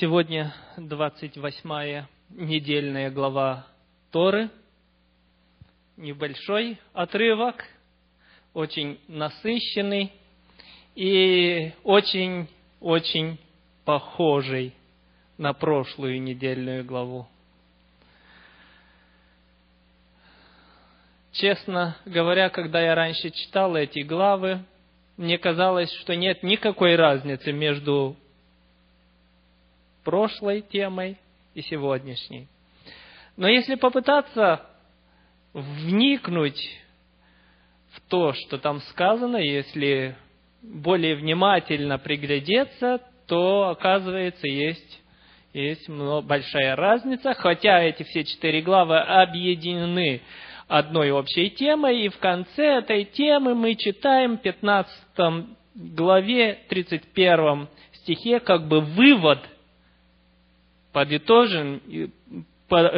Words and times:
Сегодня 0.00 0.52
28 0.76 2.06
недельная 2.30 3.12
глава 3.12 3.64
Торы. 4.10 4.50
Небольшой 5.96 6.78
отрывок, 6.92 7.64
очень 8.54 8.98
насыщенный 9.06 10.10
и 10.96 11.72
очень-очень 11.84 13.38
похожий 13.84 14.74
на 15.38 15.52
прошлую 15.52 16.20
недельную 16.20 16.84
главу. 16.84 17.28
Честно 21.30 21.96
говоря, 22.04 22.48
когда 22.48 22.80
я 22.80 22.96
раньше 22.96 23.30
читал 23.30 23.76
эти 23.76 24.00
главы, 24.00 24.58
мне 25.16 25.38
казалось, 25.38 25.92
что 26.00 26.16
нет 26.16 26.42
никакой 26.42 26.96
разницы 26.96 27.52
между 27.52 28.16
прошлой 30.04 30.60
темой 30.60 31.16
и 31.54 31.62
сегодняшней. 31.62 32.48
Но 33.36 33.48
если 33.48 33.74
попытаться 33.74 34.66
вникнуть 35.52 36.60
в 37.92 38.00
то, 38.08 38.32
что 38.32 38.58
там 38.58 38.80
сказано, 38.80 39.36
если 39.36 40.16
более 40.62 41.16
внимательно 41.16 41.98
приглядеться, 41.98 43.00
то 43.26 43.68
оказывается 43.68 44.46
есть, 44.46 45.02
есть 45.52 45.88
большая 45.88 46.76
разница, 46.76 47.34
хотя 47.34 47.82
эти 47.82 48.02
все 48.02 48.24
четыре 48.24 48.62
главы 48.62 48.98
объединены 48.98 50.20
одной 50.68 51.10
общей 51.10 51.50
темой, 51.50 52.02
и 52.02 52.08
в 52.08 52.18
конце 52.18 52.78
этой 52.78 53.04
темы 53.04 53.54
мы 53.54 53.74
читаем 53.74 54.38
в 54.38 54.42
15 54.42 54.92
главе, 55.74 56.58
31 56.68 57.68
стихе, 57.92 58.40
как 58.40 58.66
бы 58.68 58.80
вывод 58.80 59.40
подытожен, 60.94 61.82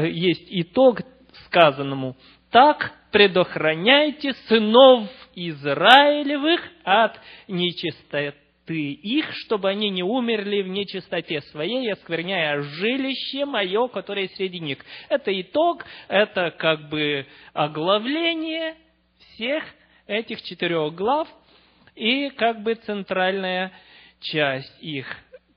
есть 0.05 0.47
итог 0.51 1.01
сказанному. 1.47 2.16
Так 2.51 2.93
предохраняйте 3.11 4.35
сынов 4.47 5.09
Израилевых 5.35 6.61
от 6.85 7.19
нечистоты 7.49 8.35
их, 8.69 9.33
чтобы 9.33 9.71
они 9.71 9.91
не 9.91 10.03
умерли 10.03 10.63
в 10.63 10.69
нечистоте 10.69 11.41
своей, 11.41 11.93
оскверняя 11.93 12.61
жилище 12.61 13.45
мое, 13.45 13.88
которое 13.88 14.29
среди 14.29 14.60
них. 14.60 14.79
Это 15.09 15.38
итог, 15.41 15.85
это 16.09 16.51
как 16.51 16.88
бы 16.88 17.27
оглавление 17.53 18.77
всех 19.19 19.65
этих 20.07 20.43
четырех 20.43 20.95
глав 20.95 21.29
и 21.95 22.31
как 22.31 22.63
бы 22.63 22.75
центральная 22.75 23.73
часть 24.21 24.83
их. 24.83 25.07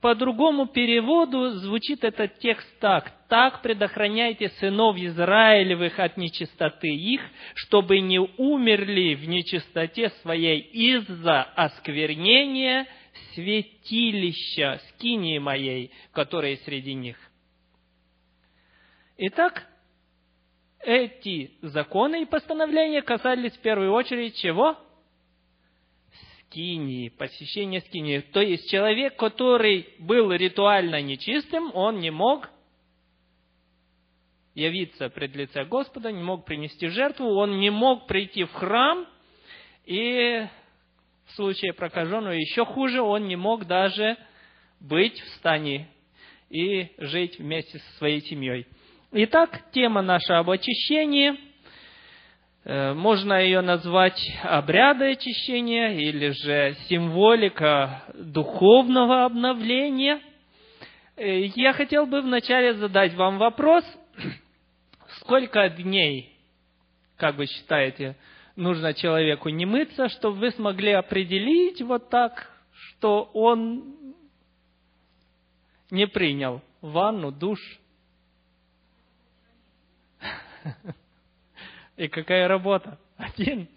По 0.00 0.14
другому 0.14 0.66
переводу 0.66 1.50
звучит 1.58 2.04
этот 2.04 2.38
текст 2.38 2.66
так. 2.78 3.12
«Так 3.28 3.62
предохраняйте 3.62 4.48
сынов 4.58 4.96
Израилевых 4.96 6.00
от 6.00 6.16
нечистоты 6.16 6.88
их, 6.88 7.20
чтобы 7.54 8.00
не 8.00 8.18
умерли 8.18 9.14
в 9.14 9.28
нечистоте 9.28 10.10
своей 10.22 10.58
из-за 10.58 11.42
осквернения 11.42 12.88
святилища 13.34 14.80
скинии 14.88 15.38
моей, 15.38 15.92
которые 16.12 16.56
среди 16.58 16.94
них». 16.94 17.16
Итак, 19.18 19.66
эти 20.80 21.52
законы 21.60 22.22
и 22.22 22.26
постановления 22.26 23.02
касались 23.02 23.52
в 23.52 23.60
первую 23.60 23.92
очередь 23.92 24.34
чего? 24.36 24.76
Скинии, 26.50 27.08
посещение 27.10 27.80
скинии. 27.80 28.18
То 28.18 28.40
есть 28.40 28.68
человек, 28.68 29.16
который 29.16 29.88
был 30.00 30.32
ритуально 30.32 31.00
нечистым, 31.00 31.70
он 31.74 32.00
не 32.00 32.10
мог 32.10 32.50
явиться 34.54 35.08
пред 35.10 35.36
лице 35.36 35.64
Господа, 35.64 36.10
не 36.10 36.22
мог 36.22 36.44
принести 36.44 36.88
жертву, 36.88 37.34
он 37.36 37.60
не 37.60 37.70
мог 37.70 38.08
прийти 38.08 38.44
в 38.44 38.52
храм, 38.52 39.06
и 39.84 40.46
в 41.26 41.32
случае 41.36 41.72
прокаженного 41.72 42.32
еще 42.32 42.64
хуже, 42.64 43.00
он 43.00 43.28
не 43.28 43.36
мог 43.36 43.66
даже 43.66 44.16
быть 44.80 45.20
в 45.20 45.28
стане 45.36 45.88
и 46.48 46.90
жить 46.98 47.38
вместе 47.38 47.78
со 47.78 47.98
своей 47.98 48.20
семьей. 48.22 48.66
Итак, 49.12 49.70
тема 49.72 50.02
наша 50.02 50.38
об 50.38 50.50
очищении– 50.50 51.38
можно 52.64 53.42
ее 53.42 53.62
назвать 53.62 54.20
обряды 54.42 55.12
очищения 55.12 55.92
или 55.92 56.30
же 56.30 56.76
символика 56.88 58.02
духовного 58.14 59.24
обновления. 59.24 60.20
Э, 61.16 61.46
я 61.46 61.72
хотел 61.72 62.06
бы 62.06 62.20
вначале 62.20 62.74
задать 62.74 63.14
вам 63.14 63.38
вопрос, 63.38 63.84
сколько 65.20 65.68
дней, 65.70 66.36
как 67.16 67.36
вы 67.36 67.46
считаете, 67.46 68.16
нужно 68.56 68.94
человеку 68.94 69.48
не 69.48 69.66
мыться, 69.66 70.08
чтобы 70.10 70.38
вы 70.38 70.50
смогли 70.50 70.92
определить 70.92 71.80
вот 71.82 72.10
так, 72.10 72.50
что 72.72 73.30
он 73.32 74.14
не 75.90 76.06
принял 76.06 76.62
ванну, 76.80 77.32
душ? 77.32 77.58
И 82.00 82.08
какая 82.08 82.48
работа? 82.48 82.98
Один. 83.18 83.68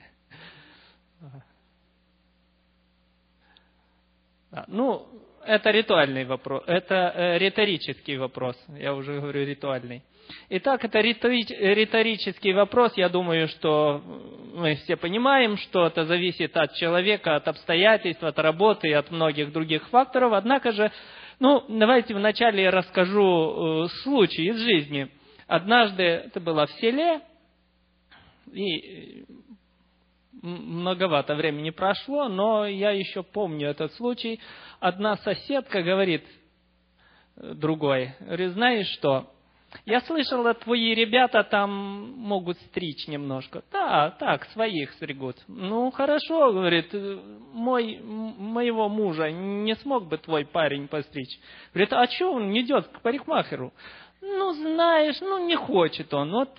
Ну, 4.68 5.06
это 5.46 5.72
ритуальный 5.72 6.24
вопрос, 6.24 6.64
это 6.68 7.12
э, 7.14 7.38
риторический 7.38 8.16
вопрос, 8.16 8.56
я 8.78 8.94
уже 8.94 9.20
говорю 9.20 9.46
ритуальный. 9.46 10.04
Итак, 10.48 10.86
это 10.86 11.02
риторический 11.02 12.54
вопрос, 12.54 12.94
я 12.96 13.10
думаю, 13.10 13.50
что 13.50 14.02
мы 14.54 14.76
все 14.76 14.96
понимаем, 14.96 15.58
что 15.58 15.88
это 15.88 16.06
зависит 16.06 16.56
от 16.56 16.76
человека, 16.76 17.36
от 17.36 17.50
обстоятельств, 17.50 18.24
от 18.24 18.40
работы 18.40 18.88
и 18.88 18.94
от 18.94 19.12
многих 19.12 19.52
других 19.52 19.86
факторов. 19.90 20.32
Однако 20.32 20.72
же, 20.72 20.94
ну, 21.40 21.66
давайте 21.68 22.14
вначале 22.14 22.64
я 22.64 22.72
расскажу 22.72 23.84
э, 23.84 23.88
случай 24.04 24.46
из 24.46 24.60
жизни. 24.60 25.10
Однажды, 25.48 26.04
это 26.04 26.40
было 26.40 26.68
в 26.68 26.72
селе, 26.74 27.20
и 28.54 29.26
многовато 30.42 31.36
времени 31.36 31.70
прошло, 31.70 32.28
но 32.28 32.66
я 32.66 32.92
еще 32.92 33.24
помню 33.24 33.70
этот 33.70 33.94
случай. 33.94 34.40
Одна 34.80 35.18
соседка 35.18 35.82
говорит 35.82 36.24
другой, 37.36 38.14
говорит, 38.20 38.52
знаешь 38.52 38.88
что, 38.88 39.30
я 39.86 40.02
слышала, 40.02 40.54
твои 40.54 40.94
ребята 40.94 41.44
там 41.44 41.72
могут 42.18 42.58
стричь 42.60 43.08
немножко. 43.08 43.64
Да, 43.72 44.12
так, 44.20 44.46
своих 44.52 44.94
стригут. 44.94 45.38
Ну, 45.48 45.92
хорошо, 45.92 46.54
говорит, 46.54 46.94
мой, 47.54 48.00
моего 48.02 48.88
мужа 48.88 49.32
не 49.32 49.76
смог 49.78 50.08
бы 50.08 50.18
твой 50.18 50.46
парень 50.46 50.88
постричь. 50.88 51.40
Говорит, 51.74 51.94
а 51.94 52.08
что 52.08 52.34
он 52.34 52.52
не 52.52 52.62
идет 52.62 52.88
к 52.88 53.02
парикмахеру? 53.02 53.74
Ну, 54.22 54.54
знаешь, 54.54 55.20
ну, 55.22 55.46
не 55.48 55.56
хочет 55.56 56.14
он. 56.14 56.32
Вот 56.32 56.58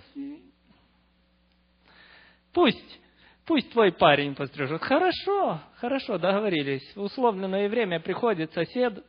Пусть, 2.55 3.01
пусть 3.45 3.71
твой 3.73 3.93
парень 3.93 4.35
пострижет. 4.35 4.81
Хорошо, 4.83 5.61
хорошо, 5.77 6.19
договорились. 6.19 6.97
Условленное 6.97 7.69
время 7.69 8.01
приходит 8.01 8.53
сосед, 8.53 9.05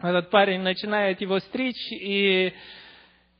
этот 0.00 0.30
парень 0.30 0.60
начинает 0.60 1.20
его 1.20 1.40
стричь 1.40 1.92
и 1.92 2.52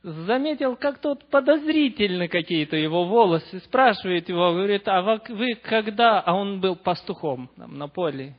заметил, 0.03 0.75
как 0.75 0.99
тот 0.99 1.29
подозрительно 1.29 2.27
какие-то 2.27 2.75
его 2.75 3.05
волосы, 3.05 3.59
спрашивает 3.59 4.27
его, 4.27 4.51
говорит, 4.51 4.87
а 4.87 5.01
вы 5.01 5.55
когда, 5.55 6.19
а 6.19 6.33
он 6.33 6.59
был 6.59 6.75
пастухом 6.75 7.49
там, 7.55 7.77
на 7.77 7.87
поле, 7.87 8.35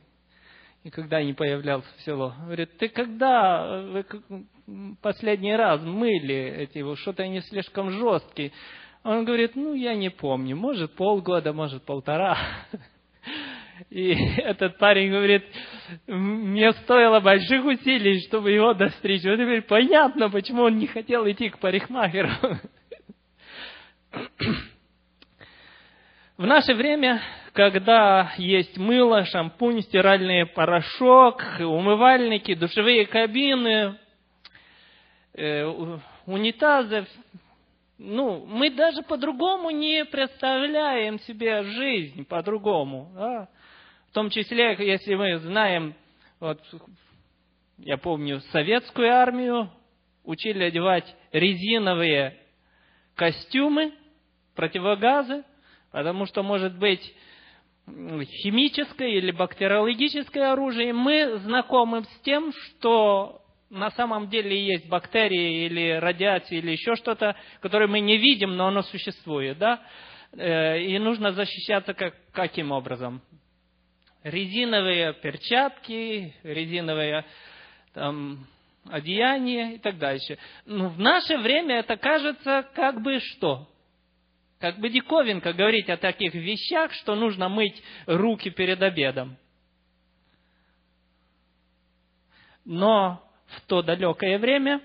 никогда 0.83 1.23
не 1.23 1.33
появлялся 1.33 1.87
в 1.97 2.01
село. 2.01 2.33
Говорит, 2.43 2.77
ты 2.77 2.89
когда 2.89 3.81
вы 3.81 4.05
последний 5.01 5.55
раз 5.55 5.81
мыли 5.81 6.55
эти, 6.59 6.95
что-то 6.95 7.23
они 7.23 7.41
слишком 7.41 7.91
жесткие. 7.91 8.51
Он 9.03 9.25
говорит, 9.25 9.55
ну, 9.55 9.73
я 9.73 9.95
не 9.95 10.09
помню, 10.09 10.55
может, 10.55 10.95
полгода, 10.95 11.53
может, 11.53 11.83
полтора. 11.83 12.37
И 13.89 14.11
этот 14.37 14.77
парень 14.77 15.09
говорит, 15.11 15.43
мне 16.05 16.71
стоило 16.73 17.19
больших 17.19 17.65
усилий, 17.65 18.21
чтобы 18.27 18.51
его 18.51 18.75
достичь. 18.75 19.23
Вот 19.23 19.37
теперь 19.37 19.63
понятно, 19.63 20.29
почему 20.29 20.63
он 20.63 20.77
не 20.77 20.85
хотел 20.85 21.27
идти 21.27 21.49
к 21.49 21.57
парикмахеру. 21.57 22.29
В 26.37 26.45
наше 26.45 26.75
время, 26.75 27.21
когда 27.53 28.33
есть 28.37 28.77
мыло, 28.77 29.25
шампунь, 29.25 29.81
стиральный 29.81 30.45
порошок, 30.45 31.43
умывальники, 31.59 32.53
душевые 32.53 33.07
кабины, 33.07 33.97
э, 35.33 35.97
унитазы, 36.25 37.07
ну, 38.03 38.45
мы 38.47 38.71
даже 38.71 39.03
по-другому 39.03 39.69
не 39.69 40.05
представляем 40.05 41.19
себе 41.19 41.61
жизнь 41.61 42.25
по-другому. 42.25 43.11
Да? 43.13 43.47
В 44.09 44.13
том 44.13 44.31
числе, 44.31 44.75
если 44.79 45.13
мы 45.13 45.37
знаем, 45.37 45.93
вот, 46.39 46.59
я 47.77 47.97
помню, 47.97 48.41
советскую 48.51 49.13
армию 49.13 49.69
учили 50.23 50.63
одевать 50.63 51.15
резиновые 51.31 52.39
костюмы, 53.13 53.93
противогазы, 54.55 55.43
потому 55.91 56.25
что 56.25 56.41
может 56.41 56.77
быть 56.79 57.13
химическое 57.87 59.11
или 59.11 59.29
бактериологическое 59.29 60.53
оружие. 60.53 60.91
Мы 60.91 61.37
знакомы 61.43 62.03
с 62.03 62.19
тем, 62.21 62.51
что 62.51 63.43
на 63.71 63.89
самом 63.91 64.29
деле 64.29 64.65
есть 64.65 64.87
бактерии 64.89 65.65
или 65.65 65.91
радиация 65.93 66.59
или 66.59 66.71
еще 66.71 66.95
что-то, 66.95 67.35
которое 67.61 67.87
мы 67.87 68.01
не 68.01 68.17
видим, 68.17 68.57
но 68.57 68.67
оно 68.67 68.83
существует, 68.83 69.57
да? 69.57 69.81
Э, 70.33 70.79
и 70.79 70.99
нужно 70.99 71.31
защищаться 71.31 71.93
как, 71.93 72.13
каким 72.33 72.71
образом? 72.71 73.21
Резиновые 74.23 75.13
перчатки, 75.13 76.35
резиновые 76.43 77.25
там, 77.93 78.45
одеяния 78.89 79.75
и 79.75 79.77
так 79.77 79.97
дальше. 79.97 80.37
Но 80.65 80.89
в 80.89 80.99
наше 80.99 81.37
время 81.37 81.79
это 81.79 81.95
кажется 81.95 82.69
как 82.75 83.01
бы 83.01 83.19
что? 83.19 83.69
Как 84.59 84.79
бы 84.79 84.89
диковинка 84.89 85.53
говорить 85.53 85.89
о 85.89 85.97
таких 85.97 86.33
вещах, 86.33 86.91
что 86.93 87.15
нужно 87.15 87.47
мыть 87.47 87.81
руки 88.05 88.49
перед 88.49 88.81
обедом. 88.81 89.37
Но 92.65 93.30
в 93.57 93.61
то 93.67 93.81
далекое 93.81 94.37
время 94.37 94.81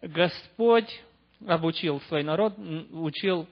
Господь 0.00 0.90
обучил 1.46 2.00
свой 2.02 2.22
народ, 2.22 2.54
учил 2.92 3.46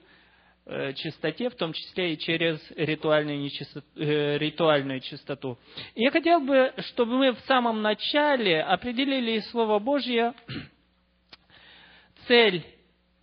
э, 0.65 0.93
чистоте, 0.93 1.49
в 1.49 1.55
том 1.55 1.73
числе 1.73 2.13
и 2.13 2.17
через 2.17 2.59
ритуальную, 2.71 3.39
нечистоту, 3.39 3.85
э, 3.95 4.37
ритуальную 4.37 4.99
чистоту. 4.99 5.57
Я 5.95 6.11
хотел 6.11 6.39
бы, 6.39 6.73
чтобы 6.89 7.17
мы 7.17 7.33
в 7.33 7.39
самом 7.41 7.81
начале 7.81 8.61
определили 8.61 9.31
из 9.33 9.49
Слова 9.49 9.79
Божье 9.79 10.33
цель 12.27 12.63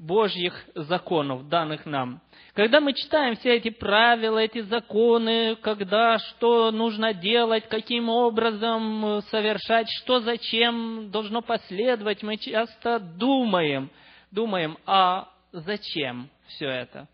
Божьих 0.01 0.55
законов, 0.75 1.51
данных 1.51 1.85
нам. 1.85 2.23
Когда 2.55 2.81
мы 2.81 2.95
читаем 2.95 3.37
все 3.37 3.57
эти 3.57 3.69
правила, 3.69 4.39
эти 4.39 4.61
законы, 4.61 5.57
когда, 5.57 6.19
что 6.19 6.71
нужно 6.71 7.13
делать, 7.13 7.69
каким 7.69 8.09
образом 8.09 9.21
совершать, 9.31 9.91
что 9.91 10.21
зачем 10.21 11.11
должно 11.11 11.43
последовать, 11.43 12.23
мы 12.23 12.39
часто 12.39 12.99
думаем, 12.99 13.91
думаем, 14.31 14.79
а 14.87 15.29
зачем 15.53 16.31
все 16.47 16.67
это? 16.67 17.07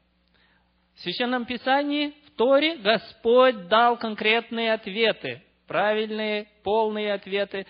В 0.95 1.01
Священном 1.01 1.45
Писании, 1.45 2.15
в 2.27 2.37
Торе, 2.37 2.77
Господь 2.77 3.67
дал 3.67 3.97
конкретные 3.97 4.73
ответы, 4.73 5.43
правильные, 5.67 6.47
полные 6.63 7.15
ответы, 7.15 7.67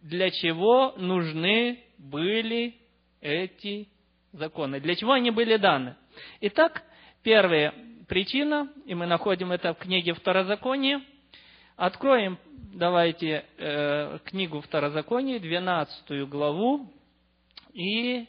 для 0.00 0.30
чего 0.30 0.94
нужны 0.96 1.82
были 1.98 2.76
эти 3.20 3.88
законы. 4.32 4.80
Для 4.80 4.94
чего 4.94 5.12
они 5.12 5.30
были 5.30 5.56
даны? 5.56 5.96
Итак, 6.40 6.82
первая 7.22 7.74
причина, 8.08 8.72
и 8.86 8.94
мы 8.94 9.06
находим 9.06 9.52
это 9.52 9.74
в 9.74 9.78
книге 9.78 10.14
Второзакония. 10.14 11.02
Откроем, 11.76 12.38
давайте, 12.74 13.44
э, 13.56 14.18
книгу 14.24 14.60
Второзакония, 14.60 15.38
12 15.38 16.28
главу 16.28 16.92
и 17.72 18.26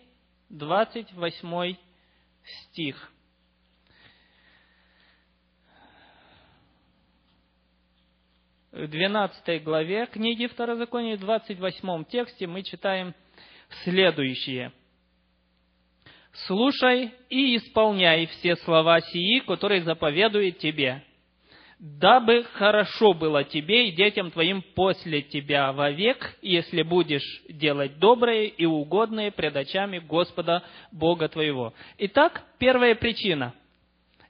28 0.50 1.76
стих. 2.44 3.12
В 8.72 8.88
12 8.88 9.64
главе 9.64 10.06
книги 10.06 10.48
Второзакония, 10.48 11.18
в 11.18 11.20
28 11.20 12.06
тексте 12.06 12.48
мы 12.48 12.64
читаем 12.64 13.14
следующее– 13.84 14.72
слушай 16.34 17.12
и 17.30 17.58
исполняй 17.58 18.28
все 18.28 18.56
слова 18.58 19.02
сии, 19.02 19.40
которые 19.40 19.84
заповедует 19.84 20.60
тебе, 20.60 21.04
дабы 21.80 22.44
хорошо 22.54 23.14
было 23.14 23.44
тебе 23.44 23.90
и 23.90 23.92
детям 23.92 24.32
твоим 24.32 24.62
после 24.76 25.22
тебя 25.22 25.72
вовек, 25.72 26.38
если 26.42 26.84
будешь 26.84 27.44
делать 27.50 27.98
доброе 27.98 28.44
и 28.44 28.66
угодное 28.66 29.32
пред 29.32 29.56
очами 29.56 30.00
Господа 30.00 30.64
Бога 30.92 31.28
твоего. 31.28 31.74
Итак, 31.98 32.44
первая 32.60 32.96
причина. 32.96 33.54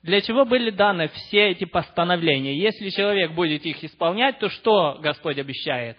Для 0.02 0.22
чего 0.22 0.46
были 0.46 0.72
даны 0.72 1.10
все 1.10 1.50
эти 1.50 1.66
постановления? 1.66 2.58
Если 2.58 2.90
человек 2.90 3.34
будет 3.34 3.66
их 3.66 3.84
исполнять, 3.84 4.40
то 4.40 4.50
что 4.50 4.98
Господь 5.00 5.38
обещает? 5.38 5.98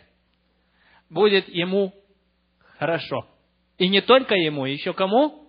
Будет 1.08 1.48
ему 1.48 1.92
хорошо. 2.78 3.26
И 3.78 3.88
не 3.88 4.00
только 4.00 4.34
ему, 4.34 4.64
еще 4.64 4.92
кому? 4.92 5.41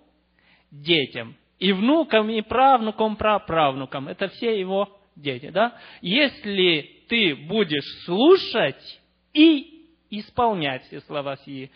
Детям. 0.73 1.35
И 1.59 1.71
внукам, 1.71 2.29
и 2.29 2.41
правнукам, 2.41 3.15
праправнукам. 3.15 4.07
Это 4.07 4.27
все 4.29 4.59
его 4.59 4.89
дети. 5.15 5.49
Да? 5.49 5.77
Если 6.01 7.03
ты 7.07 7.35
будешь 7.35 7.85
слушать 8.05 9.01
и 9.33 9.87
исполнять 10.09 10.83
все 10.87 10.99
слова 11.01 11.37
сии, 11.37 11.71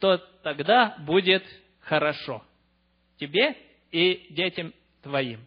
то 0.00 0.18
тогда 0.42 0.96
будет 1.06 1.44
хорошо 1.80 2.42
тебе 3.18 3.56
и 3.90 4.26
детям 4.30 4.74
твоим. 5.02 5.40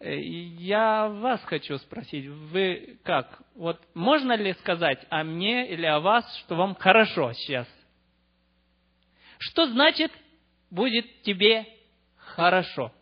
Э, 0.00 0.18
я 0.18 1.08
вас 1.08 1.42
хочу 1.44 1.76
спросить, 1.78 2.26
вы 2.26 2.98
как? 3.04 3.40
Вот 3.54 3.80
можно 3.94 4.34
ли 4.34 4.52
сказать 4.54 5.04
о 5.10 5.24
мне 5.24 5.70
или 5.70 5.86
о 5.86 6.00
вас, 6.00 6.24
что 6.38 6.56
вам 6.56 6.74
хорошо 6.74 7.32
сейчас? 7.34 7.68
Что 9.38 9.66
значит 9.66 10.10
будет 10.70 11.22
тебе 11.22 11.66
хорошо. 12.38 12.92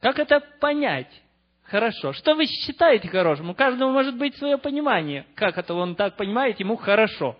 Как 0.00 0.18
это 0.18 0.40
понять? 0.60 1.10
Хорошо. 1.62 2.12
Что 2.12 2.34
вы 2.34 2.44
считаете 2.44 3.08
хорошим? 3.08 3.48
У 3.48 3.54
каждого 3.54 3.90
может 3.90 4.18
быть 4.18 4.36
свое 4.36 4.58
понимание. 4.58 5.26
Как 5.34 5.56
это 5.56 5.72
он 5.72 5.96
так 5.96 6.18
понимает, 6.18 6.60
ему 6.60 6.76
хорошо. 6.76 7.38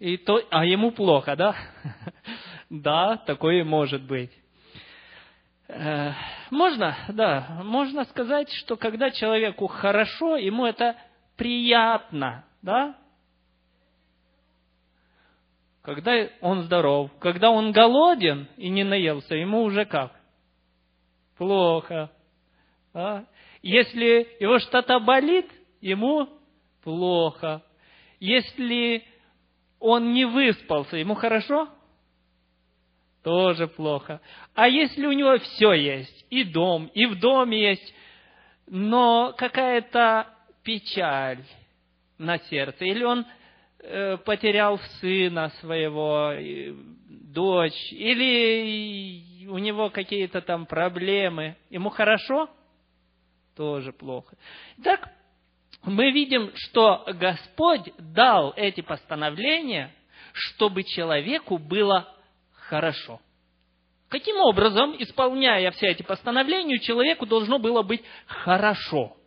И 0.00 0.16
то, 0.16 0.42
а 0.50 0.64
ему 0.64 0.90
плохо, 0.90 1.36
да? 1.36 1.54
да, 2.68 3.16
такое 3.18 3.62
может 3.62 4.02
быть. 4.02 4.32
Э, 5.68 6.14
можно, 6.50 6.96
да, 7.10 7.60
можно 7.62 8.04
сказать, 8.06 8.52
что 8.54 8.76
когда 8.76 9.12
человеку 9.12 9.68
хорошо, 9.68 10.36
ему 10.36 10.66
это 10.66 10.96
приятно, 11.38 12.44
да? 12.60 12.98
Когда 15.80 16.28
он 16.42 16.64
здоров, 16.64 17.10
когда 17.18 17.50
он 17.50 17.72
голоден 17.72 18.46
и 18.58 18.68
не 18.68 18.84
наелся, 18.84 19.34
ему 19.34 19.62
уже 19.62 19.86
как? 19.86 20.12
Плохо. 21.38 22.10
Да? 22.92 23.24
Если 23.62 24.36
его 24.38 24.58
что-то 24.58 25.00
болит, 25.00 25.50
ему 25.80 26.28
плохо. 26.82 27.62
Если 28.20 29.04
он 29.78 30.12
не 30.12 30.26
выспался, 30.26 30.96
ему 30.96 31.14
хорошо? 31.14 31.68
Тоже 33.22 33.68
плохо. 33.68 34.20
А 34.54 34.68
если 34.68 35.06
у 35.06 35.12
него 35.12 35.38
все 35.38 35.72
есть, 35.72 36.26
и 36.28 36.44
дом, 36.44 36.90
и 36.92 37.06
в 37.06 37.18
доме 37.18 37.70
есть, 37.70 37.94
но 38.66 39.32
какая-то 39.36 40.26
печаль 40.68 41.42
на 42.18 42.38
сердце, 42.40 42.84
или 42.84 43.02
он 43.02 43.24
э, 43.78 44.18
потерял 44.18 44.78
сына 45.00 45.48
своего, 45.60 46.34
дочь, 47.08 47.90
или 47.92 49.46
у 49.48 49.56
него 49.56 49.88
какие-то 49.88 50.42
там 50.42 50.66
проблемы, 50.66 51.56
ему 51.70 51.88
хорошо? 51.88 52.50
Тоже 53.56 53.94
плохо. 53.94 54.36
Так, 54.84 55.08
мы 55.84 56.12
видим, 56.12 56.50
что 56.54 57.02
Господь 57.14 57.90
дал 57.98 58.52
эти 58.54 58.82
постановления, 58.82 59.90
чтобы 60.34 60.84
человеку 60.84 61.56
было 61.56 62.14
хорошо. 62.52 63.22
Каким 64.10 64.36
образом, 64.36 64.96
исполняя 64.98 65.70
все 65.70 65.86
эти 65.86 66.02
постановления, 66.02 66.78
человеку 66.78 67.24
должно 67.24 67.58
было 67.58 67.82
быть 67.82 68.02
хорошо? 68.26 69.17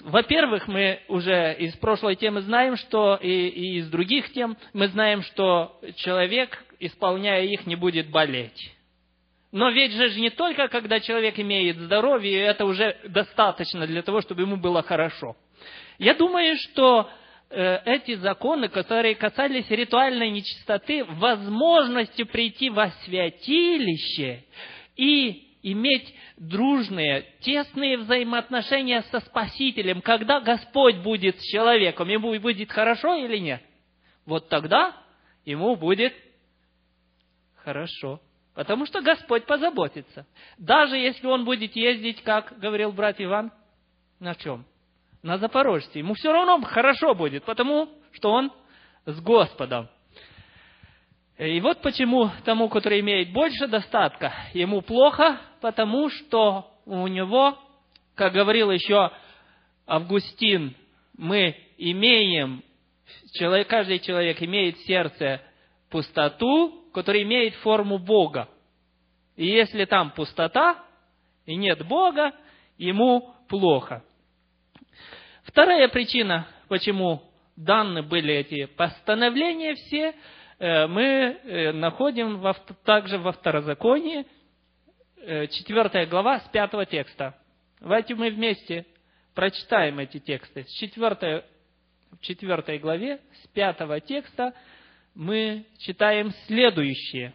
Во-первых, 0.00 0.68
мы 0.68 1.00
уже 1.08 1.54
из 1.58 1.74
прошлой 1.76 2.16
темы 2.16 2.42
знаем, 2.42 2.76
что 2.76 3.16
и, 3.16 3.48
и 3.48 3.78
из 3.78 3.90
других 3.90 4.32
тем 4.32 4.56
мы 4.72 4.88
знаем, 4.88 5.22
что 5.22 5.78
человек, 5.96 6.64
исполняя 6.78 7.42
их, 7.42 7.66
не 7.66 7.76
будет 7.76 8.10
болеть. 8.10 8.72
Но 9.50 9.70
ведь 9.70 9.92
же 9.92 10.20
не 10.20 10.30
только, 10.30 10.68
когда 10.68 11.00
человек 11.00 11.38
имеет 11.38 11.78
здоровье, 11.78 12.40
это 12.42 12.66
уже 12.66 12.96
достаточно 13.08 13.86
для 13.86 14.02
того, 14.02 14.20
чтобы 14.20 14.42
ему 14.42 14.56
было 14.56 14.82
хорошо. 14.82 15.36
Я 15.98 16.14
думаю, 16.14 16.56
что 16.56 17.08
э, 17.50 17.78
эти 17.86 18.14
законы, 18.16 18.68
которые 18.68 19.14
касались 19.14 19.68
ритуальной 19.70 20.30
нечистоты, 20.30 21.04
возможности 21.04 22.24
прийти 22.24 22.68
во 22.68 22.90
святилище 23.04 24.44
и 24.96 25.47
иметь 25.72 26.14
дружные, 26.36 27.26
тесные 27.40 27.98
взаимоотношения 27.98 29.02
со 29.10 29.20
Спасителем, 29.20 30.00
когда 30.00 30.40
Господь 30.40 30.96
будет 30.98 31.38
с 31.38 31.42
человеком, 31.42 32.08
ему 32.08 32.38
будет 32.38 32.70
хорошо 32.70 33.14
или 33.14 33.38
нет? 33.38 33.62
Вот 34.26 34.48
тогда 34.48 34.96
ему 35.44 35.76
будет 35.76 36.14
хорошо. 37.56 38.20
Потому 38.54 38.86
что 38.86 39.00
Господь 39.00 39.46
позаботится. 39.46 40.26
Даже 40.58 40.96
если 40.96 41.26
он 41.26 41.44
будет 41.44 41.76
ездить, 41.76 42.22
как 42.22 42.58
говорил 42.58 42.92
брат 42.92 43.16
Иван, 43.20 43.52
на 44.18 44.34
чем? 44.34 44.64
На 45.22 45.38
Запорожце. 45.38 45.98
Ему 45.98 46.14
все 46.14 46.32
равно 46.32 46.60
хорошо 46.62 47.14
будет, 47.14 47.44
потому 47.44 47.88
что 48.12 48.30
он 48.32 48.52
с 49.06 49.20
Господом. 49.20 49.88
И 51.38 51.60
вот 51.60 51.80
почему 51.82 52.30
тому, 52.44 52.68
который 52.68 52.98
имеет 52.98 53.32
больше 53.32 53.68
достатка, 53.68 54.32
ему 54.54 54.82
плохо, 54.82 55.40
потому 55.60 56.10
что 56.10 56.68
у 56.84 57.06
него, 57.06 57.56
как 58.16 58.32
говорил 58.32 58.72
еще 58.72 59.12
Августин, 59.86 60.74
мы 61.16 61.56
имеем, 61.78 62.64
человек, 63.34 63.68
каждый 63.68 64.00
человек 64.00 64.42
имеет 64.42 64.78
сердце 64.80 65.40
пустоту, 65.90 66.90
которая 66.92 67.22
имеет 67.22 67.54
форму 67.56 67.98
Бога. 67.98 68.48
И 69.36 69.46
если 69.46 69.84
там 69.84 70.10
пустота 70.10 70.84
и 71.46 71.54
нет 71.54 71.86
Бога, 71.86 72.32
ему 72.78 73.32
плохо. 73.48 74.02
Вторая 75.44 75.86
причина, 75.88 76.48
почему 76.66 77.22
даны 77.54 78.02
были 78.02 78.34
эти 78.34 78.66
постановления 78.66 79.76
все, 79.76 80.14
мы 80.86 81.02
э, 81.02 81.72
находим 81.72 82.42
также 82.84 83.18
во 83.18 83.32
Второзаконии, 83.32 84.26
4 85.24 85.90
э, 85.92 86.06
глава, 86.06 86.40
с 86.40 86.48
5 86.48 86.88
текста. 86.88 87.38
Давайте 87.80 88.14
мы 88.14 88.30
вместе 88.30 88.86
прочитаем 89.34 89.98
эти 90.00 90.18
тексты. 90.18 90.64
С 90.64 90.72
4, 90.72 91.44
в 92.10 92.20
4 92.20 92.78
главе, 92.78 93.20
с 93.42 93.46
5 93.48 94.04
текста 94.04 94.52
мы 95.14 95.66
читаем 95.78 96.32
следующее. 96.46 97.34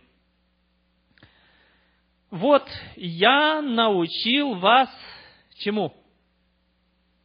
«Вот 2.29 2.67
я 2.95 3.61
научил 3.61 4.55
вас 4.55 4.89
чему? 5.63 5.93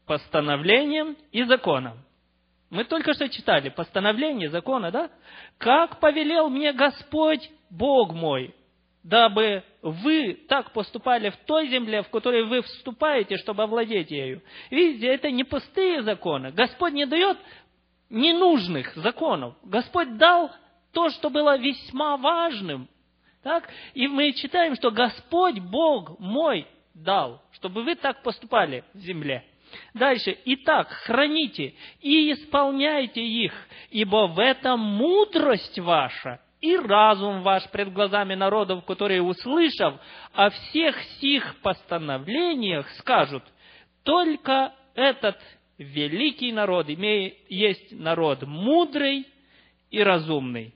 Постановлениям 0.07 1.17
и 1.33 1.43
законам, 1.45 1.99
мы 2.71 2.85
только 2.85 3.15
что 3.15 3.29
читали 3.29 3.71
постановление 3.71 4.51
закона, 4.51 4.91
да? 4.91 5.11
Как 5.57 6.01
повелел 6.01 6.51
мне 6.51 6.73
Господь, 6.73 7.51
Бог 7.71 8.13
мой, 8.13 8.55
дабы 9.03 9.65
вы 9.81 10.35
так 10.49 10.73
поступали 10.73 11.31
в 11.31 11.37
той 11.47 11.69
земле, 11.69 12.03
в 12.03 12.11
которой 12.11 12.45
вы 12.45 12.61
вступаете, 12.63 13.39
чтобы 13.39 13.63
овладеть 13.63 14.11
ею. 14.11 14.43
Видите, 14.71 15.07
это 15.07 15.31
не 15.31 15.45
пустые 15.45 16.03
законы. 16.03 16.51
Господь 16.51 16.93
не 16.93 17.07
дает 17.07 17.39
ненужных 18.11 18.95
законов. 18.97 19.55
Господь 19.63 20.17
дал 20.19 20.51
то, 20.93 21.09
что 21.11 21.31
было 21.31 21.57
весьма 21.57 22.17
важным. 22.17 22.89
Так? 23.43 23.69
И 23.95 24.09
мы 24.09 24.33
читаем, 24.33 24.75
что 24.75 24.91
Господь, 24.91 25.59
Бог 25.59 26.19
мой, 26.19 26.67
дал, 26.93 27.43
чтобы 27.53 27.83
вы 27.83 27.95
так 27.95 28.23
поступали 28.23 28.85
в 28.93 28.99
земле. 28.99 29.45
Дальше. 29.95 30.39
Итак, 30.45 30.89
храните 30.89 31.75
и 32.01 32.33
исполняйте 32.33 33.23
их, 33.23 33.53
ибо 33.91 34.27
в 34.27 34.39
этом 34.39 34.81
мудрость 34.81 35.79
ваша 35.79 36.41
и 36.61 36.77
разум 36.77 37.43
ваш 37.43 37.69
пред 37.71 37.93
глазами 37.93 38.35
народов, 38.35 38.85
которые, 38.85 39.23
услышав 39.23 39.95
о 40.33 40.51
всех 40.51 41.01
сих 41.21 41.57
постановлениях, 41.63 42.89
скажут, 42.99 43.45
только 44.03 44.73
этот 44.95 45.39
великий 45.79 46.53
народ 46.53 46.89
имеет, 46.91 47.37
есть 47.49 47.93
народ 47.93 48.43
мудрый 48.43 49.27
и 49.91 50.03
разумный. 50.03 50.75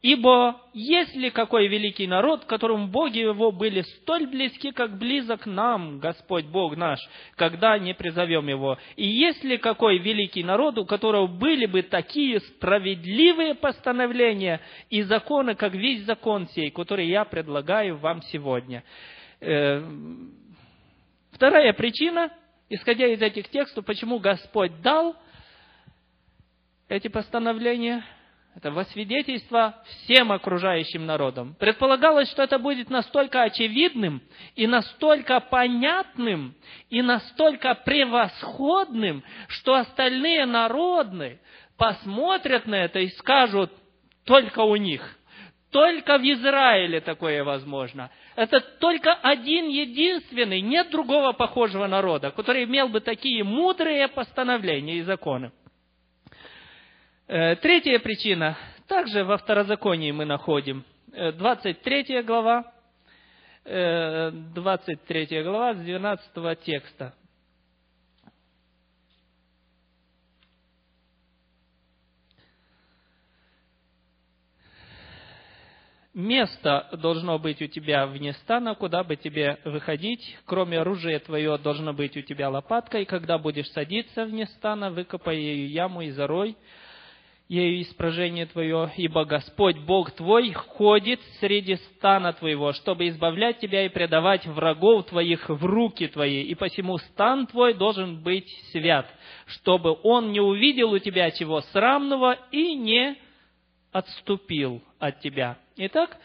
Ибо 0.00 0.60
есть 0.74 1.16
ли 1.16 1.30
какой 1.30 1.66
великий 1.66 2.06
народ, 2.06 2.44
которому 2.44 2.86
боги 2.86 3.18
его 3.18 3.50
были 3.50 3.80
столь 3.80 4.28
близки, 4.28 4.70
как 4.70 4.96
близок 4.96 5.44
нам, 5.44 5.98
Господь 5.98 6.44
Бог 6.44 6.76
наш, 6.76 7.00
когда 7.34 7.76
не 7.78 7.94
призовем 7.94 8.46
его? 8.46 8.78
И 8.94 9.04
есть 9.04 9.42
ли 9.42 9.58
какой 9.58 9.98
великий 9.98 10.44
народ, 10.44 10.78
у 10.78 10.86
которого 10.86 11.26
были 11.26 11.66
бы 11.66 11.82
такие 11.82 12.38
справедливые 12.38 13.56
постановления 13.56 14.60
и 14.88 15.02
законы, 15.02 15.56
как 15.56 15.74
весь 15.74 16.04
закон 16.04 16.46
сей, 16.50 16.70
который 16.70 17.08
я 17.08 17.24
предлагаю 17.24 17.96
вам 17.96 18.22
сегодня? 18.22 18.84
Э, 19.40 19.82
вторая 21.32 21.72
причина, 21.72 22.32
исходя 22.68 23.08
из 23.08 23.20
этих 23.20 23.48
текстов, 23.48 23.84
почему 23.84 24.20
Господь 24.20 24.80
дал 24.80 25.16
эти 26.88 27.08
постановления– 27.08 28.04
это 28.58 28.72
во 28.72 28.84
свидетельство 28.86 29.76
всем 29.84 30.32
окружающим 30.32 31.06
народам. 31.06 31.54
Предполагалось, 31.60 32.28
что 32.32 32.42
это 32.42 32.58
будет 32.58 32.90
настолько 32.90 33.44
очевидным 33.44 34.20
и 34.56 34.66
настолько 34.66 35.38
понятным 35.38 36.56
и 36.90 37.00
настолько 37.00 37.76
превосходным, 37.76 39.22
что 39.46 39.74
остальные 39.74 40.44
народы 40.46 41.38
посмотрят 41.76 42.66
на 42.66 42.74
это 42.74 42.98
и 42.98 43.10
скажут, 43.10 43.70
только 44.24 44.58
у 44.58 44.74
них, 44.74 45.08
только 45.70 46.18
в 46.18 46.22
Израиле 46.22 47.00
такое 47.00 47.44
возможно. 47.44 48.10
Это 48.34 48.58
только 48.58 49.12
один 49.12 49.68
единственный, 49.68 50.62
нет 50.62 50.90
другого 50.90 51.32
похожего 51.32 51.86
народа, 51.86 52.32
который 52.32 52.64
имел 52.64 52.88
бы 52.88 52.98
такие 52.98 53.44
мудрые 53.44 54.08
постановления 54.08 54.96
и 54.96 55.02
законы. 55.02 55.52
Э, 57.30 57.56
третья 57.56 57.98
причина, 57.98 58.56
также 58.86 59.22
во 59.22 59.36
второзаконии 59.36 60.12
мы 60.12 60.24
находим, 60.24 60.82
23 61.08 62.06
э, 62.08 62.22
глава, 62.22 62.72
23 63.64 65.28
э, 65.30 65.42
глава 65.42 65.74
с 65.74 65.76
12 65.76 66.60
текста. 66.62 67.14
Место 76.14 76.88
должно 76.94 77.38
быть 77.38 77.60
у 77.60 77.66
тебя 77.66 78.06
вне 78.06 78.32
стана, 78.32 78.74
куда 78.74 79.04
бы 79.04 79.16
тебе 79.16 79.58
выходить. 79.66 80.38
Кроме 80.46 80.80
оружия 80.80 81.18
твое 81.18 81.58
должно 81.58 81.92
быть 81.92 82.16
у 82.16 82.22
тебя 82.22 82.48
лопатка, 82.48 83.00
и 83.00 83.04
когда 83.04 83.36
будешь 83.36 83.70
садиться 83.72 84.24
вне 84.24 84.46
стана, 84.46 84.90
выкопай 84.90 85.36
ею 85.36 85.68
яму 85.68 86.00
и 86.00 86.10
зарой, 86.10 86.56
ею 87.48 87.80
испражение 87.80 88.44
твое, 88.44 88.92
ибо 88.96 89.24
Господь 89.24 89.78
Бог 89.78 90.10
твой 90.12 90.52
ходит 90.52 91.20
среди 91.40 91.76
стана 91.76 92.34
твоего, 92.34 92.72
чтобы 92.74 93.08
избавлять 93.08 93.58
тебя 93.58 93.86
и 93.86 93.88
предавать 93.88 94.46
врагов 94.46 95.06
твоих 95.06 95.48
в 95.48 95.64
руки 95.64 96.08
твои, 96.08 96.42
и 96.42 96.54
посему 96.54 96.98
стан 96.98 97.46
твой 97.46 97.72
должен 97.72 98.22
быть 98.22 98.48
свят, 98.70 99.06
чтобы 99.46 99.98
он 100.02 100.32
не 100.32 100.40
увидел 100.40 100.92
у 100.92 100.98
тебя 100.98 101.30
чего 101.30 101.62
срамного 101.62 102.36
и 102.50 102.74
не 102.74 103.16
отступил 103.92 104.82
от 104.98 105.20
тебя. 105.20 105.56
Итак, 105.76 106.18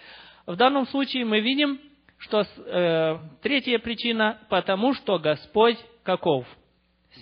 в 0.45 0.57
данном 0.57 0.85
случае 0.87 1.23
мы 1.23 1.39
видим, 1.39 1.79
что 2.17 2.41
э, 2.41 3.19
третья 3.41 3.79
причина, 3.79 4.39
потому 4.49 4.93
что 4.93 5.19
Господь 5.19 5.77
каков? 6.03 6.45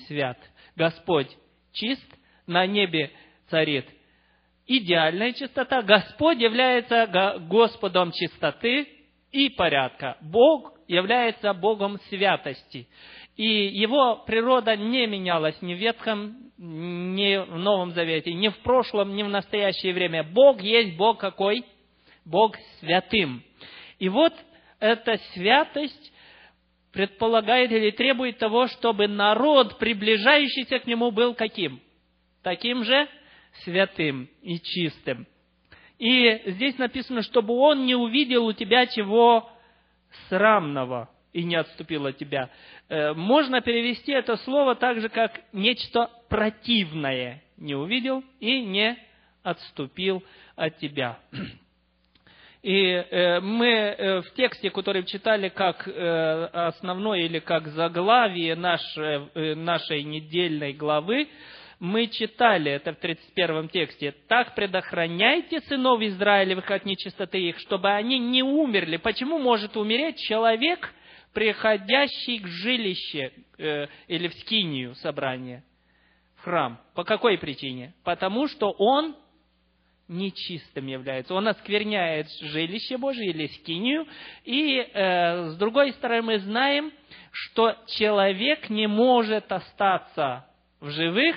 Свят. 0.08 0.40
Господь 0.76 1.28
чист, 1.74 2.06
на 2.48 2.66
небе 2.66 3.12
царит 3.52 3.86
идеальная 4.78 5.34
чистота. 5.34 5.82
Господь 5.82 6.40
является 6.40 7.08
Господом 7.48 8.12
чистоты 8.12 8.88
и 9.32 9.50
порядка. 9.50 10.18
Бог 10.22 10.74
является 10.88 11.54
Богом 11.54 12.00
святости. 12.10 12.88
И 13.38 13.46
его 13.46 14.24
природа 14.26 14.76
не 14.76 15.08
менялась 15.08 15.62
ни 15.62 15.74
в 15.74 15.78
Ветхом, 15.78 16.36
ни 16.58 17.38
в 17.38 17.58
Новом 17.58 17.92
Завете, 17.92 18.34
ни 18.34 18.50
в 18.50 18.58
прошлом, 18.60 19.16
ни 19.16 19.24
в 19.24 19.30
настоящее 19.30 19.94
время. 19.94 20.24
Бог 20.24 20.62
есть 20.62 20.98
Бог 20.98 21.20
какой? 21.20 21.66
Бог 22.26 22.56
святым. 22.80 23.44
И 24.00 24.10
вот 24.10 24.34
эта 24.80 25.18
святость 25.34 26.14
предполагает 26.92 27.72
или 27.72 27.92
требует 27.92 28.38
того, 28.38 28.68
чтобы 28.68 29.08
народ, 29.08 29.80
приближающийся 29.80 30.80
к 30.80 30.88
нему, 30.88 31.12
был 31.12 31.34
каким? 31.34 31.80
Таким 32.44 32.84
же 32.84 33.08
святым 33.64 34.30
и 34.42 34.60
чистым. 34.60 35.28
И 36.00 36.42
здесь 36.48 36.78
написано, 36.78 37.22
чтобы 37.22 37.54
он 37.54 37.86
не 37.86 37.96
увидел 37.96 38.46
у 38.46 38.54
тебя 38.54 38.88
чего 38.88 39.50
срамного 40.30 41.10
и 41.34 41.44
не 41.44 41.56
отступил 41.56 42.08
от 42.08 42.18
тебя. 42.18 42.50
Э, 42.90 43.14
можно 43.14 43.62
перевести 43.62 44.12
это 44.12 44.36
слово 44.38 44.76
так 44.76 45.00
же, 45.00 45.10
как 45.10 45.42
нечто 45.54 46.10
противное. 46.30 47.44
Не 47.58 47.76
увидел 47.76 48.24
и 48.40 48.62
не 48.62 48.98
отступил 49.44 50.24
от 50.56 50.78
тебя. 50.78 51.20
И 52.64 52.92
э, 52.92 53.40
мы 53.40 53.68
э, 53.68 54.22
в 54.22 54.34
тексте, 54.34 54.70
который 54.70 55.04
читали 55.04 55.50
как 55.50 55.88
основной 55.88 57.24
или 57.24 57.40
как 57.40 57.68
заглавие 57.70 58.56
нашей, 58.56 59.56
нашей 59.56 60.04
недельной 60.04 60.74
главы, 60.74 61.28
мы 61.82 62.06
читали 62.06 62.72
это 62.72 62.94
в 62.94 62.98
31 62.98 63.70
тексте. 63.70 64.14
«Так 64.28 64.54
предохраняйте 64.54 65.62
сынов 65.62 66.00
Израилевых 66.00 66.70
от 66.70 66.86
нечистоты 66.86 67.40
их, 67.40 67.58
чтобы 67.58 67.90
они 67.90 68.20
не 68.20 68.44
умерли». 68.44 68.98
Почему 68.98 69.40
может 69.40 69.76
умереть 69.76 70.20
человек, 70.20 70.94
приходящий 71.34 72.38
к 72.38 72.46
жилище 72.46 73.32
э, 73.58 73.88
или 74.08 74.28
в 74.28 74.34
скинию 74.36 74.94
собрания, 74.94 75.64
в 76.36 76.44
храм? 76.44 76.80
По 76.94 77.04
какой 77.04 77.40
причине? 77.40 77.96
Потому 78.04 78.48
что 78.48 78.70
он 78.78 79.16
нечистым 80.08 80.86
является. 80.86 81.34
Он 81.34 81.48
оскверняет 81.48 82.28
жилище 82.42 83.00
Божие 83.00 83.32
или 83.32 83.48
скинию. 83.48 84.06
И 84.44 84.78
э, 84.78 85.50
с 85.50 85.56
другой 85.56 85.94
стороны 85.94 86.22
мы 86.22 86.40
знаем, 86.42 86.92
что 87.32 87.76
человек 87.88 88.70
не 88.70 88.86
может 88.86 89.52
остаться 89.52 90.46
в 90.80 90.92
живых, 90.92 91.36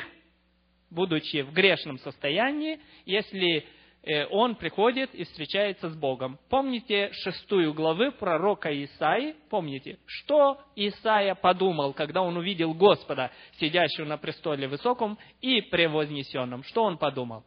будучи 0.95 1.43
в 1.43 1.53
грешном 1.53 1.99
состоянии, 1.99 2.81
если 3.05 3.67
э, 4.03 4.27
он 4.27 4.55
приходит 4.55 5.15
и 5.15 5.25
встречается 5.25 5.91
с 5.91 5.97
Богом. 5.97 6.39
Помните 6.49 7.11
шестую 7.13 7.75
главы 7.75 8.13
пророка 8.13 8.71
Исаи? 8.85 9.35
Помните, 9.51 9.99
что 10.07 10.61
Исаия 10.77 11.35
подумал, 11.35 11.93
когда 11.93 12.23
он 12.23 12.37
увидел 12.37 12.73
Господа, 12.73 13.31
сидящего 13.59 14.07
на 14.07 14.17
престоле 14.17 14.69
высоком 14.69 15.19
и 15.41 15.61
превознесенном? 15.61 16.63
Что 16.63 16.85
он 16.85 16.97
подумал? 16.97 17.45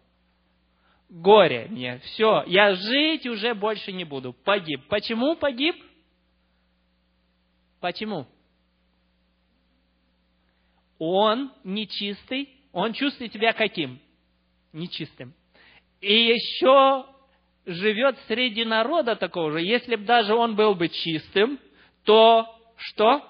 горе 1.10 1.68
мне, 1.70 2.00
все, 2.00 2.44
я 2.48 2.76
жить 2.76 3.26
уже 3.26 3.54
больше 3.54 3.92
не 3.92 4.04
буду, 4.04 4.34
погиб. 4.34 4.88
Почему 4.88 5.36
погиб? 5.36 5.76
Почему? 7.80 8.28
Он 11.00 11.52
нечистый, 11.64 12.50
он 12.72 12.94
чувствует 12.94 13.34
себя 13.34 13.54
каким? 13.54 14.00
Нечистым. 14.74 15.34
И 16.02 16.14
еще 16.14 17.06
живет 17.66 18.18
среди 18.28 18.64
народа 18.66 19.16
такого 19.16 19.52
же. 19.52 19.62
Если 19.62 19.96
бы 19.96 20.06
даже 20.06 20.34
он 20.34 20.56
был 20.56 20.76
бы 20.76 20.90
чистым, 20.90 21.60
то 22.04 22.48
что 22.78 23.24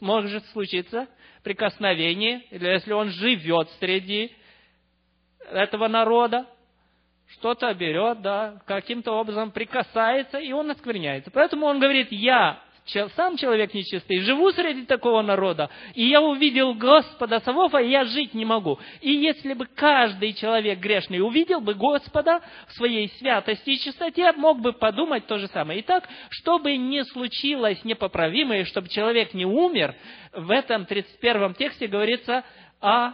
может 0.00 0.44
случиться? 0.46 1.08
Прикосновение, 1.42 2.42
или 2.50 2.66
если 2.66 2.92
он 2.92 3.10
живет 3.10 3.70
среди 3.78 4.32
этого 5.38 5.86
народа, 5.86 6.46
что-то 7.28 7.72
берет, 7.74 8.20
да, 8.22 8.60
каким-то 8.66 9.12
образом 9.12 9.52
прикасается, 9.52 10.38
и 10.38 10.52
он 10.52 10.70
оскверняется. 10.70 11.30
Поэтому 11.30 11.66
он 11.66 11.78
говорит, 11.78 12.10
я 12.10 12.62
сам 12.86 13.36
человек 13.36 13.74
нечистый, 13.74 14.20
живу 14.20 14.50
среди 14.52 14.86
такого 14.86 15.22
народа, 15.22 15.70
и 15.94 16.04
я 16.04 16.20
увидел 16.20 16.74
Господа 16.74 17.40
Савофа, 17.40 17.78
и 17.78 17.90
я 17.90 18.04
жить 18.04 18.34
не 18.34 18.44
могу. 18.44 18.78
И 19.00 19.10
если 19.10 19.54
бы 19.54 19.66
каждый 19.66 20.32
человек 20.34 20.78
грешный 20.78 21.20
увидел 21.20 21.60
бы 21.60 21.74
Господа 21.74 22.40
в 22.68 22.72
своей 22.74 23.08
святости 23.18 23.70
и 23.70 23.78
чистоте, 23.78 24.32
мог 24.32 24.60
бы 24.60 24.72
подумать 24.72 25.26
то 25.26 25.38
же 25.38 25.48
самое. 25.48 25.80
Итак, 25.80 26.08
чтобы 26.30 26.76
не 26.76 27.04
случилось 27.04 27.84
непоправимое, 27.84 28.64
чтобы 28.64 28.88
человек 28.88 29.34
не 29.34 29.44
умер, 29.44 29.94
в 30.32 30.50
этом 30.50 30.86
31 30.86 31.54
тексте 31.54 31.88
говорится 31.88 32.44
о 32.80 33.12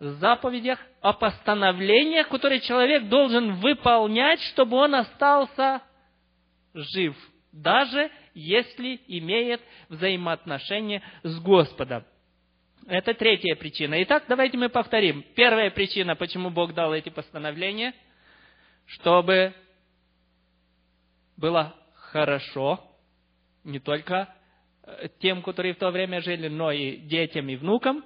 заповедях, 0.00 0.78
о 1.00 1.12
постановлениях, 1.12 2.28
которые 2.28 2.60
человек 2.60 3.08
должен 3.08 3.54
выполнять, 3.54 4.40
чтобы 4.42 4.76
он 4.76 4.94
остался 4.94 5.82
жив, 6.74 7.16
даже 7.52 8.10
если 8.38 9.00
имеет 9.08 9.60
взаимоотношения 9.88 11.02
с 11.24 11.40
Господом. 11.40 12.04
Это 12.86 13.12
третья 13.12 13.56
причина. 13.56 14.00
Итак, 14.04 14.24
давайте 14.28 14.56
мы 14.56 14.68
повторим. 14.68 15.24
Первая 15.34 15.70
причина, 15.70 16.14
почему 16.14 16.50
Бог 16.50 16.72
дал 16.72 16.94
эти 16.94 17.08
постановления, 17.08 17.92
чтобы 18.86 19.52
было 21.36 21.74
хорошо 21.94 22.80
не 23.64 23.80
только 23.80 24.32
э, 24.84 25.08
тем, 25.18 25.42
которые 25.42 25.74
в 25.74 25.78
то 25.78 25.90
время 25.90 26.20
жили, 26.22 26.48
но 26.48 26.70
и 26.70 26.96
детям 26.96 27.48
и 27.48 27.56
внукам 27.56 28.04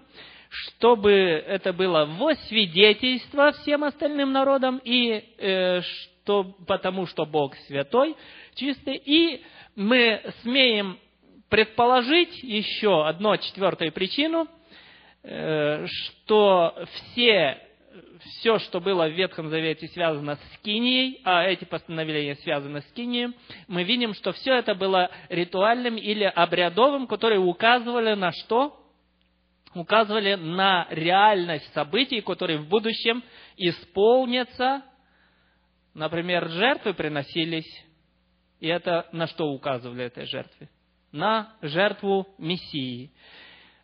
чтобы 0.54 1.12
это 1.12 1.72
было 1.72 2.04
во 2.04 2.34
свидетельство 2.34 3.52
всем 3.52 3.84
остальным 3.84 4.32
народам, 4.32 4.82
и 4.84 5.24
э, 5.38 5.80
что, 5.80 6.44
потому 6.66 7.06
что 7.06 7.24
Бог 7.24 7.56
святой, 7.66 8.14
чистый, 8.54 9.00
и 9.02 9.42
мы 9.76 10.22
смеем 10.42 10.98
предположить 11.48 12.42
еще 12.42 13.06
одну 13.06 13.36
четвертую 13.36 13.92
причину, 13.92 14.48
э, 15.22 15.86
что 15.86 16.74
все, 16.94 17.58
все, 18.20 18.58
что 18.58 18.80
было 18.80 19.08
в 19.08 19.12
Ветхом 19.12 19.48
Завете 19.48 19.86
связано 19.88 20.36
с 20.36 20.58
Кинией, 20.62 21.20
а 21.24 21.44
эти 21.44 21.64
постановления 21.64 22.36
связаны 22.36 22.80
с 22.80 22.92
Кинией, 22.92 23.34
мы 23.68 23.84
видим, 23.84 24.14
что 24.14 24.32
все 24.32 24.54
это 24.54 24.74
было 24.74 25.10
ритуальным 25.28 25.96
или 25.96 26.24
обрядовым, 26.24 27.06
которые 27.06 27.40
указывали 27.40 28.14
на 28.14 28.32
что? 28.32 28.78
указывали 29.74 30.34
на 30.34 30.86
реальность 30.90 31.72
событий, 31.72 32.20
которые 32.20 32.58
в 32.58 32.68
будущем 32.68 33.22
исполнятся. 33.56 34.82
Например, 35.94 36.48
жертвы 36.48 36.94
приносились, 36.94 37.84
и 38.62 38.68
это 38.68 39.08
на 39.10 39.26
что 39.26 39.48
указывали 39.48 40.04
этой 40.04 40.24
жертве? 40.24 40.68
На 41.10 41.52
жертву 41.62 42.28
Мессии. 42.38 43.10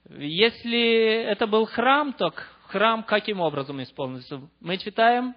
Если 0.08 1.24
это 1.24 1.48
был 1.48 1.66
храм, 1.66 2.12
то 2.12 2.32
храм 2.68 3.02
каким 3.02 3.40
образом 3.40 3.82
исполнился? 3.82 4.40
Мы 4.60 4.78
читаем, 4.78 5.34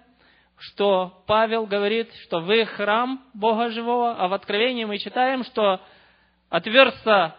что 0.58 1.24
Павел 1.26 1.66
говорит, 1.66 2.08
что 2.22 2.38
вы 2.38 2.64
храм 2.66 3.20
Бога 3.34 3.70
Живого, 3.70 4.14
а 4.16 4.28
в 4.28 4.32
Откровении 4.32 4.84
мы 4.84 4.98
читаем, 4.98 5.42
что 5.42 5.80
отверзся 6.48 7.34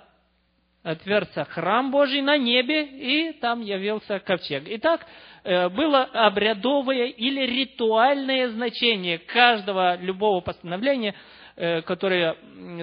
отверся 0.83 1.45
храм 1.45 1.91
Божий 1.91 2.21
на 2.21 2.37
небе, 2.37 2.83
и 2.83 3.31
там 3.39 3.61
явился 3.61 4.19
ковчег. 4.19 4.63
Итак, 4.65 5.07
э, 5.45 5.69
было 5.69 6.03
обрядовое 6.03 7.05
или 7.05 7.45
ритуальное 7.45 8.49
значение 8.49 9.19
каждого 9.19 9.95
любого 9.95 10.41
постановления, 10.41 11.15
которые 11.55 12.35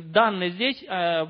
данные 0.02 0.50
здесь, 0.50 0.82
э, 0.82 1.26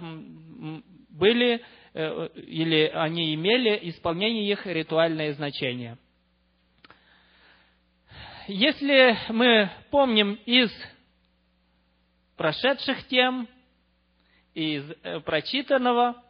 были 1.10 1.62
или 1.92 2.88
они 2.94 3.34
имели 3.34 3.76
исполнение 3.90 4.48
их 4.48 4.64
ритуальное 4.64 5.32
значение. 5.32 5.98
Если 8.46 9.18
мы 9.32 9.68
помним 9.90 10.34
из 10.46 10.70
прошедших 12.36 13.08
тем, 13.08 13.48
из 14.54 14.84
прочитанного, 15.24 16.22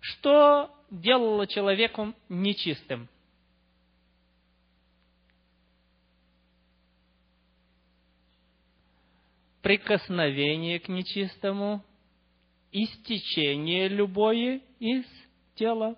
что 0.00 0.74
делало 0.90 1.46
человеком 1.46 2.14
нечистым? 2.30 3.06
Прикосновение 9.62 10.80
к 10.80 10.88
нечистому, 10.88 11.84
истечение 12.72 13.88
любое 13.88 14.60
из 14.80 15.04
тела. 15.54 15.96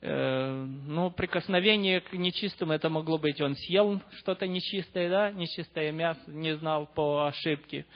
Э, 0.00 0.64
ну, 0.86 1.10
прикосновение 1.10 2.00
к 2.00 2.12
нечистому, 2.12 2.72
это 2.72 2.88
могло 2.88 3.18
быть, 3.18 3.40
он 3.40 3.56
съел 3.56 4.00
что-то 4.18 4.46
нечистое, 4.46 5.08
да, 5.08 5.30
нечистое 5.32 5.90
мясо, 5.92 6.20
не 6.28 6.56
знал 6.56 6.86
по 6.86 7.26
ошибке. 7.26 7.86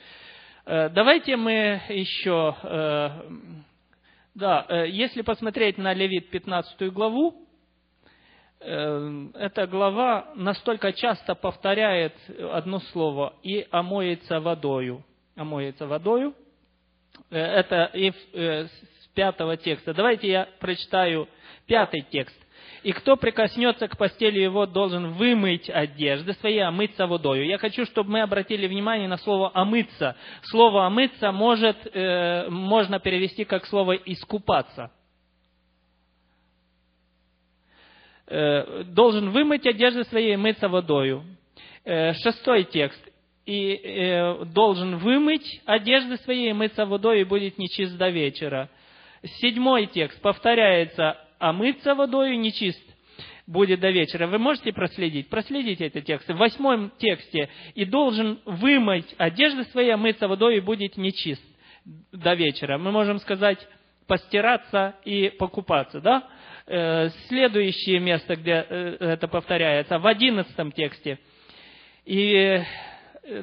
Э, 0.64 0.88
давайте 0.88 1.36
мы 1.36 1.82
еще 1.90 2.56
э, 2.62 3.10
да, 4.34 4.84
если 4.86 5.20
посмотреть 5.20 5.76
на 5.76 5.92
Левит 5.92 6.30
15 6.30 6.90
главу, 6.92 7.46
эта 8.64 9.66
глава 9.66 10.28
настолько 10.34 10.92
часто 10.92 11.34
повторяет 11.34 12.14
одно 12.52 12.80
слово 12.80 13.34
и 13.42 13.66
омоется 13.70 14.40
водою. 14.40 15.04
Омоется 15.36 15.86
водою. 15.86 16.34
Э, 17.30 17.38
это 17.38 17.90
и 17.94 18.12
с 18.32 18.70
пятого 19.14 19.56
текста. 19.56 19.94
Давайте 19.94 20.28
я 20.28 20.48
прочитаю 20.60 21.28
пятый 21.66 22.02
текст. 22.02 22.36
И 22.82 22.92
кто 22.92 23.16
прикоснется 23.16 23.86
к 23.86 23.96
постели 23.96 24.40
его, 24.40 24.66
должен 24.66 25.12
вымыть 25.12 25.70
одежды 25.70 26.32
свои, 26.34 26.58
омыться 26.58 27.06
водою. 27.06 27.46
Я 27.46 27.58
хочу, 27.58 27.84
чтобы 27.86 28.10
мы 28.10 28.22
обратили 28.22 28.66
внимание 28.66 29.06
на 29.06 29.18
слово 29.18 29.52
«омыться». 29.54 30.16
Слово 30.42 30.86
«омыться» 30.86 31.30
может, 31.30 31.76
э, 31.94 32.48
можно 32.48 32.98
перевести 32.98 33.44
как 33.44 33.66
слово 33.66 33.92
«искупаться». 33.92 34.90
Э, 38.21 38.21
должен 38.86 39.30
вымыть 39.30 39.66
одежды 39.66 40.04
свои 40.04 40.32
и 40.32 40.36
мыться 40.36 40.68
водою. 40.68 41.24
Э, 41.84 42.12
шестой 42.14 42.64
текст. 42.64 43.00
и 43.44 43.74
э, 43.74 44.44
должен 44.44 44.98
вымыть 44.98 45.60
одежды 45.64 46.16
свои 46.18 46.48
и 46.48 46.52
мыться 46.52 46.86
водой, 46.86 47.22
и 47.22 47.24
будет 47.24 47.58
нечист 47.58 47.96
до 47.96 48.08
вечера. 48.08 48.68
Седьмой 49.40 49.86
текст 49.86 50.20
повторяется, 50.20 51.18
а 51.40 51.52
мыться 51.52 51.96
водой 51.96 52.36
нечист 52.36 52.80
будет 53.48 53.80
до 53.80 53.90
вечера. 53.90 54.28
Вы 54.28 54.38
можете 54.38 54.72
проследить? 54.72 55.28
Проследите 55.28 55.86
эти 55.86 56.00
тексты. 56.00 56.34
В 56.34 56.38
восьмом 56.38 56.92
тексте 56.98 57.48
«И 57.74 57.84
должен 57.84 58.38
вымыть 58.44 59.12
одежды 59.18 59.64
свои, 59.64 59.88
а 59.88 59.96
мыться 59.96 60.28
водой, 60.28 60.58
и 60.58 60.60
будет 60.60 60.96
нечист 60.96 61.42
до 62.12 62.34
вечера». 62.34 62.78
Мы 62.78 62.92
можем 62.92 63.18
сказать 63.18 63.58
постираться 64.06 64.94
и 65.04 65.30
покупаться, 65.30 66.00
да? 66.00 66.28
Э, 66.66 67.08
следующее 67.28 67.98
место, 67.98 68.36
где 68.36 68.64
э, 68.68 68.96
это 69.00 69.26
повторяется, 69.26 69.98
в 69.98 70.06
одиннадцатом 70.06 70.70
тексте. 70.70 71.18
«И 72.04 72.62
э, 73.24 73.42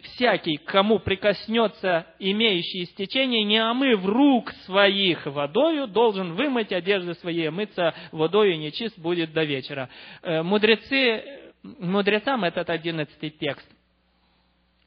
всякий, 0.00 0.56
кому 0.56 1.00
прикоснется 1.00 2.06
имеющий 2.18 2.84
истечение, 2.84 3.44
не 3.44 3.58
омыв 3.58 4.04
рук 4.06 4.52
своих 4.64 5.26
водою, 5.26 5.86
должен 5.86 6.34
вымыть 6.34 6.72
одежды 6.72 7.14
свои, 7.14 7.48
мыться 7.50 7.94
водою 8.10 8.58
нечист 8.58 8.98
будет 8.98 9.32
до 9.32 9.44
вечера. 9.44 9.88
Мудрецы, 10.22 11.24
мудрецам 11.62 12.44
этот 12.44 12.68
одиннадцатый 12.68 13.30
текст 13.30 13.66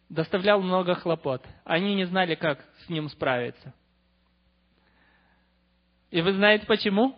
доставлял 0.10 0.62
много 0.62 0.93
хлопот. 0.93 1.43
Они 1.65 1.95
не 1.95 2.06
знали, 2.06 2.36
как 2.36 2.63
с 2.86 2.89
ним 2.89 3.10
справиться. 3.10 3.73
И 6.12 6.21
вы 6.21 6.34
знаете 6.34 6.65
почему? 6.67 7.15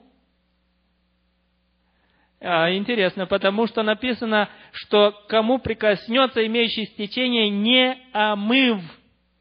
А, 2.41 2.71
интересно, 2.71 3.25
потому 3.25 3.67
что 3.67 3.83
написано, 3.83 4.49
что 4.71 5.11
кому 5.27 5.59
прикоснется 5.59 6.45
имеющий 6.45 6.85
стечение, 6.85 7.49
не 7.49 7.97
омыв 8.13 8.81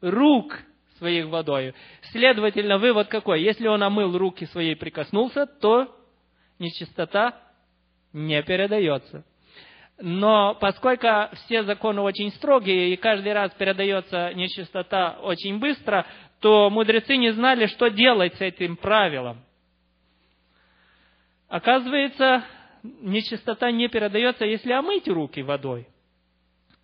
рук 0.01 0.59
своих 0.97 1.27
водой. 1.27 1.73
Следовательно, 2.11 2.77
вывод 2.77 3.07
какой? 3.07 3.41
Если 3.41 3.67
он 3.67 3.81
омыл 3.81 4.17
руки 4.17 4.45
свои 4.47 4.73
и 4.73 4.75
прикоснулся, 4.75 5.45
то 5.45 5.95
нечистота 6.59 7.35
не 8.11 8.41
передается. 8.43 9.23
Но 10.01 10.55
поскольку 10.55 11.07
все 11.33 11.63
законы 11.63 12.01
очень 12.01 12.31
строгие, 12.31 12.93
и 12.93 12.97
каждый 12.97 13.33
раз 13.33 13.51
передается 13.53 14.33
нечистота 14.33 15.19
очень 15.21 15.59
быстро, 15.59 16.05
то 16.41 16.69
мудрецы 16.69 17.15
не 17.17 17.31
знали, 17.31 17.67
что 17.67 17.89
делать 17.89 18.33
с 18.35 18.41
этим 18.41 18.75
правилом. 18.77 19.41
Оказывается, 21.49 22.43
нечистота 22.83 23.71
не 23.71 23.87
передается, 23.87 24.45
если 24.45 24.71
омыть 24.71 25.07
руки 25.07 25.41
водой. 25.41 25.87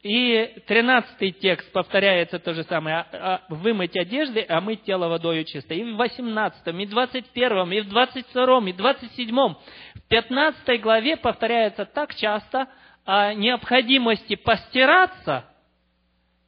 И 0.05 0.61
тринадцатый 0.67 1.31
текст 1.31 1.71
повторяется 1.71 2.37
то 2.37 2.53
же 2.53 2.63
самое. 2.65 2.97
«А, 2.97 3.07
а, 3.11 3.41
вымыть 3.49 3.97
одежды, 3.97 4.45
омыть 4.47 4.83
тело 4.83 5.07
водой 5.07 5.43
чисто. 5.45 5.73
И 5.73 5.83
в 5.83 5.95
восемнадцатом, 5.95 6.79
и 6.79 6.85
в 6.85 6.89
двадцать 6.91 7.27
первом, 7.31 7.71
и 7.71 7.81
в 7.81 7.89
двадцать 7.89 8.27
втором, 8.27 8.67
и 8.67 8.73
в 8.73 8.77
двадцать 8.77 9.11
седьмом. 9.13 9.57
В 9.95 10.01
пятнадцатой 10.07 10.77
главе 10.77 11.17
повторяется 11.17 11.85
так 11.85 12.13
часто 12.13 12.67
о 13.03 13.33
необходимости 13.33 14.35
постираться 14.35 15.45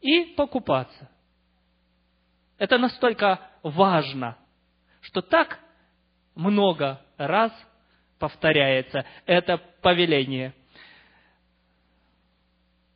и 0.01 0.35
покупаться. 0.35 1.09
Это 2.59 2.77
настолько 2.77 3.39
важно, 3.63 4.37
что 5.01 5.21
так 5.21 5.57
много 6.35 7.01
раз 7.17 7.51
повторяется 8.19 9.05
это 9.25 9.57
повеление. 9.81 10.53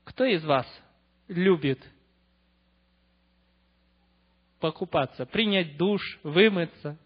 Кто 0.04 0.26
из 0.26 0.44
вас 0.44 0.68
любит 1.28 1.80
покупаться, 4.60 5.26
принять 5.26 5.78
душ, 5.78 6.02
вымыться? 6.24 6.98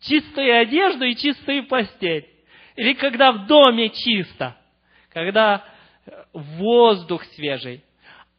Чистую 0.00 0.60
одежду 0.60 1.04
и 1.04 1.14
чистую 1.14 1.66
постель. 1.66 2.28
Или 2.74 2.94
когда 2.94 3.32
в 3.32 3.46
доме 3.46 3.90
чисто, 3.90 4.56
когда 5.10 5.64
воздух 6.32 7.22
свежий. 7.34 7.84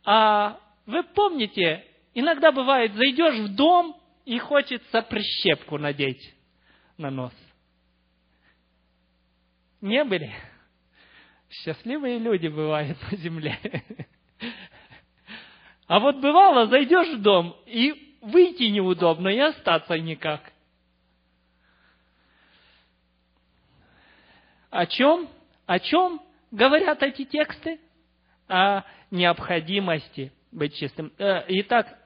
А 0.03 0.59
вы 0.85 1.03
помните, 1.03 1.85
иногда 2.13 2.51
бывает, 2.51 2.93
зайдешь 2.93 3.39
в 3.39 3.55
дом 3.55 3.95
и 4.25 4.37
хочется 4.39 5.01
прищепку 5.01 5.77
надеть 5.77 6.33
на 6.97 7.09
нос 7.09 7.33
не 9.83 10.03
были. 10.05 10.33
Счастливые 11.49 12.17
люди 12.17 12.47
бывают 12.47 12.97
на 13.11 13.17
земле. 13.17 13.59
А 15.85 15.99
вот 15.99 16.15
бывало, 16.21 16.67
зайдешь 16.67 17.17
в 17.17 17.21
дом, 17.21 17.55
и 17.67 18.17
выйти 18.21 18.63
неудобно, 18.63 19.27
и 19.27 19.37
остаться 19.37 19.99
никак. 19.99 20.41
О 24.71 24.87
чем? 24.87 25.29
О 25.65 25.79
чем 25.79 26.21
говорят 26.49 27.03
эти 27.03 27.25
тексты? 27.25 27.79
О 28.47 28.83
необходимости 29.11 30.31
быть 30.51 30.75
чистым. 30.77 31.11
Э, 31.17 31.43
итак, 31.49 31.99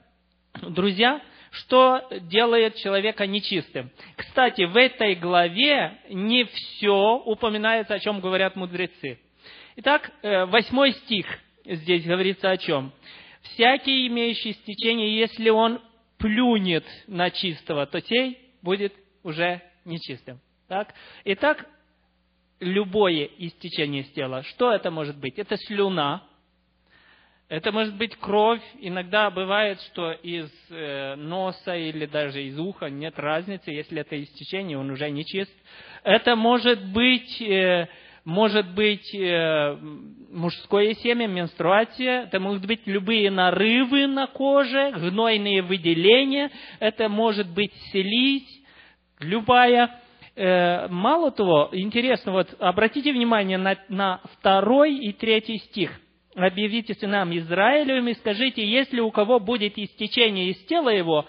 друзья, 0.61 1.21
что 1.51 2.07
делает 2.21 2.75
человека 2.75 3.25
нечистым. 3.25 3.89
Кстати, 4.15 4.63
в 4.63 4.75
этой 4.75 5.15
главе 5.15 5.97
не 6.09 6.45
все 6.45 7.21
упоминается, 7.25 7.95
о 7.95 7.99
чем 7.99 8.19
говорят 8.19 8.55
мудрецы. 8.55 9.19
Итак, 9.77 10.11
э, 10.21 10.45
восьмой 10.45 10.93
стих 10.93 11.25
здесь 11.65 12.05
говорится 12.05 12.49
о 12.49 12.57
чем? 12.57 12.91
«Всякий, 13.53 14.07
имеющий 14.07 14.53
стечение, 14.53 15.17
если 15.17 15.49
он 15.49 15.79
плюнет 16.17 16.85
на 17.07 17.29
чистого, 17.29 17.85
то 17.85 18.01
сей 18.01 18.37
будет 18.61 18.93
уже 19.23 19.61
нечистым». 19.85 20.39
Так? 20.67 20.93
Итак, 21.23 21.65
любое 22.59 23.29
истечение 23.37 24.01
из 24.01 24.09
тела, 24.09 24.43
что 24.43 24.71
это 24.71 24.91
может 24.91 25.17
быть? 25.17 25.37
Это 25.39 25.55
слюна, 25.57 26.23
это 27.49 27.71
может 27.71 27.95
быть 27.95 28.15
кровь. 28.17 28.61
Иногда 28.79 29.31
бывает, 29.31 29.79
что 29.81 30.11
из 30.11 30.51
э, 30.69 31.15
носа 31.15 31.77
или 31.77 32.05
даже 32.05 32.43
из 32.43 32.59
уха 32.59 32.89
нет 32.89 33.17
разницы, 33.17 33.71
если 33.71 34.01
это 34.01 34.21
истечение, 34.21 34.77
он 34.77 34.89
уже 34.89 35.09
не 35.09 35.25
чист. 35.25 35.51
Это 36.03 36.35
может 36.35 36.83
быть, 36.91 37.41
э, 37.41 37.87
может 38.25 38.73
быть 38.73 39.15
э, 39.15 39.77
мужское 40.29 40.93
семя, 40.95 41.27
менструация. 41.27 42.23
Это 42.23 42.41
могут 42.41 42.65
быть 42.65 42.81
любые 42.85 43.31
нарывы 43.31 44.07
на 44.07 44.27
коже, 44.27 44.91
гнойные 44.91 45.61
выделения. 45.61 46.51
Это 46.79 47.07
может 47.07 47.47
быть 47.47 47.73
селись, 47.91 48.61
любая 49.19 50.01
мало 50.39 51.31
того, 51.31 51.69
интересно, 51.71 52.31
вот 52.31 52.55
обратите 52.59 53.11
внимание 53.11 53.57
на, 53.57 53.75
на 53.89 54.21
второй 54.35 54.93
и 54.93 55.11
третий 55.11 55.57
стих 55.57 55.99
объявите 56.45 56.93
сынам 56.93 57.35
Израилевым 57.35 58.09
и 58.09 58.13
скажите, 58.13 58.65
если 58.65 58.99
у 58.99 59.11
кого 59.11 59.39
будет 59.39 59.77
истечение 59.77 60.49
из 60.51 60.57
тела 60.65 60.89
его, 60.89 61.25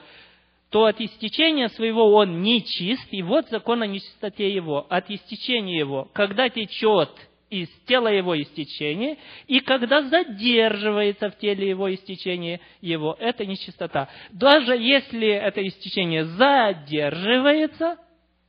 то 0.71 0.85
от 0.85 1.01
истечения 1.01 1.69
своего 1.71 2.13
он 2.13 2.43
не 2.43 2.63
чист, 2.63 3.09
и 3.11 3.23
вот 3.23 3.49
закон 3.49 3.83
о 3.83 3.87
нечистоте 3.87 4.53
его, 4.53 4.87
от 4.91 5.11
истечения 5.11 5.79
его, 5.79 6.09
когда 6.13 6.51
течет 6.51 7.11
из 7.49 7.71
тела 7.87 8.09
его 8.09 8.39
истечение, 8.39 9.17
и 9.47 9.61
когда 9.61 10.03
задерживается 10.03 11.31
в 11.31 11.39
теле 11.39 11.71
его 11.71 11.93
истечение 11.95 12.61
его, 12.83 13.17
это 13.19 13.47
нечистота. 13.47 14.11
Даже 14.31 14.77
если 14.77 15.29
это 15.29 15.67
истечение 15.67 16.27
задерживается, 16.27 17.97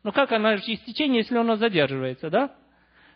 ну 0.03 0.11
как 0.11 0.33
оно 0.33 0.57
же 0.57 0.73
истечение, 0.73 1.19
если 1.19 1.37
оно 1.37 1.55
задерживается, 1.55 2.29
да? 2.29 2.53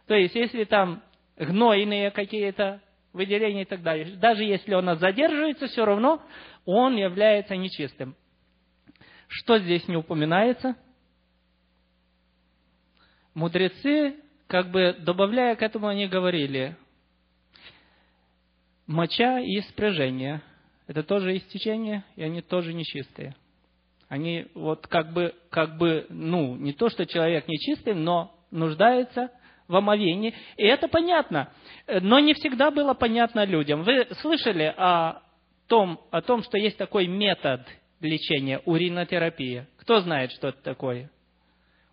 То 0.08 0.16
есть, 0.16 0.36
если 0.36 0.64
там 0.64 1.02
гнойные 1.38 2.12
какие-то 2.12 2.82
выделение 3.14 3.62
и 3.62 3.66
так 3.66 3.82
далее. 3.84 4.18
Даже 4.18 4.44
если 4.44 4.74
он 4.74 4.98
задерживается, 4.98 5.68
все 5.68 5.86
равно 5.86 6.22
он 6.66 6.98
является 6.98 7.56
нечистым. 7.56 8.16
Что 9.28 9.60
здесь 9.60 9.88
не 9.88 9.96
упоминается? 9.96 10.76
Мудрецы, 13.34 14.16
как 14.48 14.70
бы 14.72 14.96
добавляя 15.00 15.56
к 15.56 15.62
этому, 15.62 15.88
они 15.88 16.08
говорили, 16.08 16.76
моча 18.86 19.40
и 19.40 19.62
спряжение– 19.62 20.42
это 20.88 21.02
тоже 21.02 21.38
истечение, 21.38 22.04
и 22.16 22.24
они 22.24 22.42
тоже 22.42 22.74
нечистые. 22.74 23.36
Они 24.10 24.48
вот 24.54 24.86
как 24.88 25.14
бы, 25.14 25.34
как 25.50 25.78
бы, 25.78 26.06
ну, 26.10 26.56
не 26.56 26.74
то, 26.74 26.90
что 26.90 27.06
человек 27.06 27.48
нечистый, 27.48 27.94
но 27.94 28.36
нуждается– 28.52 29.32
в 29.68 29.76
омовении. 29.76 30.34
И 30.58 30.64
это 30.64 30.88
понятно. 30.88 31.50
Но 31.88 32.20
не 32.20 32.34
всегда 32.34 32.72
было 32.72 32.94
понятно 32.94 33.46
людям. 33.46 33.84
Вы 33.84 34.08
слышали 34.22 34.74
о 34.76 35.22
том, 35.68 36.00
о 36.12 36.22
том, 36.22 36.44
что 36.44 36.58
есть 36.58 36.78
такой 36.78 37.08
метод 37.08 37.62
лечения, 38.02 38.62
уринотерапия? 38.66 39.68
Кто 39.78 40.02
знает, 40.02 40.32
что 40.32 40.50
это 40.50 40.62
такое? 40.62 41.10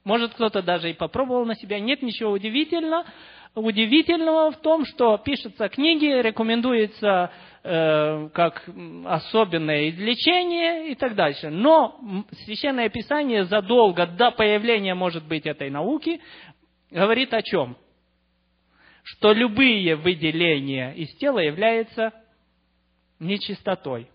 Может, 0.05 0.35
кто-то 0.35 0.63
даже 0.63 0.91
и 0.91 0.95
попробовал 0.95 1.45
на 1.45 1.55
себя. 1.55 1.79
Нет 1.79 2.03
ничего 2.03 2.31
удивительного. 2.33 3.05
удивительного 3.55 4.53
в 4.53 4.57
том, 4.61 4.87
что 4.87 5.19
пишутся 5.19 5.69
книги, 5.69 6.07
рекомендуется 6.07 7.31
э, 7.63 8.29
как 8.33 8.65
особенное 9.07 9.91
излечение 9.91 10.91
и 10.91 10.95
так 10.95 11.15
дальше. 11.15 11.51
Но 11.51 12.25
Священное 12.45 12.89
Писание 12.89 13.45
задолго 13.45 14.07
до 14.07 14.31
появления, 14.31 14.95
может 14.95 15.27
быть, 15.27 15.47
этой 15.47 15.69
науки, 15.69 16.21
говорит 16.91 17.33
о 17.35 17.43
чем? 17.43 17.77
Что 19.03 19.33
любые 19.33 19.97
выделения 19.97 20.93
из 20.93 21.15
тела 21.17 21.39
являются 21.39 22.13
нечистотой. 23.19 24.09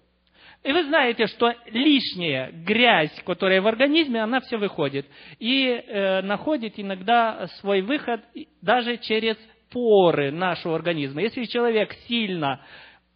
И 0.63 0.71
вы 0.71 0.83
знаете, 0.85 1.27
что 1.27 1.53
лишняя 1.67 2.51
грязь, 2.51 3.13
которая 3.23 3.61
в 3.61 3.67
организме, 3.67 4.21
она 4.23 4.39
все 4.41 4.57
выходит. 4.57 5.05
И 5.37 5.67
э, 5.67 6.21
находит 6.23 6.73
иногда 6.77 7.47
свой 7.59 7.81
выход 7.81 8.21
даже 8.61 8.97
через 8.97 9.37
поры 9.69 10.31
нашего 10.31 10.75
организма. 10.75 11.21
Если 11.21 11.45
человек 11.45 11.93
сильно, 12.07 12.65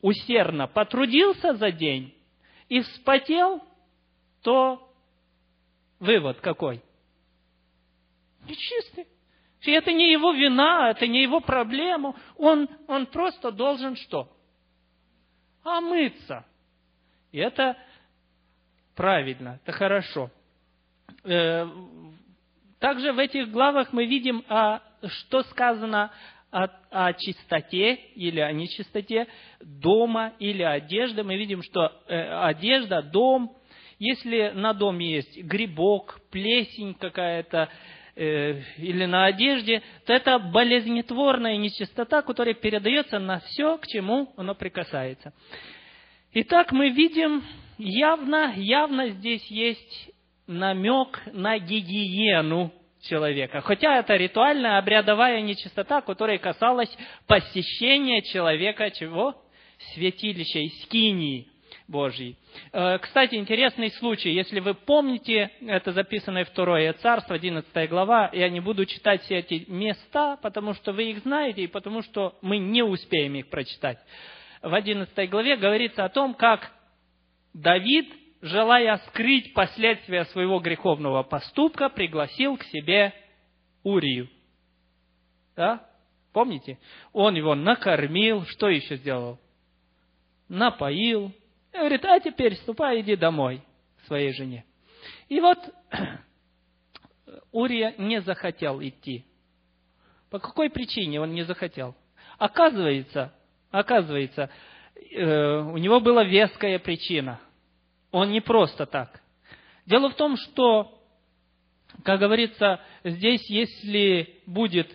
усердно 0.01 0.67
потрудился 0.67 1.55
за 1.55 1.71
день 1.71 2.13
и 2.67 2.81
вспотел, 2.81 3.63
то 4.43 4.87
вывод 5.99 6.39
какой? 6.41 6.83
Нечистый. 8.47 9.07
И 9.61 9.71
это 9.71 9.91
не 9.91 10.11
его 10.11 10.31
вина, 10.31 10.89
это 10.89 11.05
не 11.07 11.21
его 11.21 11.41
проблема. 11.41 12.15
Он, 12.37 12.69
он 12.87 13.05
просто 13.07 13.51
должен 13.51 13.95
что? 13.95 14.29
Омыться. 15.63 16.45
И 17.31 17.39
это 17.39 17.77
правильно, 18.95 19.59
это 19.61 19.71
хорошо. 19.71 20.31
Э, 21.23 21.67
также 22.79 23.11
в 23.11 23.19
этих 23.19 23.51
главах 23.51 23.91
мы 23.91 24.05
видим, 24.05 24.43
а, 24.47 24.81
что 25.05 25.43
сказано 25.43 26.11
о, 26.51 26.67
о 26.89 27.13
чистоте 27.13 27.95
или 28.15 28.39
о 28.39 28.51
нечистоте 28.51 29.27
дома 29.59 30.33
или 30.39 30.63
одежды. 30.63 31.23
Мы 31.23 31.35
видим, 31.35 31.61
что 31.61 31.91
э, 32.07 32.21
одежда, 32.45 33.01
дом, 33.01 33.55
если 33.99 34.51
на 34.55 34.73
доме 34.73 35.11
есть 35.11 35.37
грибок, 35.43 36.19
плесень 36.31 36.93
какая-то, 36.93 37.69
э, 38.19 38.61
или 38.77 39.05
на 39.05 39.25
одежде, 39.25 39.81
то 40.05 40.13
это 40.13 40.37
болезнетворная 40.39 41.57
нечистота, 41.57 42.21
которая 42.21 42.53
передается 42.53 43.17
на 43.17 43.39
все, 43.39 43.77
к 43.77 43.87
чему 43.87 44.33
оно 44.35 44.53
прикасается. 44.55 45.33
Итак, 46.33 46.71
мы 46.71 46.89
видим 46.89 47.43
явно, 47.77 48.53
явно 48.55 49.09
здесь 49.09 49.45
есть 49.47 50.11
намек 50.47 51.21
на 51.31 51.57
гигиену 51.57 52.73
человека. 53.01 53.61
Хотя 53.61 53.97
это 53.99 54.15
ритуальная 54.15 54.77
обрядовая 54.77 55.41
нечистота, 55.41 56.01
которая 56.01 56.37
касалась 56.37 56.95
посещения 57.25 58.21
человека 58.21 58.91
чего? 58.91 59.41
Святилища, 59.93 60.59
скинии 60.83 61.48
Божьей. 61.89 62.37
Э, 62.71 62.97
кстати, 62.99 63.35
интересный 63.35 63.91
случай. 63.91 64.31
Если 64.31 64.59
вы 64.59 64.73
помните, 64.73 65.51
это 65.61 65.91
записано 65.91 66.45
в 66.45 66.49
Второе 66.49 66.93
Царство, 66.93 67.35
11 67.35 67.89
глава, 67.89 68.29
я 68.31 68.49
не 68.49 68.59
буду 68.59 68.85
читать 68.85 69.23
все 69.23 69.39
эти 69.39 69.65
места, 69.67 70.37
потому 70.41 70.73
что 70.73 70.93
вы 70.93 71.11
их 71.11 71.19
знаете, 71.19 71.63
и 71.63 71.67
потому 71.67 72.01
что 72.01 72.37
мы 72.41 72.57
не 72.57 72.83
успеем 72.83 73.35
их 73.35 73.49
прочитать 73.49 73.99
в 74.61 74.73
11 74.73 75.29
главе 75.29 75.55
говорится 75.55 76.05
о 76.05 76.09
том, 76.09 76.33
как 76.33 76.71
Давид, 77.53 78.11
желая 78.41 78.97
скрыть 79.07 79.53
последствия 79.53 80.25
своего 80.25 80.59
греховного 80.59 81.23
поступка, 81.23 81.89
пригласил 81.89 82.57
к 82.57 82.63
себе 82.65 83.13
Урию. 83.83 84.29
Да? 85.55 85.85
Помните? 86.33 86.77
Он 87.13 87.35
его 87.35 87.55
накормил, 87.55 88.45
что 88.45 88.69
еще 88.69 88.97
сделал? 88.97 89.39
Напоил. 90.47 91.33
И 91.73 91.77
говорит, 91.77 92.05
а 92.05 92.19
теперь 92.19 92.55
ступай, 92.55 93.01
иди 93.01 93.15
домой 93.15 93.61
к 93.97 94.07
своей 94.07 94.33
жене. 94.33 94.65
И 95.27 95.39
вот 95.39 95.57
Урия 97.51 97.93
не 97.97 98.21
захотел 98.21 98.81
идти. 98.81 99.25
По 100.29 100.39
какой 100.39 100.69
причине 100.69 101.21
он 101.21 101.33
не 101.33 101.43
захотел? 101.43 101.95
Оказывается, 102.37 103.33
Оказывается, 103.71 104.49
э, 105.11 105.59
у 105.59 105.77
него 105.77 105.99
была 105.99 106.23
веская 106.23 106.79
причина. 106.79 107.39
Он 108.11 108.31
не 108.31 108.41
просто 108.41 108.85
так. 108.85 109.21
Дело 109.85 110.09
в 110.09 110.15
том, 110.15 110.37
что, 110.37 110.99
как 112.03 112.19
говорится, 112.19 112.81
здесь, 113.03 113.47
если 113.49 114.41
будет 114.47 114.89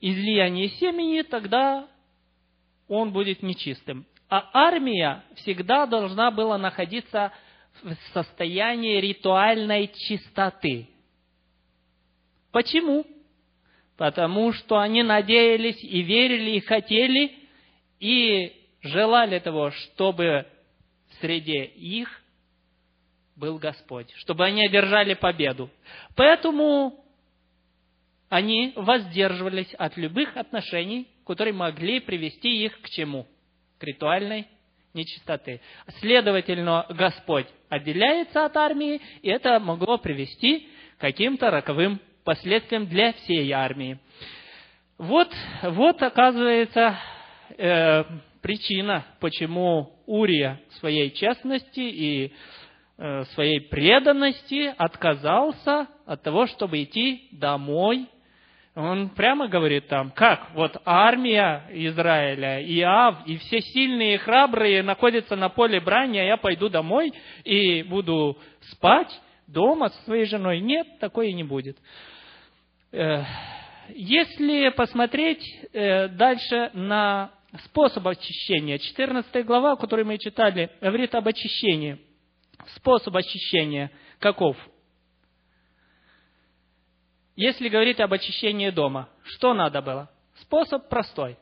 излияние 0.00 0.68
семени, 0.68 1.22
тогда 1.22 1.88
он 2.88 3.12
будет 3.12 3.42
нечистым. 3.42 4.06
А 4.30 4.48
армия 4.52 5.24
всегда 5.36 5.86
должна 5.86 6.30
была 6.30 6.56
находиться 6.56 7.32
в 7.82 7.94
состоянии 8.14 9.00
ритуальной 9.00 9.88
чистоты. 9.88 10.88
Почему? 12.52 13.04
потому 14.00 14.54
что 14.54 14.78
они 14.78 15.02
надеялись 15.02 15.84
и 15.84 16.00
верили, 16.00 16.52
и 16.52 16.60
хотели, 16.60 17.32
и 17.98 18.50
желали 18.80 19.38
того, 19.40 19.72
чтобы 19.72 20.46
среди 21.20 21.64
их 21.64 22.08
был 23.36 23.58
Господь, 23.58 24.10
чтобы 24.16 24.46
они 24.46 24.64
одержали 24.64 25.12
победу. 25.12 25.68
Поэтому 26.16 27.04
они 28.30 28.72
воздерживались 28.74 29.74
от 29.74 29.98
любых 29.98 30.34
отношений, 30.34 31.06
которые 31.26 31.52
могли 31.52 32.00
привести 32.00 32.64
их 32.64 32.80
к 32.80 32.88
чему? 32.88 33.26
К 33.80 33.84
ритуальной 33.84 34.46
нечистоты. 34.92 35.62
Следовательно, 36.00 36.84
Господь 36.90 37.46
отделяется 37.70 38.44
от 38.44 38.54
армии, 38.58 39.00
и 39.22 39.30
это 39.30 39.58
могло 39.58 39.96
привести 39.96 40.68
к 40.98 41.00
каким-то 41.00 41.50
роковым 41.50 41.98
последствиям 42.22 42.86
для 42.86 43.14
всей 43.14 43.50
армии. 43.52 43.98
Вот, 44.98 45.34
вот 45.62 46.02
оказывается, 46.02 46.98
э, 47.56 48.04
причина, 48.42 49.06
почему 49.18 49.94
Урия 50.04 50.60
своей 50.78 51.10
честности 51.12 51.80
и 51.80 52.34
э, 52.98 53.24
своей 53.32 53.60
преданности 53.62 54.74
отказался 54.76 55.86
от 56.04 56.22
того, 56.22 56.46
чтобы 56.48 56.82
идти 56.82 57.28
домой. 57.32 58.08
Он 58.76 59.08
прямо 59.08 59.48
говорит 59.48 59.88
там, 59.88 60.12
как 60.12 60.52
вот 60.54 60.80
армия 60.84 61.64
Израиля, 61.70 62.62
Иав 62.62 63.26
и 63.26 63.36
все 63.38 63.60
сильные 63.60 64.14
и 64.14 64.18
храбрые 64.18 64.82
находятся 64.84 65.34
на 65.34 65.48
поле 65.48 65.80
брани, 65.80 66.18
а 66.18 66.24
я 66.24 66.36
пойду 66.36 66.68
домой 66.68 67.12
и 67.42 67.82
буду 67.82 68.38
спать 68.70 69.10
дома 69.48 69.88
со 69.88 70.02
своей 70.04 70.26
женой. 70.26 70.60
Нет, 70.60 70.86
такое 71.00 71.32
не 71.32 71.42
будет. 71.42 71.78
Э, 72.92 73.24
если 73.88 74.68
посмотреть 74.68 75.44
э, 75.72 76.06
дальше 76.08 76.70
на 76.72 77.32
способ 77.64 78.06
очищения, 78.06 78.78
14 78.78 79.44
глава, 79.44 79.74
которую 79.74 80.06
мы 80.06 80.18
читали, 80.18 80.70
говорит 80.80 81.14
об 81.16 81.26
очищении. 81.26 81.98
Способ 82.76 83.16
очищения 83.16 83.90
каков? 84.20 84.56
Если 87.36 87.68
говорить 87.68 88.00
об 88.00 88.12
очищении 88.12 88.70
дома, 88.70 89.08
что 89.24 89.54
надо 89.54 89.82
было? 89.82 90.10
Способ 90.40 90.88
простой. 90.88 91.36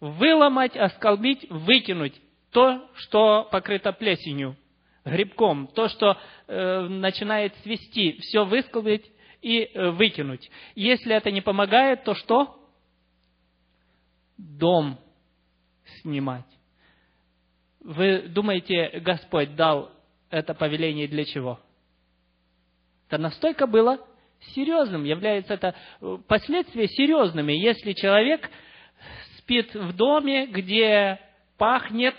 Выломать, 0.00 0.76
осколбить, 0.76 1.48
выкинуть 1.50 2.20
то, 2.50 2.88
что 2.94 3.48
покрыто 3.50 3.92
плесенью, 3.92 4.56
грибком, 5.04 5.66
то, 5.68 5.88
что 5.88 6.18
э, 6.46 6.80
начинает 6.88 7.54
свести, 7.62 8.18
все 8.20 8.44
высколбить 8.44 9.10
и 9.42 9.62
э, 9.62 9.90
выкинуть. 9.90 10.50
Если 10.74 11.14
это 11.14 11.30
не 11.30 11.40
помогает, 11.40 12.04
то 12.04 12.14
что? 12.14 12.56
Дом 14.36 14.98
снимать. 16.00 16.46
Вы 17.80 18.22
думаете, 18.28 19.00
Господь 19.00 19.54
дал 19.54 19.90
это 20.30 20.54
повеление 20.54 21.08
для 21.08 21.24
чего? 21.24 21.60
Это 23.10 23.18
настолько 23.18 23.66
было 23.66 23.98
серьезным, 24.54 25.02
является 25.02 25.54
это 25.54 25.74
э, 26.00 26.18
последствия 26.28 26.86
серьезными. 26.86 27.52
Если 27.52 27.92
человек 27.92 28.48
спит 29.36 29.74
в 29.74 29.92
доме, 29.96 30.46
где 30.46 31.18
пахнет 31.58 32.14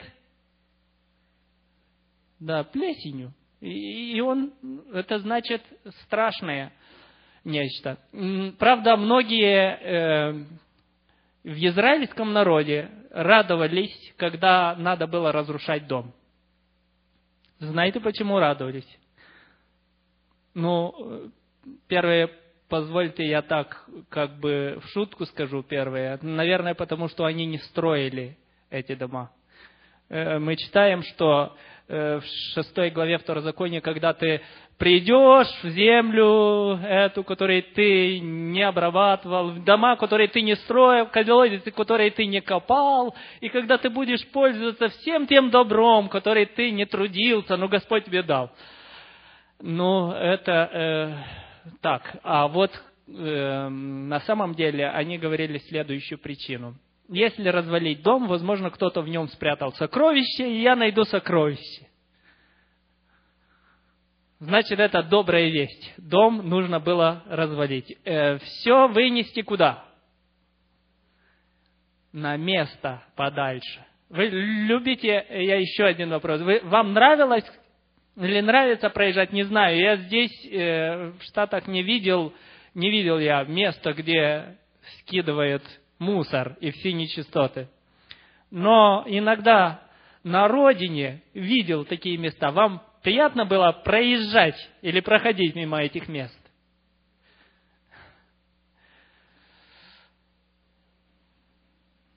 да, 2.41 2.65
плесенью, 2.65 3.33
и 3.61 4.19
он, 4.19 4.51
это 4.91 5.19
значит 5.19 5.61
страшное 6.03 6.73
нечто. 7.45 7.97
Правда, 8.59 8.97
многие 8.97 9.77
э, 9.77 10.31
в 11.45 11.67
израильском 11.67 12.33
народе 12.33 12.91
радовались, 13.11 14.13
когда 14.17 14.75
надо 14.75 15.07
было 15.07 15.31
разрушать 15.31 15.87
дом. 15.87 16.13
Знаете, 17.59 18.01
почему 18.01 18.39
радовались? 18.39 18.97
Ну, 20.53 21.31
первая 21.87 22.29
позвольте 22.71 23.27
я 23.27 23.41
так 23.41 23.85
как 24.09 24.39
бы 24.39 24.79
в 24.81 24.87
шутку 24.89 25.25
скажу 25.25 25.61
первое. 25.61 26.17
Наверное, 26.21 26.73
потому 26.73 27.09
что 27.09 27.25
они 27.25 27.45
не 27.45 27.57
строили 27.57 28.37
эти 28.69 28.95
дома. 28.95 29.31
Э, 30.09 30.39
мы 30.39 30.55
читаем, 30.55 31.03
что 31.03 31.55
э, 31.89 32.19
в 32.19 32.25
шестой 32.53 32.89
главе 32.89 33.17
Второзакония, 33.17 33.81
когда 33.81 34.13
ты 34.13 34.41
придешь 34.77 35.47
в 35.63 35.69
землю 35.69 36.79
эту, 36.81 37.25
которую 37.25 37.61
ты 37.61 38.19
не 38.19 38.61
обрабатывал, 38.63 39.49
в 39.49 39.63
дома, 39.65 39.97
которые 39.97 40.29
ты 40.29 40.41
не 40.41 40.55
строил, 40.55 41.07
колодцы, 41.07 41.71
которые 41.71 42.09
ты 42.11 42.25
не 42.25 42.41
копал, 42.41 43.13
и 43.41 43.49
когда 43.49 43.77
ты 43.77 43.89
будешь 43.89 44.25
пользоваться 44.29 44.87
всем 44.89 45.27
тем 45.27 45.49
добром, 45.49 46.07
который 46.07 46.45
ты 46.45 46.71
не 46.71 46.85
трудился, 46.85 47.57
но 47.57 47.67
Господь 47.67 48.05
тебе 48.05 48.23
дал. 48.23 48.49
Ну, 49.61 50.11
это 50.11 50.51
э, 50.51 51.73
так. 51.81 52.17
А 52.23 52.47
вот 52.47 52.71
э, 53.07 53.67
на 53.69 54.19
самом 54.21 54.55
деле 54.55 54.89
они 54.89 55.17
говорили 55.17 55.59
следующую 55.59 56.19
причину– 56.19 56.75
если 57.11 57.49
развалить 57.49 58.01
дом, 58.03 58.27
возможно, 58.27 58.69
кто-то 58.69 59.01
в 59.01 59.09
нем 59.09 59.27
спрятал 59.27 59.73
сокровище, 59.73 60.49
и 60.49 60.61
я 60.61 60.77
найду 60.77 61.03
сокровище. 61.03 61.87
Значит, 64.39 64.79
это 64.79 65.03
добрая 65.03 65.49
весть. 65.49 65.93
Дом 65.97 66.47
нужно 66.47 66.79
было 66.79 67.21
развалить. 67.27 67.97
Э, 68.05 68.37
все 68.37 68.87
вынести 68.87 69.41
куда? 69.41 69.83
На 72.13 72.37
место 72.37 73.03
подальше. 73.17 73.85
Вы 74.09 74.27
любите, 74.27 75.25
я 75.29 75.57
еще 75.57 75.83
один 75.83 76.11
вопрос. 76.11 76.39
Вы, 76.41 76.61
вам 76.63 76.93
нравилось 76.93 77.45
или 78.17 78.41
нравится 78.41 78.89
проезжать, 78.89 79.31
не 79.31 79.43
знаю. 79.43 79.77
Я 79.77 79.95
здесь 79.97 80.45
э, 80.45 81.11
в 81.11 81.23
Штатах 81.23 81.67
не 81.67 81.81
видел, 81.81 82.33
не 82.73 82.89
видел 82.89 83.19
я 83.19 83.43
места, 83.43 83.93
где 83.93 84.57
скидывают 84.99 85.63
мусор 85.97 86.57
и 86.59 86.71
все 86.71 86.91
нечистоты. 86.91 87.69
Но 88.49 89.03
иногда 89.07 89.81
на 90.23 90.47
родине 90.47 91.21
видел 91.33 91.85
такие 91.85 92.17
места. 92.17 92.51
Вам 92.51 92.83
приятно 93.01 93.45
было 93.45 93.71
проезжать 93.71 94.57
или 94.81 94.99
проходить 94.99 95.55
мимо 95.55 95.81
этих 95.81 96.07
мест? 96.07 96.37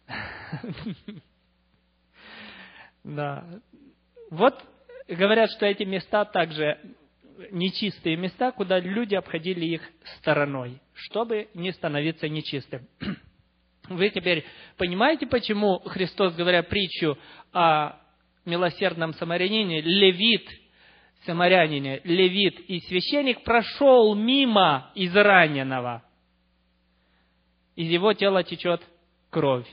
Да. 3.05 3.45
Вот 4.31 4.65
говорят, 5.09 5.51
что 5.51 5.67
эти 5.67 5.83
места 5.85 6.25
также 6.25 6.79
нечистые 7.51 8.17
места, 8.17 8.53
куда 8.53 8.79
люди 8.79 9.15
обходили 9.15 9.65
их 9.65 9.83
стороной, 10.19 10.81
чтобы 10.95 11.49
не 11.55 11.73
становиться 11.73 12.29
нечистым. 12.29 12.87
Вы 13.89 14.11
теперь 14.11 14.45
понимаете, 14.77 15.27
почему 15.27 15.79
Христос, 15.81 16.35
говоря 16.35 16.63
притчу 16.63 17.19
о 17.53 17.99
милосердном 18.45 19.15
самарянине, 19.15 19.81
левит, 19.81 20.49
самарянине, 21.27 22.01
левит 22.05 22.61
и 22.61 22.81
священник 22.81 23.43
прошел 23.43 24.15
мимо 24.15 24.91
израненного. 24.95 26.03
Из 27.77 27.89
его 27.89 28.13
тела 28.13 28.45
течет 28.45 28.81
кровь. 29.31 29.67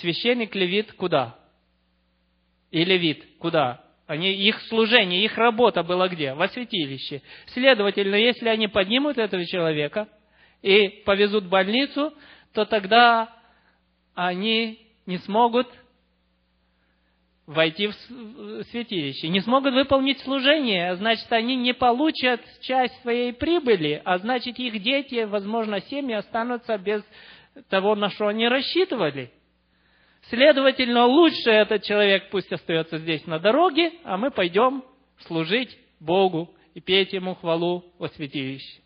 Священник 0.00 0.54
левит 0.54 0.92
куда? 0.92 1.38
И 2.70 2.84
левит 2.84 3.24
куда? 3.38 3.87
Они, 4.08 4.32
их 4.32 4.58
служение, 4.62 5.22
их 5.22 5.36
работа 5.36 5.82
была 5.82 6.08
где? 6.08 6.32
Во 6.32 6.48
святилище. 6.48 7.20
Следовательно, 7.48 8.14
если 8.14 8.48
они 8.48 8.66
поднимут 8.66 9.18
этого 9.18 9.44
человека 9.44 10.08
и 10.62 11.02
повезут 11.04 11.44
в 11.44 11.48
больницу, 11.50 12.14
то 12.54 12.64
тогда 12.64 13.28
они 14.14 14.78
не 15.04 15.18
смогут 15.18 15.68
войти 17.44 17.88
в 17.88 18.64
святилище, 18.70 19.28
не 19.28 19.40
смогут 19.40 19.74
выполнить 19.74 20.20
служение, 20.20 20.90
а 20.90 20.96
значит, 20.96 21.30
они 21.30 21.56
не 21.56 21.74
получат 21.74 22.40
часть 22.62 22.98
своей 23.02 23.34
прибыли, 23.34 24.00
а 24.06 24.16
значит, 24.18 24.58
их 24.58 24.82
дети, 24.82 25.24
возможно, 25.24 25.82
семьи 25.82 26.14
останутся 26.14 26.78
без 26.78 27.02
того, 27.68 27.94
на 27.94 28.08
что 28.08 28.28
они 28.28 28.48
рассчитывали. 28.48 29.30
Следовательно, 30.28 31.06
лучше 31.06 31.50
этот 31.50 31.84
человек 31.84 32.28
пусть 32.30 32.52
остается 32.52 32.98
здесь 32.98 33.26
на 33.26 33.38
дороге, 33.38 33.92
а 34.04 34.18
мы 34.18 34.30
пойдем 34.30 34.84
служить 35.20 35.78
Богу 36.00 36.54
и 36.74 36.80
петь 36.80 37.14
Ему 37.14 37.34
хвалу 37.34 37.84
во 37.98 38.08
святилище. 38.08 38.82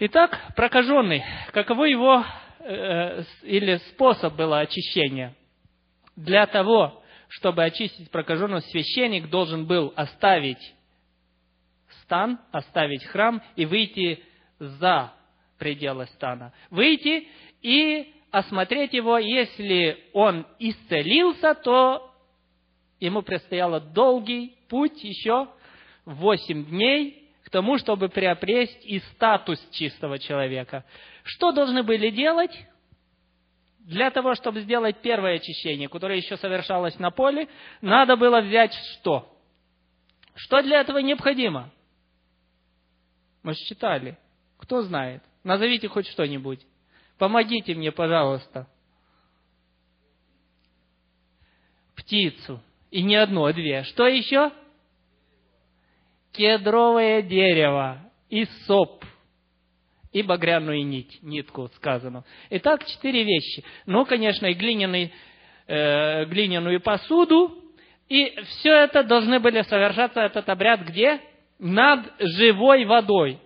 Итак, 0.00 0.38
прокаженный, 0.54 1.24
каково 1.52 1.84
его 1.84 2.24
э, 2.60 3.22
или 3.42 3.76
способ 3.88 4.34
было 4.34 4.60
очищения? 4.60 5.34
Для 6.14 6.46
того, 6.46 7.02
чтобы 7.28 7.64
очистить 7.64 8.10
прокаженного, 8.10 8.60
священник 8.60 9.30
должен 9.30 9.66
был 9.66 9.94
оставить 9.96 10.74
стан, 12.02 12.38
оставить 12.52 13.04
храм 13.06 13.42
и 13.56 13.64
выйти 13.64 14.22
за 14.58 15.14
пределы 15.58 16.06
стана. 16.06 16.52
Выйти 16.70 17.28
и 17.62 18.12
осмотреть 18.38 18.92
его, 18.92 19.18
если 19.18 19.98
он 20.12 20.46
исцелился, 20.58 21.54
то 21.54 22.10
ему 23.00 23.22
предстояло 23.22 23.80
долгий 23.80 24.56
путь 24.68 25.02
еще, 25.04 25.48
восемь 26.04 26.64
дней, 26.66 27.24
тому, 27.54 27.78
чтобы 27.78 28.08
приобрести 28.08 28.96
и 28.96 28.98
статус 29.12 29.64
чистого 29.70 30.18
человека. 30.18 30.84
Что 31.22 31.52
должны 31.52 31.84
были 31.84 32.10
делать? 32.10 32.50
Для 33.78 34.10
того, 34.10 34.34
чтобы 34.34 34.62
сделать 34.62 35.00
первое 35.02 35.36
очищение, 35.36 35.88
которое 35.88 36.16
еще 36.16 36.36
совершалось 36.36 36.98
на 36.98 37.12
поле, 37.12 37.46
надо 37.80 38.16
было 38.16 38.40
взять 38.40 38.74
что? 38.74 39.32
Что 40.34 40.62
для 40.62 40.80
этого 40.80 40.98
необходимо? 40.98 41.70
Мы 43.44 43.54
же 43.54 43.60
читали. 43.68 44.18
Кто 44.58 44.82
знает? 44.82 45.22
Назовите 45.44 45.86
хоть 45.86 46.08
что-нибудь. 46.08 46.58
Помогите 47.18 47.74
мне, 47.74 47.92
пожалуйста. 47.92 48.68
Птицу. 51.96 52.60
И 52.90 53.02
не 53.02 53.16
одну, 53.16 53.44
а 53.44 53.52
две. 53.52 53.82
Что 53.84 54.06
еще? 54.06 54.52
кедровое 56.34 57.22
дерево, 57.22 57.98
и 58.28 58.44
соп, 58.66 59.04
и 60.12 60.22
багряную 60.22 60.84
нить, 60.84 61.18
нитку 61.22 61.70
сказано. 61.76 62.24
Итак, 62.50 62.84
четыре 62.86 63.24
вещи. 63.24 63.64
Ну, 63.86 64.04
конечно, 64.04 64.46
и 64.46 64.54
глиняный, 64.54 65.12
э, 65.66 66.24
глиняную 66.26 66.80
посуду, 66.80 67.56
и 68.08 68.34
все 68.42 68.70
это 68.70 69.02
должны 69.02 69.40
были 69.40 69.62
совершаться, 69.62 70.20
этот 70.20 70.48
обряд 70.48 70.80
где? 70.80 71.20
Над 71.58 72.12
живой 72.18 72.84
водой. 72.84 73.38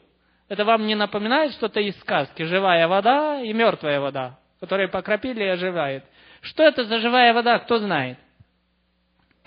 Это 0.48 0.64
вам 0.64 0.86
не 0.86 0.94
напоминает 0.94 1.52
что-то 1.52 1.80
из 1.80 1.98
сказки? 2.00 2.42
Живая 2.42 2.88
вода 2.88 3.40
и 3.40 3.52
мертвая 3.52 4.00
вода, 4.00 4.38
которые 4.60 4.88
покропили 4.88 5.44
и 5.44 5.48
оживает. 5.48 6.04
Что 6.40 6.62
это 6.62 6.84
за 6.84 6.98
живая 6.98 7.34
вода, 7.34 7.58
кто 7.58 7.78
знает? 7.78 8.18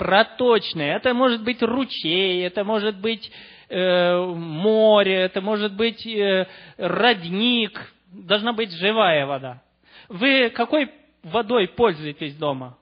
проточное. 0.01 0.95
Это 0.95 1.13
может 1.13 1.43
быть 1.43 1.61
ручей, 1.61 2.43
это 2.43 2.63
может 2.63 2.99
быть 2.99 3.31
э, 3.69 4.17
море, 4.17 5.13
это 5.13 5.41
может 5.41 5.75
быть 5.75 6.03
э, 6.07 6.47
родник. 6.77 7.79
Должна 8.11 8.51
быть 8.51 8.71
живая 8.71 9.27
вода. 9.27 9.61
Вы 10.09 10.49
какой 10.49 10.89
водой 11.21 11.67
пользуетесь 11.67 12.35
дома? 12.35 12.79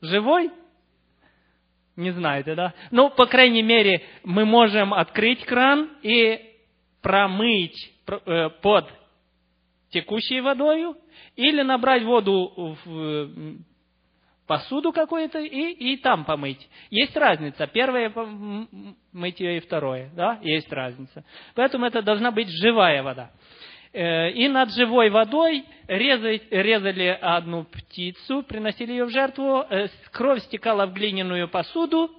Живой? 0.00 0.52
Не 1.96 2.12
знаете, 2.12 2.54
да? 2.54 2.72
Ну, 2.92 3.10
по 3.10 3.26
крайней 3.26 3.62
мере, 3.62 4.00
мы 4.22 4.44
можем 4.44 4.94
открыть 4.94 5.44
кран 5.44 5.90
и 6.02 6.51
промыть 7.02 7.92
э, 8.06 8.50
под 8.62 8.88
текущей 9.90 10.40
водой 10.40 10.94
или 11.36 11.62
набрать 11.62 12.04
воду 12.04 12.76
в 12.84 13.58
посуду 14.46 14.92
какую-то 14.92 15.38
и, 15.38 15.72
и 15.72 15.96
там 15.96 16.24
помыть. 16.24 16.68
Есть 16.90 17.16
разница. 17.16 17.66
Первое 17.66 18.12
мытье 19.12 19.56
и 19.56 19.60
второе. 19.60 20.10
Да? 20.14 20.38
Есть 20.42 20.72
разница. 20.72 21.24
Поэтому 21.54 21.86
это 21.86 22.02
должна 22.02 22.30
быть 22.30 22.48
живая 22.48 23.02
вода. 23.02 23.30
Э, 23.92 24.30
и 24.30 24.48
над 24.48 24.70
живой 24.72 25.10
водой 25.10 25.64
резали, 25.86 26.42
резали 26.50 27.18
одну 27.20 27.64
птицу, 27.64 28.42
приносили 28.42 28.92
ее 28.92 29.04
в 29.04 29.10
жертву, 29.10 29.64
э, 29.68 29.88
кровь 30.10 30.42
стекала 30.42 30.86
в 30.86 30.92
глиняную 30.92 31.48
посуду, 31.48 32.10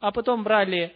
а 0.00 0.12
потом 0.12 0.44
брали 0.44 0.94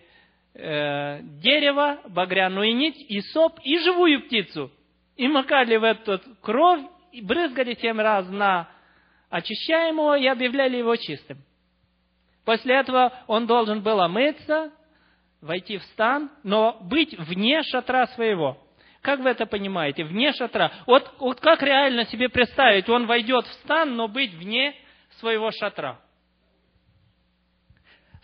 э, 0.54 1.20
дерево, 1.22 2.00
багряную 2.08 2.74
нить 2.74 3.04
и 3.08 3.20
соп, 3.20 3.58
и 3.62 3.78
живую 3.78 4.22
птицу. 4.22 4.70
И 5.16 5.28
макали 5.28 5.76
в 5.76 5.84
эту 5.84 6.20
кровь, 6.40 6.80
и 7.12 7.20
брызгали 7.20 7.74
семь 7.74 8.00
раз 8.00 8.28
на 8.28 8.68
очищаем 9.28 9.96
его 9.96 10.14
и 10.14 10.26
объявляли 10.26 10.76
его 10.78 10.96
чистым. 10.96 11.38
После 12.44 12.74
этого 12.74 13.12
он 13.26 13.46
должен 13.46 13.82
был 13.82 14.00
омыться 14.00 14.72
войти 15.40 15.78
в 15.78 15.82
стан, 15.84 16.30
но 16.42 16.78
быть 16.82 17.16
вне 17.18 17.62
шатра 17.62 18.06
своего. 18.08 18.58
Как 19.00 19.20
вы 19.20 19.30
это 19.30 19.46
понимаете? 19.46 20.04
Вне 20.04 20.32
шатра. 20.32 20.72
Вот, 20.86 21.10
вот 21.18 21.40
как 21.40 21.62
реально 21.62 22.04
себе 22.06 22.28
представить? 22.28 22.88
Он 22.88 23.06
войдет 23.06 23.46
в 23.46 23.52
стан, 23.64 23.96
но 23.96 24.08
быть 24.08 24.34
вне 24.34 24.74
своего 25.18 25.50
шатра. 25.52 25.98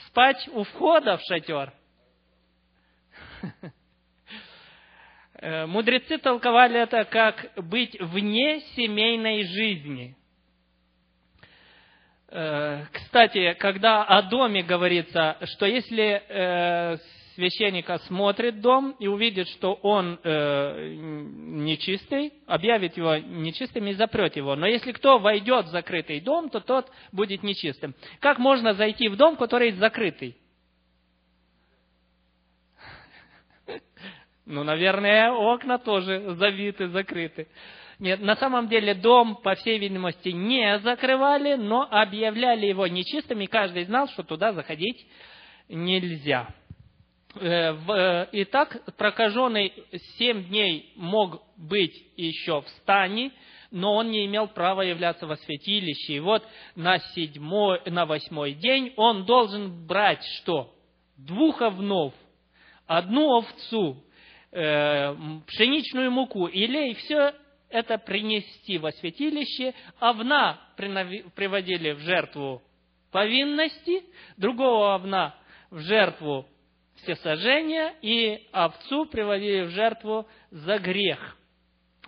Спать 0.08 0.48
у 0.52 0.64
входа 0.64 1.16
в 1.16 1.22
шатер. 1.22 1.72
Мудрецы 5.42 6.18
толковали 6.18 6.80
это 6.80 7.04
как 7.04 7.52
быть 7.56 7.96
вне 8.00 8.60
семейной 8.74 9.44
жизни. 9.44 10.16
Э, 12.28 12.84
кстати, 12.92 13.54
когда 13.58 14.02
о 14.02 14.22
доме 14.22 14.62
говорится, 14.62 15.36
что 15.44 15.66
если 15.66 16.22
э, 16.28 16.96
священник 17.34 17.88
осмотрит 17.88 18.60
дом 18.60 18.96
и 18.98 19.06
увидит, 19.06 19.48
что 19.48 19.74
он 19.74 20.18
э, 20.22 20.94
нечистый, 20.96 22.32
объявит 22.46 22.96
его 22.96 23.16
нечистым 23.16 23.86
и 23.86 23.92
запрет 23.92 24.36
его. 24.36 24.56
Но 24.56 24.66
если 24.66 24.92
кто 24.92 25.18
войдет 25.18 25.66
в 25.66 25.70
закрытый 25.70 26.20
дом, 26.20 26.50
то 26.50 26.60
тот 26.60 26.90
будет 27.12 27.42
нечистым. 27.42 27.94
Как 28.20 28.38
можно 28.38 28.74
зайти 28.74 29.08
в 29.08 29.16
дом, 29.16 29.36
который 29.36 29.72
закрытый? 29.72 30.36
Ну, 34.46 34.62
наверное, 34.62 35.32
окна 35.32 35.78
тоже 35.78 36.34
завиты, 36.36 36.86
закрыты. 36.88 37.48
Нет, 37.98 38.20
на 38.20 38.36
самом 38.36 38.68
деле 38.68 38.94
дом, 38.94 39.36
по 39.36 39.56
всей 39.56 39.78
видимости, 39.78 40.28
не 40.28 40.78
закрывали, 40.78 41.54
но 41.54 41.88
объявляли 41.90 42.66
его 42.66 42.86
нечистым, 42.86 43.40
и 43.40 43.46
каждый 43.46 43.84
знал, 43.84 44.06
что 44.08 44.22
туда 44.22 44.52
заходить 44.52 45.04
нельзя. 45.68 46.48
Э, 47.40 47.74
э, 47.74 48.26
итак, 48.32 48.82
прокаженный 48.96 49.72
семь 50.16 50.44
дней 50.44 50.92
мог 50.94 51.42
быть 51.56 51.96
еще 52.16 52.60
в 52.60 52.68
стане, 52.68 53.32
но 53.72 53.94
он 53.94 54.10
не 54.12 54.26
имел 54.26 54.46
права 54.46 54.82
являться 54.82 55.26
во 55.26 55.36
святилище. 55.36 56.14
И 56.14 56.20
вот 56.20 56.46
на, 56.76 56.98
седьмой, 56.98 57.80
на 57.86 58.06
восьмой 58.06 58.52
день 58.52 58.92
он 58.96 59.24
должен 59.24 59.86
брать 59.86 60.24
что? 60.38 60.72
Двух 61.16 61.62
овнов, 61.62 62.14
одну 62.86 63.38
овцу, 63.38 64.04
э, 64.56 65.16
пшеничную 65.46 66.10
муку, 66.10 66.48
илей, 66.48 66.94
все 66.94 67.34
это 67.68 67.98
принести 67.98 68.78
во 68.78 68.90
святилище. 68.92 69.74
Овна 70.00 70.58
приводили 70.76 71.92
в 71.92 72.00
жертву 72.00 72.62
повинности, 73.10 74.02
другого 74.36 74.94
овна 74.94 75.34
в 75.70 75.80
жертву 75.80 76.46
всесожжения, 76.96 77.94
и 78.00 78.46
овцу 78.52 79.06
приводили 79.06 79.62
в 79.62 79.70
жертву 79.70 80.26
за 80.50 80.78
грех. 80.78 81.36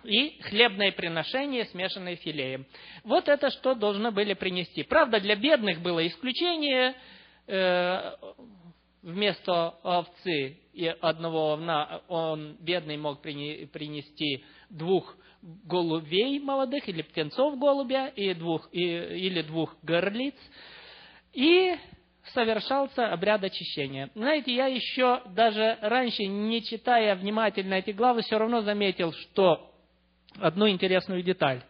И 0.03 0.41
хлебное 0.43 0.91
приношение, 0.91 1.65
смешанное 1.65 2.15
филеем. 2.15 2.65
Вот 3.03 3.27
это 3.27 3.51
что 3.51 3.75
должны 3.75 4.11
были 4.11 4.33
принести. 4.33 4.83
Правда, 4.83 5.19
для 5.19 5.35
бедных 5.35 5.81
было 5.81 6.05
исключение. 6.07 6.95
Э, 7.47 8.13
вместо 9.01 9.75
овцы 9.83 10.57
и 10.73 10.87
одного 10.87 11.53
овна 11.53 12.01
он, 12.07 12.57
бедный, 12.59 12.97
мог 12.97 13.21
принести 13.21 14.43
двух 14.69 15.15
голубей 15.41 16.39
молодых, 16.39 16.87
или 16.89 17.01
птенцов 17.01 17.57
голубя, 17.57 18.07
и 18.07 18.33
двух, 18.33 18.69
и, 18.71 18.81
или 18.81 19.41
двух 19.41 19.75
горлиц. 19.83 20.35
И 21.33 21.75
совершался 22.33 23.11
обряд 23.11 23.43
очищения. 23.43 24.09
Знаете, 24.15 24.53
я 24.53 24.67
еще 24.67 25.21
даже 25.27 25.77
раньше, 25.81 26.25
не 26.25 26.63
читая 26.63 27.15
внимательно 27.15 27.75
эти 27.75 27.91
главы, 27.91 28.21
все 28.21 28.37
равно 28.37 28.61
заметил, 28.61 29.13
что 29.13 29.73
одну 30.39 30.69
интересную 30.69 31.23
деталь. 31.23 31.63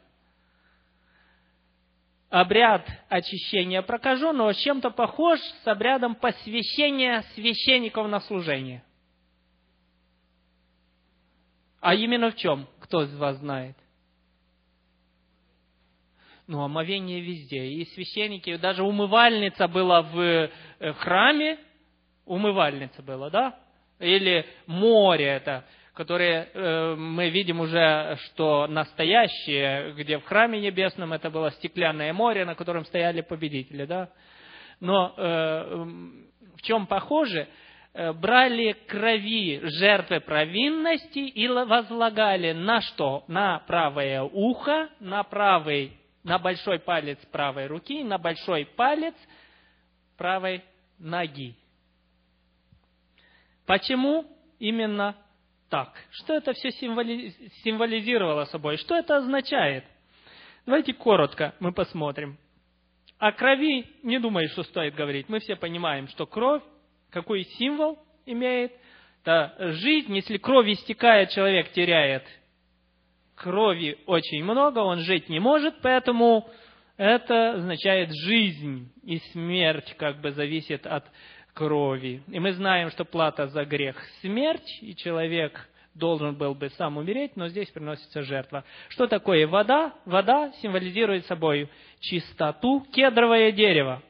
Обряд 2.30 2.88
очищения 3.10 3.82
прокаженного 3.82 4.54
чем-то 4.54 4.92
похож 4.92 5.40
с 5.40 5.68
обрядом 5.68 6.16
посвящения 6.16 7.24
священников 7.34 8.08
на 8.08 8.20
служение. 8.22 8.84
А 11.82 11.96
именно 11.96 12.32
в 12.32 12.36
чем? 12.36 12.68
Кто 12.80 13.04
из 13.04 13.16
вас 13.16 13.38
знает? 13.38 13.76
ну, 16.50 16.64
омовение 16.64 17.22
везде. 17.22 17.68
И 17.68 17.86
священники, 17.94 18.58
даже 18.58 18.82
умывальница 18.82 19.68
была 19.68 20.02
в, 20.02 20.20
э, 20.20 20.50
храме, 20.94 21.60
умывальница 22.26 23.04
была, 23.04 23.30
да? 23.30 23.60
Или 24.00 24.48
море 24.66 25.26
это, 25.26 25.64
которое 26.00 26.48
э, 26.54 26.96
мы 26.96 27.30
видим 27.30 27.60
уже, 27.60 28.18
что 28.24 28.68
настоящее, 28.68 29.92
где 29.98 30.18
в 30.18 30.24
храме 30.24 30.62
небесном 30.62 31.12
это 31.12 31.30
было 31.30 31.52
стеклянное 31.52 32.14
море, 32.14 32.46
на 32.46 32.56
котором 32.56 32.86
стояли 32.86 33.20
победители, 33.20 33.84
да? 33.84 34.10
Но 34.80 35.14
э, 35.18 35.86
в 36.56 36.62
чем 36.62 36.88
похоже? 36.88 37.50
Э, 37.94 38.14
брали 38.14 38.78
крови 38.88 39.60
жертвы 39.62 40.22
провинности 40.22 41.20
и 41.20 41.50
возлагали 41.50 42.54
на 42.54 42.80
что? 42.80 43.26
На 43.28 43.60
правое 43.68 44.22
ухо, 44.22 44.88
на 45.02 45.22
правый 45.24 45.92
на 46.24 46.40
большой 46.40 46.80
палец 46.80 47.18
правой 47.30 47.68
руки, 47.68 48.06
на 48.06 48.18
большой 48.18 48.66
палец 48.66 49.16
правой 50.16 50.64
ноги. 50.98 51.56
Почему 53.66 54.26
именно 54.60 55.18
так? 55.70 55.94
Что 56.12 56.34
это 56.34 56.54
все 56.54 56.72
символизировало 56.72 58.46
собой? 58.46 58.78
Что 58.78 58.96
это 58.96 59.18
означает? 59.18 59.86
Давайте 60.66 60.94
коротко 60.94 61.56
мы 61.60 61.72
посмотрим. 61.72 62.38
О 63.18 63.32
крови 63.32 63.86
не 64.04 64.20
думаю, 64.20 64.50
что 64.50 64.64
стоит 64.64 64.96
говорить. 64.96 65.30
Мы 65.30 65.40
все 65.40 65.56
понимаем, 65.56 66.08
что 66.08 66.26
кровь, 66.26 66.64
какой 67.10 67.44
символ 67.44 68.00
имеет. 68.26 68.72
Это 69.24 69.56
жизнь, 69.74 70.16
если 70.16 70.38
кровь 70.38 70.68
истекает, 70.68 71.30
человек 71.32 71.72
теряет 71.72 72.24
крови 73.40 73.98
очень 74.06 74.44
много, 74.44 74.80
он 74.80 75.00
жить 75.00 75.30
не 75.30 75.40
может, 75.40 75.82
поэтому 75.82 76.50
это 76.98 77.54
означает 77.54 78.10
жизнь, 78.14 78.92
и 79.04 79.18
смерть 79.32 79.96
как 79.98 80.20
бы 80.22 80.32
зависит 80.32 80.86
от 80.86 81.06
крови. 81.54 82.22
И 82.28 82.40
мы 82.40 82.54
знаем, 82.54 82.90
что 82.92 83.06
плата 83.06 83.48
за 83.48 83.66
грех– 83.66 83.96
смерть, 84.22 84.80
и 84.82 84.96
человек 84.96 85.70
должен 85.94 86.36
был 86.36 86.56
бы 86.56 86.70
сам 86.72 86.98
умереть, 86.98 87.36
но 87.36 87.50
здесь 87.50 87.70
приносится 87.70 88.24
жертва. 88.24 88.64
Что 88.90 89.08
такое 89.08 89.48
вода? 89.48 89.94
Вода 90.06 90.52
символизирует 90.62 91.26
собой 91.26 91.70
чистоту, 92.00 92.86
кедровое 92.92 93.52
дерево. 93.52 94.02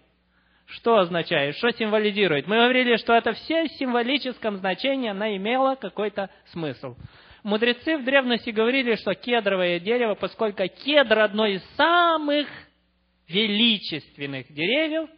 Что 0.68 0.98
означает? 0.98 1.56
Что 1.56 1.72
символизирует? 1.72 2.48
Мы 2.48 2.58
говорили, 2.58 2.98
что 2.98 3.14
это 3.14 3.34
все 3.34 3.64
в 3.64 3.72
символическом 3.72 4.58
значении, 4.58 5.10
она 5.10 5.36
имела 5.36 5.76
какой-то 5.76 6.30
смысл. 6.52 6.96
Мудрецы 7.42 7.98
в 7.98 8.04
древности 8.04 8.52
говорили, 8.52 8.96
что 8.96 9.16
кедровое 9.16 9.80
дерево, 9.80 10.14
поскольку 10.14 10.68
кедр 10.68 11.20
одно 11.20 11.48
из 11.48 11.64
самых 11.76 12.48
величественных 13.28 14.52
деревьев, 14.54 15.10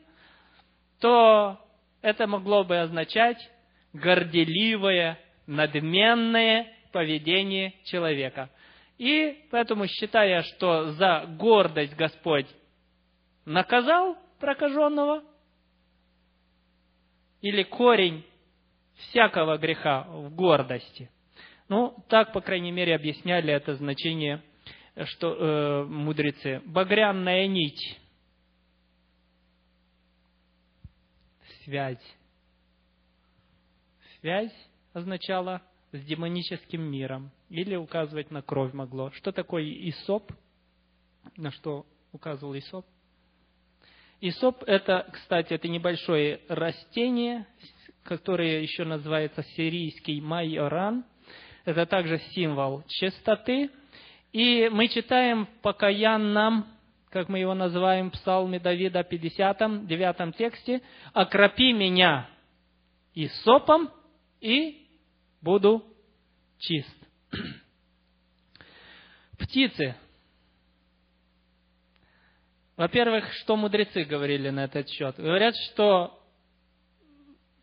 то 1.00 1.60
это 2.02 2.28
могло 2.28 2.64
бы 2.64 2.78
означать 2.80 3.38
горделивое, 3.94 5.20
надменное 5.48 6.68
поведение 6.92 7.74
человека. 7.86 8.50
И 8.98 9.46
поэтому, 9.50 9.88
считая, 9.88 10.44
что 10.44 10.92
за 10.94 11.26
гордость 11.38 11.96
Господь 11.96 12.48
наказал 13.46 14.18
прокаженного, 14.40 15.24
или 17.42 17.64
корень 17.64 18.24
всякого 18.96 19.58
греха 19.58 20.04
в 20.04 20.36
гордости– 20.36 21.10
ну, 21.72 21.96
так, 22.10 22.34
по 22.34 22.42
крайней 22.42 22.74
мере, 22.74 22.94
объясняли 22.94 23.54
это 23.54 23.76
значение 23.76 24.42
что, 25.06 25.34
э, 25.34 25.84
мудрецы. 25.86 26.62
Багряная 26.66 27.48
нить. 27.48 27.98
Связь. 31.64 32.16
Связь 34.20 34.54
означала 34.94 35.62
с 35.92 36.00
демоническим 36.04 36.82
миром. 36.82 37.32
Или 37.50 37.76
указывать 37.76 38.32
на 38.32 38.42
кровь 38.42 38.74
могло. 38.74 39.12
Что 39.12 39.32
такое 39.32 39.64
Исоп? 39.90 40.32
На 41.38 41.52
что 41.52 41.86
указывал 42.12 42.58
Исоп? 42.58 42.86
Исоп 44.22 44.64
это, 44.68 45.10
кстати, 45.12 45.54
это 45.54 45.68
небольшое 45.68 46.42
растение, 46.48 47.48
которое 48.04 48.62
еще 48.62 48.84
называется 48.84 49.44
сирийский 49.56 50.22
майоран 50.22 51.06
это 51.66 51.86
также 51.86 52.20
символ 52.34 52.84
чистоты. 52.88 53.70
И 54.32 54.70
мы 54.72 54.88
читаем 54.88 55.46
в 55.46 55.50
покаянном, 55.62 56.66
как 57.12 57.28
мы 57.28 57.40
его 57.40 57.54
называем, 57.54 58.10
псалме 58.10 58.60
Давида, 58.60 59.04
50, 59.04 59.86
9 59.86 60.36
тексте, 60.38 60.82
«Окропи 61.14 61.74
меня 61.74 62.30
и 63.14 63.28
сопом, 63.44 63.92
и 64.40 64.88
буду 65.42 65.84
чист. 66.58 66.96
Птицы. 69.38 69.96
Во-первых, 72.78 73.32
что 73.34 73.58
мудрецы 73.58 74.06
говорили 74.06 74.50
на 74.50 74.64
этот 74.64 74.90
счет? 74.90 75.16
Говорят, 75.18 75.56
что 75.72 76.18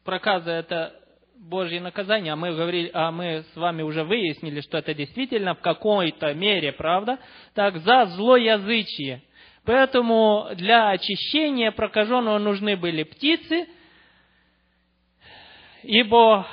проказа– 0.04 0.50
это 0.52 0.94
Божье 1.36 1.80
наказание, 1.80 2.34
а 2.34 2.36
мы, 2.36 2.54
говорили, 2.54 2.90
а 2.92 3.10
мы 3.10 3.44
с 3.52 3.56
вами 3.56 3.82
уже 3.82 4.04
выяснили, 4.04 4.60
что 4.60 4.76
это 4.76 4.92
действительно 4.92 5.54
в 5.54 5.60
какой-то 5.60 6.34
мере, 6.34 6.72
правда? 6.72 7.18
Так, 7.54 7.78
за 7.78 8.06
злоязычие. 8.06 9.22
Поэтому 9.68 10.48
для 10.54 10.88
очищения 10.88 11.70
прокаженного 11.70 12.38
нужны 12.38 12.74
были 12.74 13.02
птицы, 13.02 13.68
ибо 15.82 16.46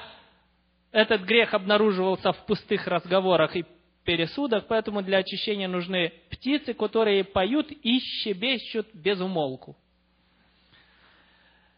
этот 0.91 1.21
грех 1.21 1.53
обнаруживался 1.53 2.33
в 2.33 2.45
пустых 2.45 2.87
разговорах 2.87 3.55
и 3.55 3.63
пересудах, 4.03 4.67
поэтому 4.67 5.01
для 5.01 5.19
очищения 5.19 5.69
нужны 5.69 6.11
птицы, 6.29 6.73
которые 6.73 7.23
поют 7.23 7.71
и 7.71 7.99
щебещут 7.99 8.87
без 8.93 9.21
умолку. 9.21 9.77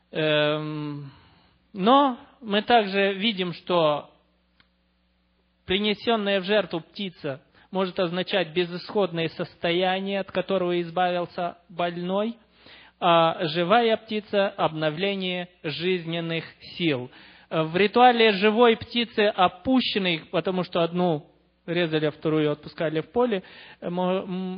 Эм, 0.10 1.12
но 1.72 2.18
мы 2.42 2.64
также 2.64 3.14
видим, 3.14 3.54
что 3.54 4.10
принесенная 5.68 6.42
в 6.42 6.46
жертву 6.46 6.82
птица 6.82 7.44
может 7.78 8.00
означать 8.00 8.54
безысходное 8.54 9.30
состояние, 9.30 10.22
от 10.22 10.32
которого 10.32 10.82
избавился 10.82 11.60
больной, 11.70 12.36
а 13.00 13.46
живая 13.50 13.98
птица– 13.98 14.48
обновление 14.58 15.48
жизненных 15.62 16.44
сил. 16.76 17.12
В 17.52 17.78
ритуале 17.78 18.32
живой 18.32 18.78
птицы 18.78 19.28
опущенной, 19.28 20.24
потому 20.32 20.64
что 20.64 20.82
одну 20.82 21.28
резали, 21.68 22.08
а 22.08 22.12
вторую 22.12 22.52
отпускали 22.52 23.02
в 23.02 23.12
поле, 23.12 23.44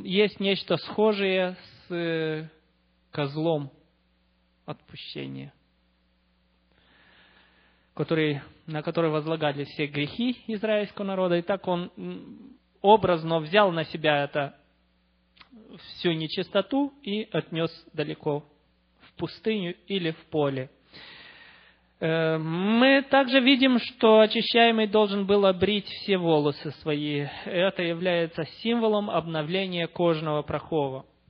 есть 0.04 0.40
нечто 0.40 0.78
схожее 0.78 1.58
с 1.88 1.94
э, 1.94 2.48
козлом 3.10 3.70
отпущения, 4.64 5.52
который, 7.92 8.40
на 8.64 8.80
который 8.82 9.10
возлагали 9.10 9.64
все 9.64 9.88
грехи 9.88 10.42
израильского 10.46 11.04
народа. 11.04 11.36
И 11.36 11.42
так 11.42 11.68
он 11.68 11.92
образно 12.82 13.40
взял 13.40 13.72
на 13.72 13.84
себя 13.84 14.24
это 14.24 14.54
всю 15.78 16.12
нечистоту 16.12 16.92
и 17.02 17.28
отнес 17.32 17.70
далеко 17.92 18.44
в 19.00 19.14
пустыню 19.14 19.76
или 19.86 20.12
в 20.12 20.24
поле. 20.26 20.70
Э, 22.00 22.38
мы 22.38 23.02
также 23.02 23.40
видим, 23.40 23.78
что 23.78 24.20
очищаемый 24.20 24.86
должен 24.86 25.26
был 25.26 25.46
обрить 25.46 25.86
все 25.86 26.16
волосы 26.16 26.70
свои. 26.82 27.26
Это 27.44 27.82
является 27.82 28.44
символом 28.62 29.10
обновления 29.10 29.86
кожного 29.86 30.44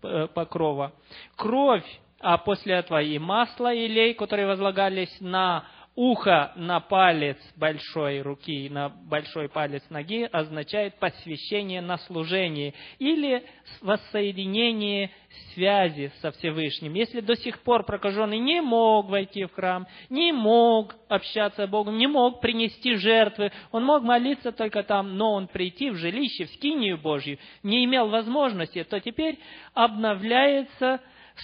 э, 0.03 0.29
покрова. 0.29 0.93
Кровь, 1.37 1.85
а 2.21 2.39
после 2.39 2.75
этого 2.75 3.03
и 3.03 3.19
масло, 3.19 3.75
и 3.75 3.89
лей, 3.89 4.15
которые 4.15 4.47
возлагались 4.47 5.15
на 5.21 5.65
ухо 5.97 6.53
на 6.57 6.81
палец 6.81 7.37
большой 7.57 8.21
руки, 8.21 8.69
на 8.71 8.89
большой 8.89 9.49
палец 9.49 9.83
ноги 9.91 10.29
означает 10.31 10.95
посвящение 10.99 11.81
на 11.81 11.99
служение 11.99 12.75
или 12.99 13.45
воссоединение 13.81 15.11
связи 15.53 16.13
со 16.21 16.31
Всевышним. 16.33 16.95
Если 16.95 17.21
до 17.21 17.37
сих 17.37 17.61
пор 17.61 17.85
прокаженный 17.85 18.39
не 18.39 18.61
мог 18.61 19.09
войти 19.09 19.45
в 19.45 19.53
храм, 19.53 19.87
не 20.09 20.33
мог 20.33 20.95
общаться 21.09 21.67
с 21.67 21.71
Богом, 21.71 21.99
не 21.99 22.07
мог 22.07 22.41
принести 22.41 22.95
жертвы, 22.95 23.53
он 23.73 23.85
мог 23.85 24.03
молиться 24.03 24.53
только 24.53 24.83
там, 24.83 25.17
но 25.17 25.33
он 25.33 25.49
прийти 25.49 25.91
в 25.91 25.97
жилище, 25.97 26.45
в 26.45 26.51
скинию 26.51 26.99
Божью, 26.99 27.39
не 27.63 27.85
имел 27.85 28.09
возможности, 28.09 28.85
то 28.85 29.01
теперь 29.01 29.39
обновляется 29.75 31.01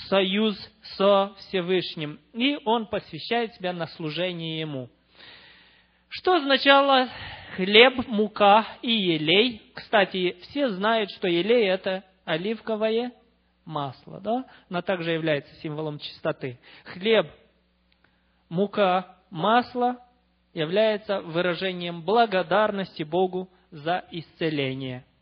союз 0.08 0.56
со 0.96 1.34
Всевышним, 1.38 2.20
и 2.32 2.58
он 2.64 2.86
посвящает 2.86 3.54
себя 3.54 3.72
на 3.72 3.86
служение 3.88 4.60
Ему. 4.60 4.88
Что 6.08 6.34
означало 6.34 7.08
хлеб, 7.56 8.06
мука 8.06 8.66
и 8.82 8.92
елей? 8.92 9.70
Кстати, 9.74 10.36
все 10.42 10.68
знают, 10.70 11.10
что 11.10 11.28
елей– 11.28 11.68
это 11.68 12.04
оливковое 12.24 13.12
масло, 13.64 14.20
да? 14.20 14.44
Оно 14.70 14.82
также 14.82 15.10
является 15.10 15.54
символом 15.56 15.98
чистоты. 15.98 16.58
Хлеб, 16.84 17.30
мука, 18.48 19.16
масло 19.30 19.98
является 20.54 21.20
выражением 21.20 22.02
благодарности 22.02 23.02
Богу 23.02 23.50
за 23.70 24.04
исцеление– 24.10 25.04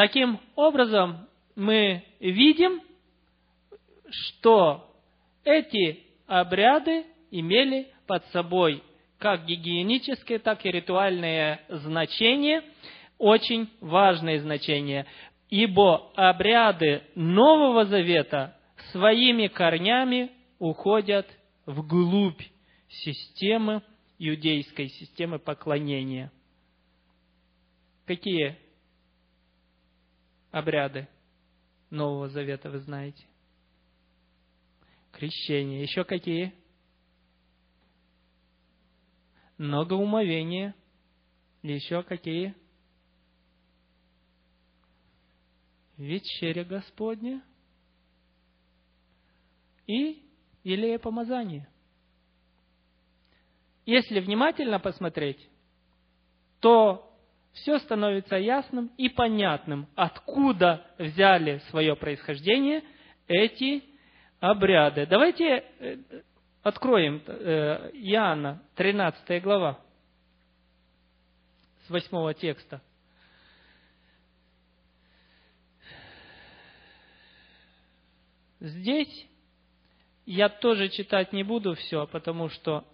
Таким 0.00 0.40
образом, 0.56 1.28
мы 1.54 2.02
видим, 2.20 2.80
что 4.08 4.90
эти 5.44 6.00
обряды 6.26 7.04
имели 7.30 7.86
под 8.06 8.24
собой 8.28 8.82
как 9.18 9.44
гигиеническое, 9.44 10.38
так 10.38 10.64
и 10.64 10.70
ритуальное 10.70 11.60
значение, 11.68 12.62
очень 13.18 13.68
важное 13.82 14.40
значение, 14.40 15.04
ибо 15.50 16.10
обряды 16.14 17.02
Нового 17.14 17.84
Завета 17.84 18.56
своими 18.92 19.48
корнями 19.48 20.30
уходят 20.58 21.26
вглубь 21.66 22.40
системы, 22.88 23.82
иудейской 24.18 24.88
системы 24.88 25.38
поклонения. 25.38 26.32
Какие 28.06 28.56
обряды 30.50 31.08
Нового 31.90 32.28
Завета, 32.28 32.70
вы 32.70 32.80
знаете. 32.80 33.24
Крещение. 35.12 35.82
Еще 35.82 36.04
какие? 36.04 36.54
Многоумовение. 39.58 40.74
Еще 41.62 42.02
какие? 42.02 42.54
Вечеря 45.96 46.64
Господня. 46.64 47.42
И 49.86 50.24
елея 50.62 50.98
помазания. 50.98 51.68
Если 53.84 54.20
внимательно 54.20 54.78
посмотреть, 54.78 55.48
то 56.60 57.09
все 57.60 57.78
становится 57.80 58.36
ясным 58.36 58.90
и 58.96 59.08
понятным, 59.08 59.86
откуда 59.94 60.86
взяли 60.98 61.58
свое 61.70 61.94
происхождение 61.94 62.82
эти 63.28 63.84
обряды. 64.40 65.06
Давайте 65.06 65.44
э, 65.44 65.96
откроем 66.62 67.22
э, 67.26 67.90
Иоанна, 67.94 68.62
13 68.76 69.42
глава, 69.42 69.78
с 71.86 71.90
8 71.90 72.34
текста. 72.34 72.80
Здесь 78.60 79.26
я 80.26 80.48
тоже 80.48 80.88
читать 80.90 81.32
не 81.32 81.42
буду 81.42 81.74
все, 81.74 82.06
потому 82.06 82.48
что 82.48 82.84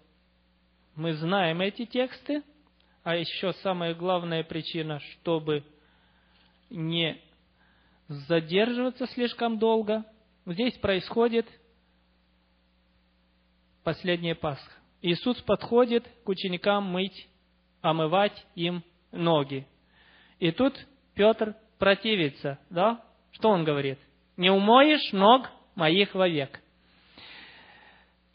мы 0.96 1.14
знаем 1.14 1.60
эти 1.60 1.86
тексты– 1.86 2.42
а 3.06 3.14
еще 3.14 3.52
самая 3.62 3.94
главная 3.94 4.42
причина, 4.42 4.98
чтобы 4.98 5.62
не 6.70 7.16
задерживаться 8.08 9.06
слишком 9.06 9.60
долго, 9.60 10.04
здесь 10.44 10.76
происходит 10.78 11.46
последняя 13.84 14.34
Пасха. 14.34 14.72
Иисус 15.02 15.40
подходит 15.42 16.04
к 16.24 16.28
ученикам 16.28 16.86
мыть, 16.86 17.28
омывать 17.80 18.44
им 18.56 18.82
ноги. 19.12 19.68
И 20.40 20.50
тут 20.50 20.74
Петр 21.14 21.54
противится, 21.78 22.58
да? 22.70 23.04
Что 23.30 23.50
он 23.50 23.62
говорит? 23.62 24.00
Не 24.36 24.50
умоешь 24.50 25.12
ног 25.12 25.48
моих 25.76 26.12
вовек. 26.16 26.60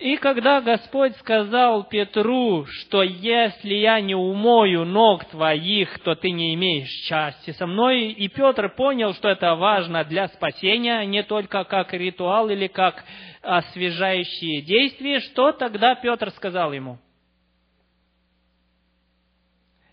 И 0.01 0.17
когда 0.17 0.61
Господь 0.61 1.15
сказал 1.17 1.83
Петру, 1.83 2.65
что 2.65 3.03
если 3.03 3.75
я 3.75 4.01
не 4.01 4.15
умою 4.15 4.83
ног 4.83 5.25
твоих, 5.25 5.99
то 5.99 6.15
ты 6.15 6.31
не 6.31 6.55
имеешь 6.55 6.89
части 7.07 7.51
со 7.51 7.67
мной, 7.67 8.07
и 8.07 8.27
Петр 8.27 8.69
понял, 8.69 9.13
что 9.13 9.29
это 9.29 9.53
важно 9.53 10.03
для 10.03 10.27
спасения, 10.29 11.05
не 11.05 11.21
только 11.21 11.65
как 11.65 11.93
ритуал 11.93 12.49
или 12.49 12.65
как 12.65 13.03
освежающие 13.43 14.63
действия, 14.63 15.19
что 15.19 15.51
тогда 15.51 15.93
Петр 15.93 16.31
сказал 16.31 16.73
ему? 16.73 16.97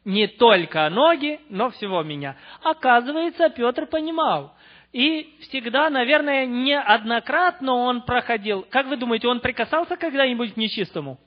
Не 0.07 0.27
только 0.27 0.89
ноги, 0.89 1.39
но 1.51 1.69
всего 1.69 2.03
меня. 2.03 2.39
Оказывается, 2.63 3.51
Петр 3.51 3.85
понимал, 3.85 4.55
И 4.93 5.35
всегда, 5.41 5.91
наверное, 5.91 6.47
неоднократно 6.47 7.75
он 7.75 8.03
проходил. 8.03 8.67
Как 8.71 8.87
вы 8.87 8.97
думаете, 8.97 9.29
он 9.29 9.41
прикасался 9.41 9.97
когда-нибудь 9.97 10.55
к 10.55 10.57
нечистому? 10.57 11.19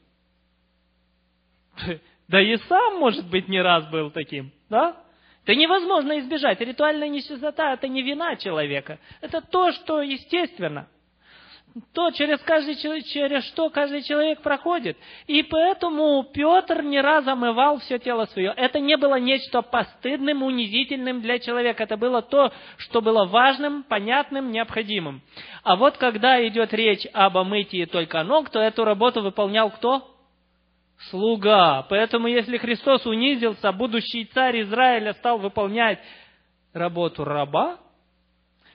Да 2.27 2.41
и 2.41 2.55
сам, 2.57 2.97
может 2.97 3.27
быть, 3.29 3.47
не 3.49 3.61
раз 3.61 3.85
был 3.87 4.09
таким, 4.09 4.51
да? 4.69 4.95
Это 5.43 5.55
невозможно 5.55 6.19
избежать. 6.19 6.61
Ритуальная 6.61 7.09
нечистота– 7.09 7.73
это 7.73 7.87
не 7.87 8.03
вина 8.03 8.35
человека. 8.35 8.99
Это 9.21 9.41
то, 9.41 9.71
что 9.73 10.01
естественно– 10.01 10.87
то, 11.93 12.11
через, 12.11 12.39
каждый, 12.39 12.75
через 12.75 13.45
что 13.45 13.69
каждый 13.69 14.03
человек 14.03 14.41
проходит. 14.41 14.97
И 15.27 15.41
поэтому 15.43 16.23
Петр 16.23 16.81
не 16.81 16.99
раз 16.99 17.25
омывал 17.27 17.79
все 17.79 17.97
тело 17.97 18.25
свое. 18.25 18.53
Это 18.57 18.79
не 18.79 18.97
было 18.97 19.15
нечто 19.15 19.61
постыдным, 19.61 20.43
унизительным 20.43 21.21
для 21.21 21.39
человека. 21.39 21.83
Это 21.83 21.95
было 21.95 22.21
то, 22.21 22.51
что 22.77 23.01
было 23.01 23.25
важным, 23.25 23.83
понятным, 23.83 24.51
необходимым. 24.51 25.21
А 25.63 25.75
вот 25.77 25.97
когда 25.97 26.45
идет 26.45 26.73
речь 26.73 27.07
об 27.13 27.37
омытии 27.37 27.85
только 27.85 28.23
ног, 28.23 28.49
то 28.49 28.59
эту 28.59 28.83
работу 28.83 29.21
выполнял 29.21 29.69
кто? 29.69 30.07
Слуга. 31.09 31.83
Поэтому 31.89 32.27
если 32.27 32.57
Христос 32.57 33.05
унизился, 33.05 33.71
будущий 33.71 34.25
царь 34.25 34.61
Израиля 34.61 35.13
стал 35.13 35.39
выполнять 35.39 35.99
работу 36.73 37.23
раба, 37.23 37.77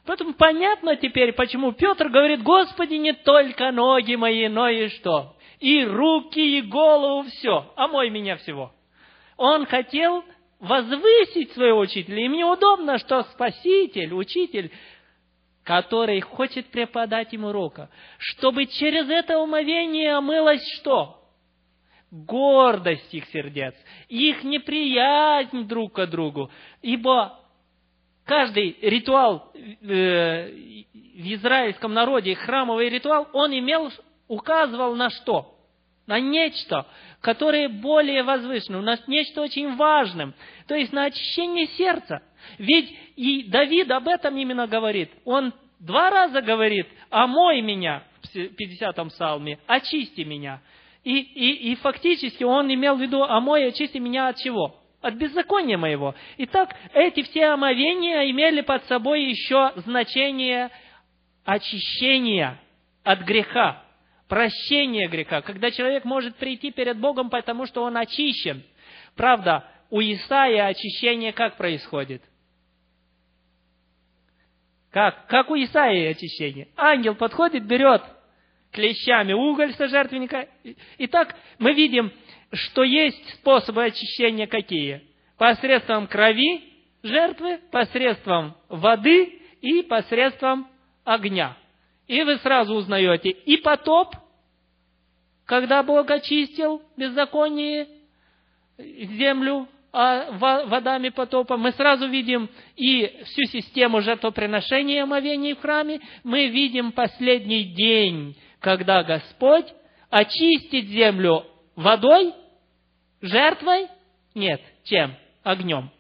Поэтому 0.07 0.35
понятно 0.35 0.97
теперь, 0.97 1.33
почему 1.33 1.73
Петр 1.73 2.09
говорит, 2.09 2.43
Господи, 2.43 2.95
не 2.95 3.13
только 3.13 3.73
ноги 3.73 4.15
мои, 4.15 4.47
но 4.49 4.69
и 4.69 4.89
что? 4.89 5.35
И 5.59 5.85
руки, 5.85 6.59
и 6.59 6.63
голову, 6.63 7.29
все. 7.29 7.73
Омой 7.77 8.11
меня 8.11 8.37
всего. 8.37 8.73
Он 9.37 9.67
хотел 9.67 10.25
возвысить 10.61 11.53
своего 11.53 11.81
учителя. 11.81 12.25
Им 12.25 12.33
неудобно, 12.33 12.99
что 12.99 13.25
Спаситель, 13.25 14.15
Учитель, 14.15 14.71
который 15.65 16.21
хочет 16.21 16.67
преподать 16.67 17.33
им 17.35 17.45
урока, 17.45 17.91
чтобы 18.19 18.67
через 18.67 19.11
это 19.11 19.39
умовение 19.39 20.15
омылось 20.15 20.65
что? 20.79 21.21
Гордость 22.13 23.13
их 23.13 23.27
сердец, 23.27 23.75
их 24.09 24.45
неприязнь 24.45 25.67
друг 25.67 25.95
к 25.95 26.07
другу. 26.07 26.51
Ибо 26.81 27.41
каждый 28.27 28.77
ритуал 28.83 29.53
э, 29.55 30.51
в 31.17 31.35
израильском 31.35 31.95
народе, 31.95 32.35
храмовый 32.35 32.91
ритуал, 32.91 33.29
он 33.33 33.57
имел, 33.59 33.91
указывал 34.29 34.95
на 34.95 35.11
что? 35.11 35.55
На 36.07 36.21
нечто, 36.21 36.87
которое 37.21 37.69
более 37.69 38.23
возвышенное, 38.23 38.81
на 38.81 38.99
нечто 39.07 39.43
очень 39.43 39.75
важным, 39.75 40.35
то 40.69 40.75
есть 40.75 40.93
на 40.93 41.07
очищение 41.07 41.67
сердца. 41.69 42.23
Ведь 42.59 42.95
и 43.17 43.45
Давид 43.45 43.91
об 43.91 44.07
этом 44.07 44.37
именно 44.37 44.69
говорит. 44.69 45.11
Он 45.25 45.53
два 45.81 46.11
раза 46.11 46.43
говорит, 46.43 46.87
омой 47.11 47.61
меня, 47.61 48.05
в 48.23 48.37
50-м 48.37 49.09
псалме, 49.09 49.59
очисти 49.67 50.21
меня. 50.21 50.61
И, 51.03 51.19
и, 51.19 51.73
и 51.73 51.75
фактически 51.77 52.45
он 52.45 52.73
имел 52.73 52.97
в 52.97 53.01
виду, 53.01 53.23
омой, 53.23 53.67
очисти 53.67 53.99
меня 53.99 54.29
от 54.29 54.37
чего? 54.37 54.77
От 55.01 55.15
беззакония 55.15 55.79
моего. 55.79 56.15
Итак, 56.39 56.75
эти 56.93 57.23
все 57.23 57.47
омовения 57.47 58.31
имели 58.31 58.61
под 58.61 58.85
собой 58.85 59.25
еще 59.25 59.73
значение 59.77 60.71
очищения 61.45 62.59
от 63.05 63.21
греха, 63.21 63.85
прощения 64.29 65.09
греха, 65.09 65.43
когда 65.43 65.71
человек 65.71 66.05
может 66.05 66.37
прийти 66.37 66.71
перед 66.71 66.99
Богом, 66.99 67.31
потому 67.31 67.67
что 67.67 67.83
он 67.83 67.97
очищен. 67.97 68.63
Правда, 69.15 69.65
у 69.91 70.01
Исаия 70.01 70.67
очищение 70.67 71.33
как 71.33 71.57
происходит? 71.57 72.23
Как? 74.91 75.27
Как 75.27 75.51
у 75.51 75.57
Исаия 75.57 76.11
очищение? 76.11 76.69
Ангел 76.77 77.15
подходит, 77.15 77.65
берет 77.67 78.03
клещами 78.73 79.33
уголь 79.33 79.73
со 79.75 79.89
жертвенника. 79.89 80.49
Итак, 80.99 81.35
мы 81.59 81.73
видим, 81.73 82.13
что 82.53 82.83
есть 82.83 83.35
способы 83.35 83.85
очищения 83.85 84.47
какие? 84.47 85.03
Посредством 85.39 86.07
крови 86.07 86.63
жертвы, 87.03 87.61
посредством 87.71 88.57
воды 88.69 89.41
и 89.61 89.83
посредством 89.83 90.69
огня. 91.05 91.57
И 92.07 92.23
вы 92.23 92.39
сразу 92.39 92.75
узнаете 92.75 93.31
и 93.31 93.57
потоп, 93.59 94.15
когда 95.45 95.83
Бог 95.83 96.11
очистил 96.11 96.83
беззаконие 96.97 97.89
землю 98.79 99.69
а 99.99 100.31
водами 100.67 101.09
потопа, 101.09 101.57
мы 101.57 101.73
сразу 101.73 102.07
видим 102.07 102.51
и 102.77 103.23
всю 103.25 103.45
систему 103.45 104.03
жертвоприношения 104.03 105.05
омовений 105.05 105.55
в 105.55 105.61
храме, 105.61 106.01
мы 106.23 106.49
видим 106.49 106.93
последний 106.93 107.65
день, 107.65 108.37
когда 108.61 109.03
Господь 109.03 109.65
очистит 110.11 110.85
землю 110.89 111.47
водой, 111.77 112.35
жертвой? 113.21 113.89
Нет. 114.35 114.61
Чем? 114.85 115.15
Огнем. 115.43 115.91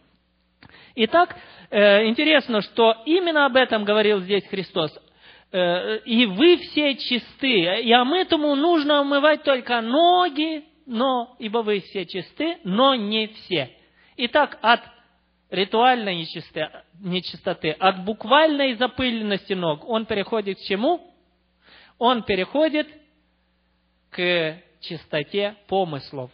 Итак, 0.96 1.36
э, 1.70 2.06
интересно, 2.06 2.62
что 2.62 3.02
именно 3.04 3.46
об 3.46 3.56
этом 3.56 3.84
говорил 3.84 4.20
здесь 4.20 4.46
Христос. 4.46 4.98
Э, 5.52 5.98
и 5.98 6.26
вы 6.26 6.56
все 6.56 6.96
чисты, 6.96 7.82
и 7.82 7.92
омытому 7.92 8.56
нужно 8.56 9.00
омывать 9.00 9.42
только 9.44 9.80
ноги, 9.80 10.64
но, 10.86 11.36
ибо 11.38 11.58
вы 11.58 11.80
все 11.80 12.06
чисты, 12.06 12.58
но 12.64 12.94
не 12.94 13.28
все. 13.28 13.70
Итак, 14.16 14.58
от 14.62 14.80
ритуальной 15.50 16.16
нечистоты, 16.16 16.70
нечистоты, 17.00 17.70
от 17.70 18.04
буквальной 18.04 18.74
запыленности 18.74 19.52
ног, 19.52 19.88
он 19.88 20.06
переходит 20.06 20.58
к 20.58 20.62
чему? 20.62 21.14
Он 21.98 22.22
переходит 22.22 22.88
к 24.10 24.60
чистоте 24.86 25.56
помыслов, 25.66 26.30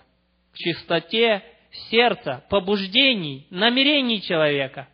к 0.52 0.56
чистоте 0.56 1.42
сердца, 1.90 2.44
побуждений, 2.48 3.46
намерений 3.50 4.20
человека, 4.20 4.88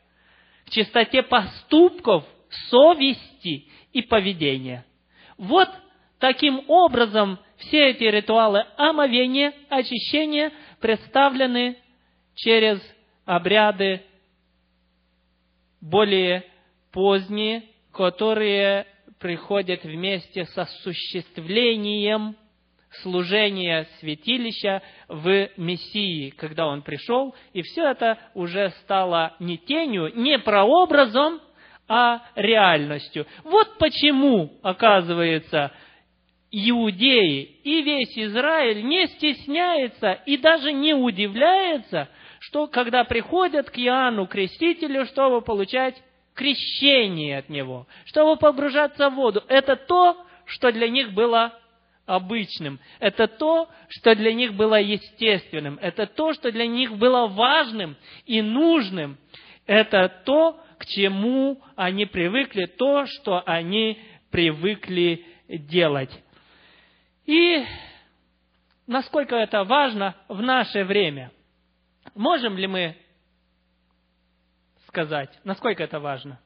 к 0.66 0.70
чистоте 0.70 1.22
поступков, 1.22 2.24
совести 2.70 3.66
и 3.92 4.02
поведения. 4.02 4.84
Вот 5.36 5.68
таким 6.18 6.62
образом 6.68 7.38
все 7.56 7.90
эти 7.90 8.04
ритуалы 8.04 8.64
омовения, 8.76 9.52
очищения 9.68 10.52
представлены 10.80 11.76
через 12.34 12.80
обряды 13.24 14.02
более 15.80 16.44
поздние, 16.92 17.64
которые 17.92 18.86
приходят 19.18 19.82
вместе 19.84 20.44
с 20.44 20.56
осуществлением 20.56 22.36
служения 23.03 23.86
святилища 24.01 24.82
в 25.09 25.49
Мессии, 25.57 26.30
когда 26.30 26.66
Он 26.66 26.82
пришел, 26.82 27.34
и 27.53 27.62
все 27.62 27.91
это 27.91 28.18
уже 28.34 28.70
стало 28.82 29.34
не 29.41 29.59
тенью, 29.59 30.12
не 30.14 30.39
прообразом, 30.39 31.41
а 31.89 32.22
реальностью. 32.34 33.26
Вот 33.45 33.78
почему, 33.78 34.59
оказывается, 34.62 35.72
иудеи 36.51 37.43
и 37.64 37.82
весь 37.82 38.16
Израиль 38.16 38.84
не 38.84 39.07
стесняется 39.07 40.12
и 40.26 40.36
даже 40.36 40.72
не 40.72 40.95
удивляется, 40.95 42.09
что 42.41 42.66
когда 42.66 43.05
приходят 43.05 43.70
к 43.70 43.78
Иоанну 43.78 44.26
Крестителю, 44.26 45.07
чтобы 45.07 45.41
получать 45.41 45.95
крещение 46.34 47.39
от 47.39 47.49
него, 47.49 47.86
чтобы 48.05 48.36
погружаться 48.36 49.11
в 49.11 49.14
воду, 49.14 49.43
это 49.49 49.76
то, 49.76 50.16
что 50.47 50.70
для 50.72 50.89
них 50.89 51.12
было 51.12 51.53
обычным. 52.09 52.80
Это 52.98 53.28
то, 53.28 53.68
что 53.88 54.14
для 54.14 54.32
них 54.32 54.54
было 54.54 54.80
естественным. 54.80 55.78
Это 55.80 56.06
то, 56.06 56.32
что 56.32 56.50
для 56.50 56.66
них 56.66 56.96
было 56.96 57.26
важным 57.28 57.96
и 58.24 58.40
нужным. 58.40 59.18
Это 59.66 60.09
то, 60.24 60.61
к 60.78 60.86
чему 60.86 61.62
они 61.76 62.06
привыкли, 62.06 62.64
то, 62.64 63.06
что 63.06 63.42
они 63.44 64.00
привыкли 64.30 65.24
делать. 65.48 66.11
И 67.26 67.64
насколько 68.86 69.36
это 69.36 69.64
важно 69.64 70.16
в 70.28 70.40
наше 70.40 70.84
время. 70.84 71.30
Можем 72.14 72.56
ли 72.56 72.66
мы 72.66 72.96
сказать, 74.86 75.38
насколько 75.44 75.84
это 75.84 76.00
важно? 76.00 76.40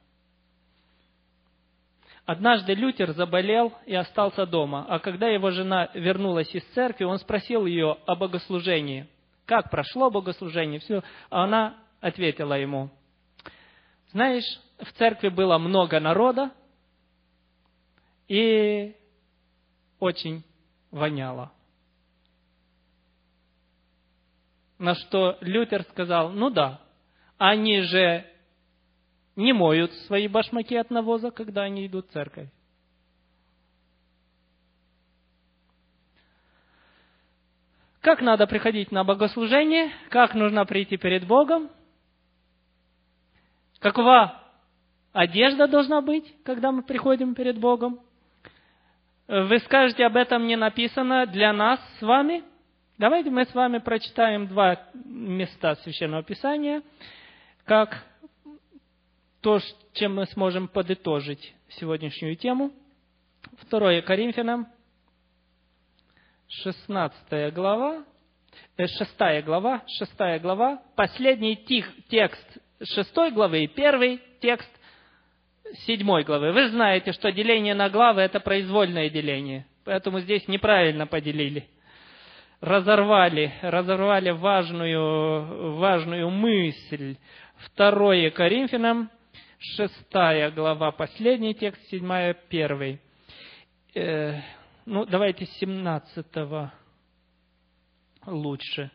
Однажды 2.25 2.73
Лютер 2.73 3.11
заболел 3.11 3.73
и 3.85 3.93
остался 3.93 4.45
дома, 4.45 4.85
а 4.87 4.99
когда 4.99 5.27
его 5.27 5.51
жена 5.51 5.89
вернулась 5.93 6.53
из 6.55 6.63
церкви, 6.73 7.03
он 7.03 7.19
спросил 7.19 7.65
ее 7.65 7.97
о 8.05 8.15
богослужении. 8.15 9.07
Как 9.45 9.69
прошло 9.69 10.09
богослужение? 10.09 10.79
Все. 10.79 11.03
А 11.29 11.43
она 11.43 11.75
ответила 11.99 12.53
ему, 12.53 12.89
знаешь, 14.11 14.45
в 14.79 14.91
церкви 14.93 15.29
было 15.29 15.57
много 15.57 15.99
народа 15.99 16.51
и 18.29 18.95
очень 19.99 20.43
воняло. 20.91 21.51
На 24.77 24.95
что 24.95 25.37
Лютер 25.41 25.83
сказал, 25.83 26.29
ну 26.29 26.49
да, 26.49 26.79
они 27.37 27.81
же 27.81 28.25
не 29.35 29.53
моют 29.53 29.91
свои 30.07 30.27
башмаки 30.27 30.75
от 30.75 30.89
навоза, 30.89 31.31
когда 31.31 31.63
они 31.63 31.87
идут 31.87 32.07
в 32.07 32.11
церковь. 32.11 32.49
Как 38.01 38.21
надо 38.21 38.47
приходить 38.47 38.91
на 38.91 39.05
богослужение? 39.05 39.91
Как 40.09 40.35
нужно 40.35 40.65
прийти 40.65 40.97
перед 40.97 41.25
Богом? 41.25 41.69
Какова 43.79 44.41
одежда 45.13 45.67
должна 45.67 46.01
быть, 46.01 46.35
когда 46.43 46.71
мы 46.71 46.83
приходим 46.83 47.33
перед 47.33 47.57
Богом? 47.57 47.99
Вы 49.27 49.57
скажете, 49.59 50.05
об 50.05 50.17
этом 50.17 50.47
не 50.47 50.57
написано 50.57 51.25
для 51.27 51.53
нас 51.53 51.79
с 51.97 52.01
вами? 52.01 52.43
Давайте 52.97 53.29
мы 53.29 53.45
с 53.45 53.53
вами 53.55 53.77
прочитаем 53.77 54.47
два 54.47 54.79
места 54.93 55.75
Священного 55.75 56.23
Писания, 56.23 56.81
как 57.63 58.03
то, 59.43 59.59
чем 59.91 60.15
мы 60.15 60.25
сможем 60.27 60.69
подытожить 60.69 61.53
сегодняшнюю 61.77 62.37
тему. 62.37 62.71
Второе 63.57 64.01
Коринфянам, 64.01 64.67
16 66.47 67.53
глава, 67.53 68.05
6 68.77 69.15
э, 69.19 69.41
глава, 69.41 69.83
6 69.99 70.41
глава, 70.41 70.81
последний 70.95 71.57
тих, 71.57 71.91
текст 72.07 72.57
6 72.81 73.33
главы 73.33 73.65
и 73.65 73.67
первый 73.67 74.21
текст 74.39 74.69
7 75.87 76.23
главы. 76.23 76.53
Вы 76.53 76.69
знаете, 76.69 77.11
что 77.11 77.29
деление 77.31 77.75
на 77.75 77.89
главы– 77.89 78.21
это 78.23 78.39
произвольное 78.39 79.09
деление, 79.09 79.65
поэтому 79.83 80.21
здесь 80.21 80.47
неправильно 80.47 81.05
поделили. 81.05 81.67
Разорвали, 82.61 83.53
разорвали 83.61 84.29
важную, 84.29 85.75
важную 85.75 86.29
мысль. 86.29 87.17
Второе 87.57 88.31
Коринфянам, 88.31 89.09
шестая 89.63 90.51
глава, 90.51 90.91
последний 90.91 91.53
текст, 91.53 91.81
седьмая, 91.87 92.33
первый. 92.33 92.99
Э, 93.95 94.41
ну, 94.85 95.05
давайте 95.05 95.45
семнадцатого 95.45 96.73
лучше. 98.25 98.91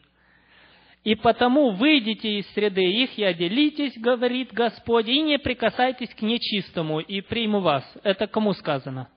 И 1.04 1.14
потому 1.14 1.70
выйдите 1.70 2.38
из 2.38 2.46
среды 2.52 2.82
их 2.82 3.16
и 3.18 3.24
отделитесь, 3.24 3.98
говорит 3.98 4.52
Господь, 4.52 5.08
и 5.08 5.22
не 5.22 5.38
прикасайтесь 5.38 6.14
к 6.14 6.20
нечистому, 6.20 7.00
и 7.00 7.22
приму 7.22 7.60
вас. 7.60 7.84
Это 8.02 8.26
кому 8.26 8.52
сказано? 8.52 9.08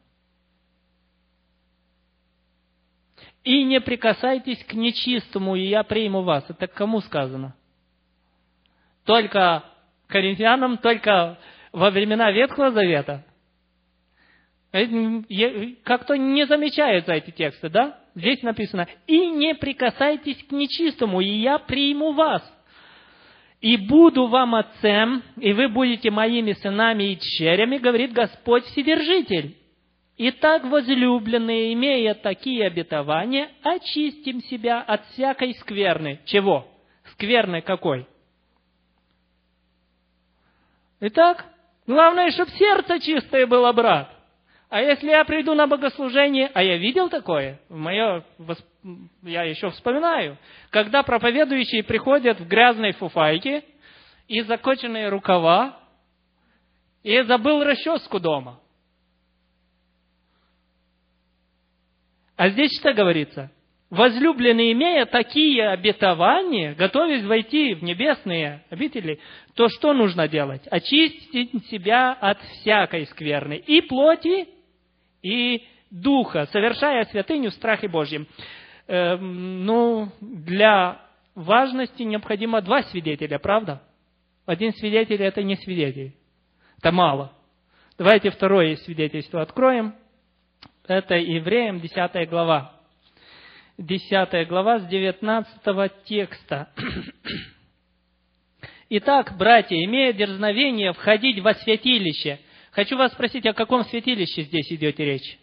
И 3.44 3.64
не 3.64 3.82
прикасайтесь 3.82 4.64
к 4.64 4.74
нечистому, 4.74 5.56
и 5.56 5.66
я 5.68 5.84
приму 5.84 6.22
вас. 6.22 6.46
Это 6.48 6.68
кому 6.68 7.02
сказано? 7.02 7.56
Только 9.04 9.66
коринфянам, 10.12 10.78
только 10.78 11.40
во 11.72 11.90
времена 11.90 12.32
Ветхого 12.32 12.72
Завета. 12.72 13.26
Как-то 15.84 16.16
не 16.18 16.46
замечаются 16.46 17.14
эти 17.14 17.32
тексты, 17.32 17.70
да? 17.70 18.00
Здесь 18.16 18.42
написано, 18.42 18.88
«И 19.08 19.28
не 19.28 19.56
прикасайтесь 19.56 20.44
к 20.44 20.52
нечистому, 20.52 21.22
и 21.22 21.28
я 21.28 21.58
приму 21.58 22.12
вас, 22.12 22.42
и 23.62 23.78
буду 23.78 24.28
вам 24.28 24.56
отцем, 24.56 25.24
и 25.38 25.54
вы 25.54 25.70
будете 25.70 26.10
моими 26.10 26.54
сынами 26.54 27.12
и 27.12 27.20
черями, 27.20 27.78
говорит 27.78 28.12
Господь 28.14 28.66
Вседержитель. 28.66 29.56
Итак, 30.18 30.66
возлюбленные, 30.66 31.74
имея 31.74 32.14
такие 32.14 32.68
обетования, 32.68 33.50
очистим 33.64 34.42
себя 34.42 34.82
от 34.82 35.06
всякой 35.08 35.54
скверны». 35.56 36.20
Чего? 36.26 36.68
Скверны 37.14 37.62
какой? 37.62 38.08
Итак, 41.04 41.46
главное, 41.88 42.30
чтобы 42.32 42.52
сердце 42.52 43.00
чистое 43.00 43.48
было, 43.48 43.74
брат. 43.74 44.10
А 44.70 44.82
если 44.82 45.10
я 45.10 45.26
приду 45.26 45.56
на 45.56 45.68
богослужение, 45.68 46.50
а 46.54 46.64
я 46.64 46.78
видел 46.78 47.10
такое, 47.10 47.60
мое, 47.70 48.24
я 49.24 49.44
еще 49.44 49.72
вспоминаю, 49.72 50.38
когда 50.70 51.04
проповедующие 51.04 51.84
приходят 51.84 52.40
в 52.40 52.48
грязной 52.48 52.94
фуфайке 52.94 53.66
и 54.28 54.42
закоченные 54.42 55.10
рукава, 55.10 55.78
и 57.04 57.22
забыл 57.24 57.64
расческу 57.64 58.20
дома. 58.20 58.60
А 62.38 62.50
здесь 62.50 62.72
что 62.80 62.94
говорится? 62.94 63.52
Возлюбленные, 63.90 64.72
имея 64.72 65.06
такие 65.06 65.68
обетования, 65.68 66.76
готовясь 66.76 67.26
войти 67.26 67.74
в 67.74 67.84
небесные 67.84 68.64
обители, 68.70 69.20
то 69.56 69.70
что 69.70 69.94
нужно 69.94 70.28
делать? 70.28 70.62
Очистить 70.70 71.66
себя 71.68 72.14
от 72.14 72.42
всякой 72.42 73.06
скверны 73.08 73.56
и 73.58 73.82
плоти, 73.82 74.48
и 75.22 75.64
Духа, 75.92 76.48
совершая 76.52 77.04
святыню 77.06 77.52
в 77.52 77.54
страхе 77.54 77.90
Божьем. 77.90 78.26
Э, 78.88 79.18
ну, 79.18 80.10
для 80.22 81.02
важности 81.36 82.04
необходимо 82.04 82.62
два 82.62 82.84
свидетеля, 82.84 83.40
правда? 83.40 83.82
Один 84.46 84.74
свидетель– 84.74 85.22
это 85.24 85.44
не 85.44 85.58
свидетель. 85.58 86.14
Это 86.78 86.92
мало. 86.94 87.34
Давайте 87.98 88.32
второе 88.32 88.78
свидетельство 88.78 89.42
откроем. 89.42 89.96
Это 90.88 91.16
Евреям, 91.16 91.82
10 91.82 92.30
глава. 92.30 92.74
10 93.78 94.48
глава 94.48 94.80
с 94.80 94.88
19 94.88 96.04
текста. 96.06 96.70
Итак, 98.94 99.38
братья, 99.38 99.76
имея 99.84 100.14
дерзновение 100.14 100.94
входить 100.94 101.40
во 101.40 101.54
святилище– 101.56 102.40
Хочу 102.72 102.96
вас 102.98 103.12
спросить, 103.12 103.46
о 103.46 103.54
каком 103.54 103.84
святилище 103.84 104.44
здесь 104.44 104.72
идет 104.72 104.98
речь? 105.00 105.38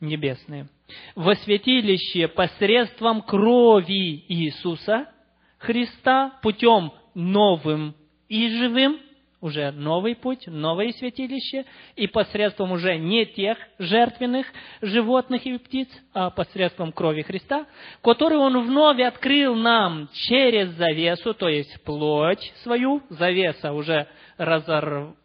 Небесные. 0.00 0.68
Во 1.14 1.34
святилище 1.36 2.28
посредством 2.28 3.22
крови 3.22 4.24
Иисуса 4.28 5.12
Христа 5.58 6.40
путем 6.42 6.92
новым 7.14 7.94
и 8.28 8.48
живым– 8.48 8.98
уже 9.42 9.72
новый 9.72 10.14
путь, 10.14 10.46
новое 10.46 10.92
святилище, 10.92 11.66
и 11.96 12.06
посредством 12.06 12.72
уже 12.72 12.96
не 12.96 13.26
тех 13.26 13.58
жертвенных 13.78 14.46
животных 14.80 15.44
и 15.44 15.58
птиц, 15.58 15.88
а 16.14 16.30
посредством 16.30 16.92
крови 16.92 17.22
Христа, 17.22 17.66
который 18.02 18.38
Он 18.38 18.64
вновь 18.64 19.00
открыл 19.00 19.56
нам 19.56 20.08
через 20.12 20.70
завесу, 20.70 21.34
то 21.34 21.48
есть 21.48 21.82
плоть 21.82 22.52
свою, 22.62 23.02
завеса 23.10 23.72
уже 23.72 24.06
разорв... 24.38 25.16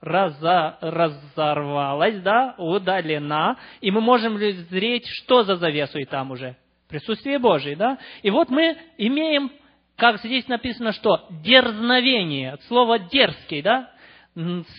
раза... 0.00 0.78
разорвалась, 0.80 2.20
да, 2.20 2.54
удалена, 2.58 3.58
и 3.80 3.90
мы 3.90 4.00
можем 4.00 4.38
зреть, 4.38 5.06
что 5.08 5.42
за 5.42 5.56
завесу 5.56 5.98
и 5.98 6.04
там 6.04 6.30
уже? 6.30 6.56
Присутствие 6.88 7.40
Божие, 7.40 7.74
да? 7.74 7.98
И 8.22 8.30
вот 8.30 8.48
мы 8.48 8.76
имеем 8.96 9.50
как 9.96 10.18
здесь 10.18 10.46
написано, 10.48 10.92
что 10.92 11.26
дерзновение, 11.42 12.52
от 12.52 12.62
слова 12.64 12.98
дерзкий, 12.98 13.62
да, 13.62 13.90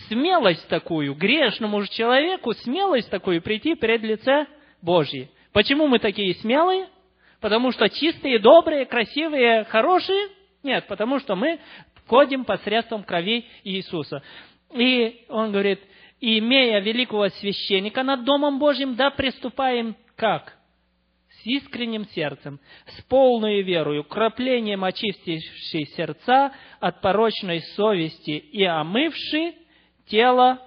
смелость 0.08 0.68
такую, 0.68 1.14
грешному 1.14 1.82
же 1.82 1.88
человеку 1.88 2.54
смелость 2.54 3.10
такую 3.10 3.42
прийти 3.42 3.74
перед 3.74 4.02
лице 4.02 4.46
Божье. 4.80 5.28
Почему 5.52 5.88
мы 5.88 5.98
такие 5.98 6.34
смелые? 6.36 6.88
Потому 7.40 7.72
что 7.72 7.88
чистые, 7.88 8.38
добрые, 8.38 8.86
красивые, 8.86 9.64
хорошие? 9.64 10.28
Нет, 10.62 10.86
потому 10.86 11.18
что 11.18 11.34
мы 11.34 11.58
ходим 12.06 12.44
посредством 12.44 13.02
крови 13.02 13.46
Иисуса. 13.64 14.22
И 14.72 15.24
он 15.28 15.50
говорит, 15.50 15.80
имея 16.20 16.80
великого 16.80 17.28
священника 17.28 18.02
над 18.02 18.24
Домом 18.24 18.58
Божьим, 18.58 18.94
да 18.94 19.10
приступаем 19.10 19.96
как? 20.16 20.57
Искренним 21.48 22.06
сердцем, 22.08 22.60
с 22.86 23.02
полной 23.02 23.62
верою, 23.62 24.04
краплением 24.04 24.84
очистившей 24.84 25.86
сердца 25.96 26.52
от 26.78 27.00
порочной 27.00 27.62
совести 27.74 28.30
и 28.30 28.64
омывши 28.64 29.54
тело 30.06 30.60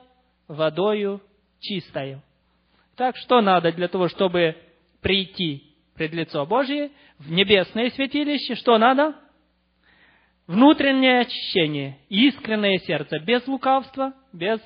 водою 0.48 1.22
чистою. 1.60 2.22
Так 2.96 3.16
что 3.18 3.42
надо 3.42 3.72
для 3.72 3.88
того, 3.88 4.10
чтобы 4.10 4.56
прийти 5.02 5.64
пред 5.96 6.14
лицо 6.14 6.46
Божье, 6.46 6.90
в 7.20 7.32
небесное 7.32 7.92
святилище, 7.92 8.56
что 8.56 8.78
надо? 8.78 9.16
Внутреннее 10.48 11.22
очищение, 11.22 12.00
искреннее 12.10 12.80
сердце, 12.80 13.20
без 13.20 13.46
лукавства, 13.48 14.14
без 14.34 14.60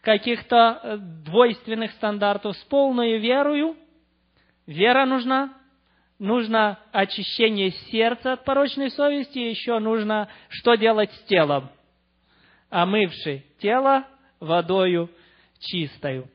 каких-то 0.00 0.80
э, 0.82 0.96
двойственных 0.96 1.90
стандартов, 1.92 2.56
с 2.56 2.64
полной 2.64 3.18
верою– 3.18 3.76
Вера 4.68 5.06
нужна, 5.06 5.54
нужно 6.18 6.78
очищение 6.92 7.70
сердца 7.90 8.34
от 8.34 8.44
порочной 8.44 8.90
совести, 8.90 9.38
еще 9.38 9.78
нужно 9.78 10.28
что 10.50 10.74
делать 10.74 11.10
с 11.10 11.22
телом? 11.22 11.70
Омывши 12.68 13.44
тело 13.60 14.04
водою 14.40 15.08
чистою. 15.58 16.28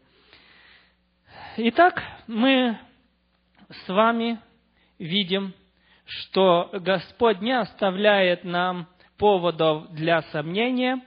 Итак, 1.57 2.01
мы 2.25 2.75
с 3.69 3.87
вами 3.87 4.39
видим, 4.97 5.53
что 6.03 6.71
Господь 6.73 7.39
не 7.39 7.51
оставляет 7.51 8.43
нам 8.43 8.87
поводов 9.19 9.91
для 9.91 10.23
сомнения, 10.23 11.03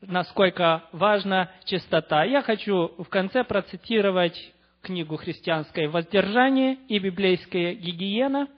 насколько 0.00 0.82
важна 0.90 1.52
чистота. 1.66 2.24
Я 2.24 2.42
хочу 2.42 2.96
в 2.98 3.08
конце 3.08 3.44
процитировать 3.44 4.53
книгу 4.84 5.16
«Христианское 5.16 5.88
воздержание» 5.88 6.76
и 6.88 6.98
«Библейская 6.98 7.74
гигиена», 7.74 8.48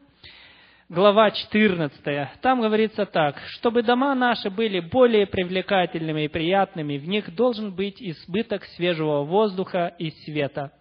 глава 0.89 1.31
14. 1.31 2.41
Там 2.43 2.61
говорится 2.61 3.07
так, 3.07 3.39
чтобы 3.53 3.83
дома 3.83 4.15
наши 4.15 4.51
были 4.51 4.81
более 4.81 5.27
привлекательными 5.27 6.25
и 6.25 6.29
приятными, 6.29 6.99
в 6.99 7.07
них 7.09 7.35
должен 7.35 7.75
быть 7.75 8.03
избыток 8.03 8.65
свежего 8.77 9.23
воздуха 9.23 9.95
и 9.99 10.11
света. 10.25 10.73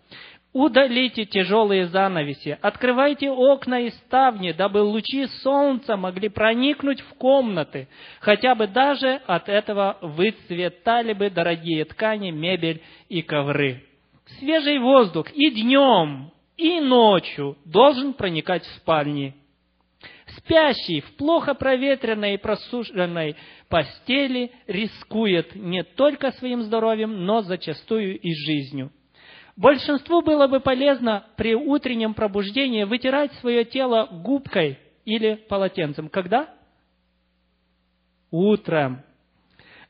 Удалите 0.52 1.26
тяжелые 1.26 1.88
занавеси, 1.88 2.58
открывайте 2.62 3.30
окна 3.30 3.82
и 3.82 3.89
ставни, 3.89 4.52
дабы 4.52 4.80
лучи 4.80 5.28
солнца 5.43 5.98
могли 5.98 6.30
проникнуть 6.30 7.02
в 7.02 7.14
комнаты, 7.16 7.88
хотя 8.20 8.56
бы 8.56 8.66
даже 8.66 9.22
от 9.28 9.50
этого 9.50 9.98
выцветали 10.02 11.14
бы 11.14 11.30
дорогие 11.30 11.84
ткани, 11.86 12.32
мебель 12.32 12.82
и 13.10 13.22
ковры. 13.22 13.84
Свежий 14.39 14.80
воздух 14.80 15.32
и 15.34 15.51
днем, 15.51 16.32
и 16.57 16.80
ночью 16.80 17.57
должен 17.65 18.13
проникать 18.13 18.63
в 18.63 18.76
спальни. 18.78 19.36
Спящий 20.38 21.01
в 21.01 21.15
плохо 21.15 21.53
проветренной 21.53 22.34
и 22.34 22.38
просушенной 22.38 23.36
постели 23.69 24.51
рискует 24.67 25.55
не 25.55 25.84
только 25.84 26.32
своим 26.34 26.63
здоровьем, 26.63 27.26
но 27.26 27.41
зачастую 27.41 28.19
и 28.19 28.34
жизнью. 28.34 28.91
Большинству 29.55 30.21
было 30.21 30.47
бы 30.47 30.59
полезно 30.59 31.28
при 31.38 31.55
утреннем 31.55 32.13
пробуждении 32.13 32.84
вытирать 32.84 33.32
свое 33.36 33.63
тело 33.63 34.07
губкой 34.11 34.80
или 35.05 35.36
полотенцем. 35.36 36.09
Когда? 36.09 36.49
Утром. 38.32 39.03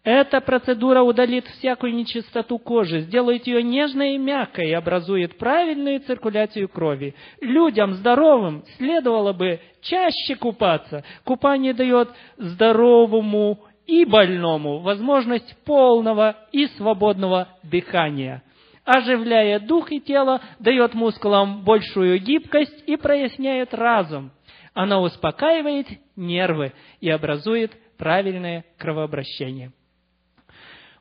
Эта 0.05 0.39
процедура 0.39 1.01
удалит 1.01 1.47
всякую 1.47 1.95
нечистоту 1.95 2.59
кожи, 2.59 2.99
сделает 2.99 3.47
ее 3.47 3.63
нежной 3.63 4.13
и 4.13 4.17
мягкой 4.19 4.69
и 4.69 4.73
образует 4.73 5.35
правильную 5.39 5.99
циркуляцию 6.01 6.69
крови. 6.69 7.15
Людям 7.41 7.95
здоровым 7.95 8.63
следовало 8.77 9.33
бы 9.33 9.59
чаще 9.81 10.35
купаться. 10.35 11.03
Купание 11.23 11.73
дает 11.73 12.09
здоровому 12.37 13.61
и 13.87 14.05
больному 14.05 14.77
возможность 14.77 15.57
полного 15.65 16.35
и 16.51 16.67
свободного 16.67 17.49
дыхания– 17.63 18.43
оживляя 18.85 19.59
дух 19.59 19.91
и 19.91 19.99
тело, 19.99 20.39
дает 20.59 20.93
мускулам 20.93 21.63
большую 21.63 22.19
гибкость 22.19 22.83
и 22.85 22.97
проясняет 22.97 23.73
разум. 23.73 24.29
Она 24.75 25.01
успокаивает 25.01 25.87
нервы 26.15 26.71
и 27.01 27.09
образует 27.09 27.71
правильное 27.97 28.63
кровообращение. 28.77 29.71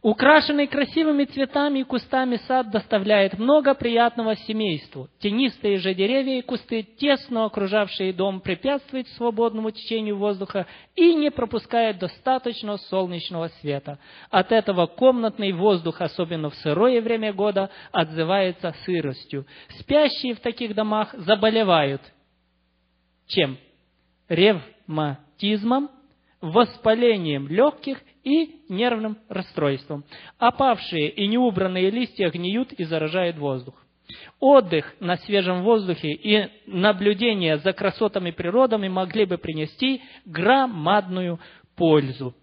Украшенный 0.04 0.66
красивыми 0.66 1.24
цветами 1.24 1.78
и 1.78 1.82
кустами 1.82 2.36
сад 2.46 2.70
доставляет 2.70 3.38
много 3.38 3.72
приятного 3.72 4.36
семейству. 4.36 5.08
Тенистые 5.18 5.78
же 5.78 5.94
деревья 5.94 6.40
и 6.40 6.42
кусты, 6.42 6.82
тесно 6.82 7.46
окружавшие 7.46 8.12
дом, 8.12 8.42
препятствуют 8.42 9.08
свободному 9.16 9.70
течению 9.70 10.18
воздуха 10.18 10.66
и 10.94 11.14
не 11.14 11.30
пропускают 11.30 12.00
достаточно 12.00 12.76
солнечного 12.76 13.48
света. 13.62 13.98
От 14.28 14.52
этого 14.52 14.84
комнатный 14.84 15.52
воздух, 15.52 16.02
особенно 16.02 16.50
в 16.50 16.54
сырое 16.56 17.00
время 17.00 17.32
года, 17.32 17.70
отзывается 17.90 18.74
сыростью. 18.84 19.46
Спящие 19.80 20.34
в 20.34 20.40
таких 20.40 20.74
домах 20.74 21.14
заболевают. 21.14 22.02
Чем? 23.26 23.56
Ревматизмом, 24.28 25.88
воспалением 26.42 27.48
легких 27.48 28.02
и 28.24 28.62
нервным 28.68 29.18
расстройством. 29.28 30.04
Опавшие 30.38 31.10
и 31.10 31.28
неубранные 31.28 31.90
листья 31.90 32.30
гниют 32.30 32.72
и 32.72 32.84
заражают 32.84 33.36
воздух. 33.36 33.74
Отдых 34.40 34.94
на 35.00 35.16
свежем 35.18 35.62
воздухе 35.62 36.12
и 36.12 36.48
наблюдение 36.66 37.58
за 37.58 37.72
красотами 37.72 38.30
природами 38.30 38.88
могли 38.88 39.24
бы 39.24 39.38
принести 39.38 40.02
громадную 40.24 41.38
пользу. 41.76 42.34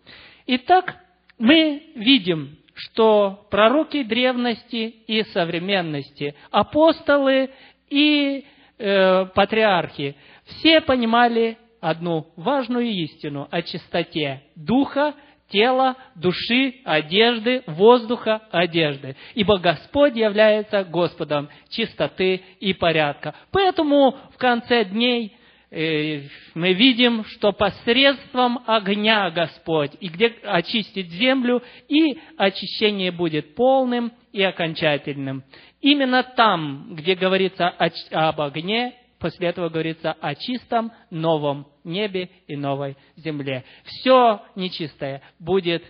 Итак, 0.47 0.95
мы 1.37 1.83
видим, 1.95 2.57
что 2.73 3.45
пророки 3.51 4.03
древности 4.03 4.95
и 5.07 5.23
современности, 5.25 6.35
апостолы 6.49 7.51
и 7.89 8.45
э, 8.77 9.25
патриархи, 9.25 10.15
все 10.45 10.81
понимали 10.81 11.57
одну 11.79 12.27
важную 12.35 12.87
истину 12.87 13.47
о 13.51 13.61
чистоте 13.61 14.43
духа, 14.55 15.15
тела, 15.51 15.95
души, 16.15 16.75
одежды, 16.83 17.63
воздуха, 17.67 18.41
одежды. 18.51 19.15
Ибо 19.35 19.57
Господь 19.59 20.15
является 20.15 20.83
Господом 20.83 21.49
чистоты 21.69 22.41
и 22.59 22.73
порядка. 22.73 23.35
Поэтому 23.51 24.17
в 24.33 24.37
конце 24.37 24.85
дней 24.85 25.35
э, 25.69 26.21
мы 26.53 26.73
видим, 26.73 27.25
что 27.25 27.51
посредством 27.51 28.63
огня 28.65 29.29
Господь, 29.29 29.91
и 29.99 30.07
где 30.07 30.33
очистит 30.43 31.07
землю, 31.09 31.61
и 31.87 32.19
очищение 32.37 33.11
будет 33.11 33.55
полным 33.55 34.11
и 34.31 34.41
окончательным. 34.41 35.43
Именно 35.81 36.23
там, 36.23 36.95
где 36.95 37.15
говорится 37.15 37.73
об 38.11 38.41
огне, 38.41 38.93
после 39.21 39.49
этого 39.49 39.69
говорится 39.69 40.11
о 40.19 40.35
чистом 40.35 40.91
новом 41.11 41.67
небе 41.83 42.29
и 42.47 42.57
новой 42.57 42.97
земле. 43.15 43.63
Все 43.85 44.41
нечистое 44.55 45.21
будет 45.39 45.83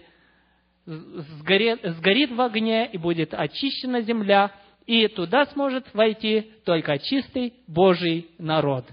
сгорит, 0.85 1.79
сгорит 1.83 2.31
в 2.31 2.41
огне 2.41 2.89
и 2.91 2.97
будет 2.97 3.33
очищена 3.33 4.01
земля, 4.01 4.51
и 4.85 5.07
туда 5.07 5.45
сможет 5.45 5.91
войти 5.93 6.51
только 6.65 6.99
чистый 6.99 7.53
Божий 7.67 8.27
народ. 8.37 8.85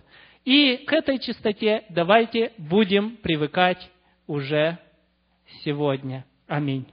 И 0.45 0.77
к 0.87 0.93
этой 0.93 1.19
чистоте 1.19 1.85
давайте 1.91 2.53
будем 2.57 3.17
привыкать 3.17 3.91
уже 4.27 4.79
сегодня. 5.65 6.25
Аминь. 6.47 6.87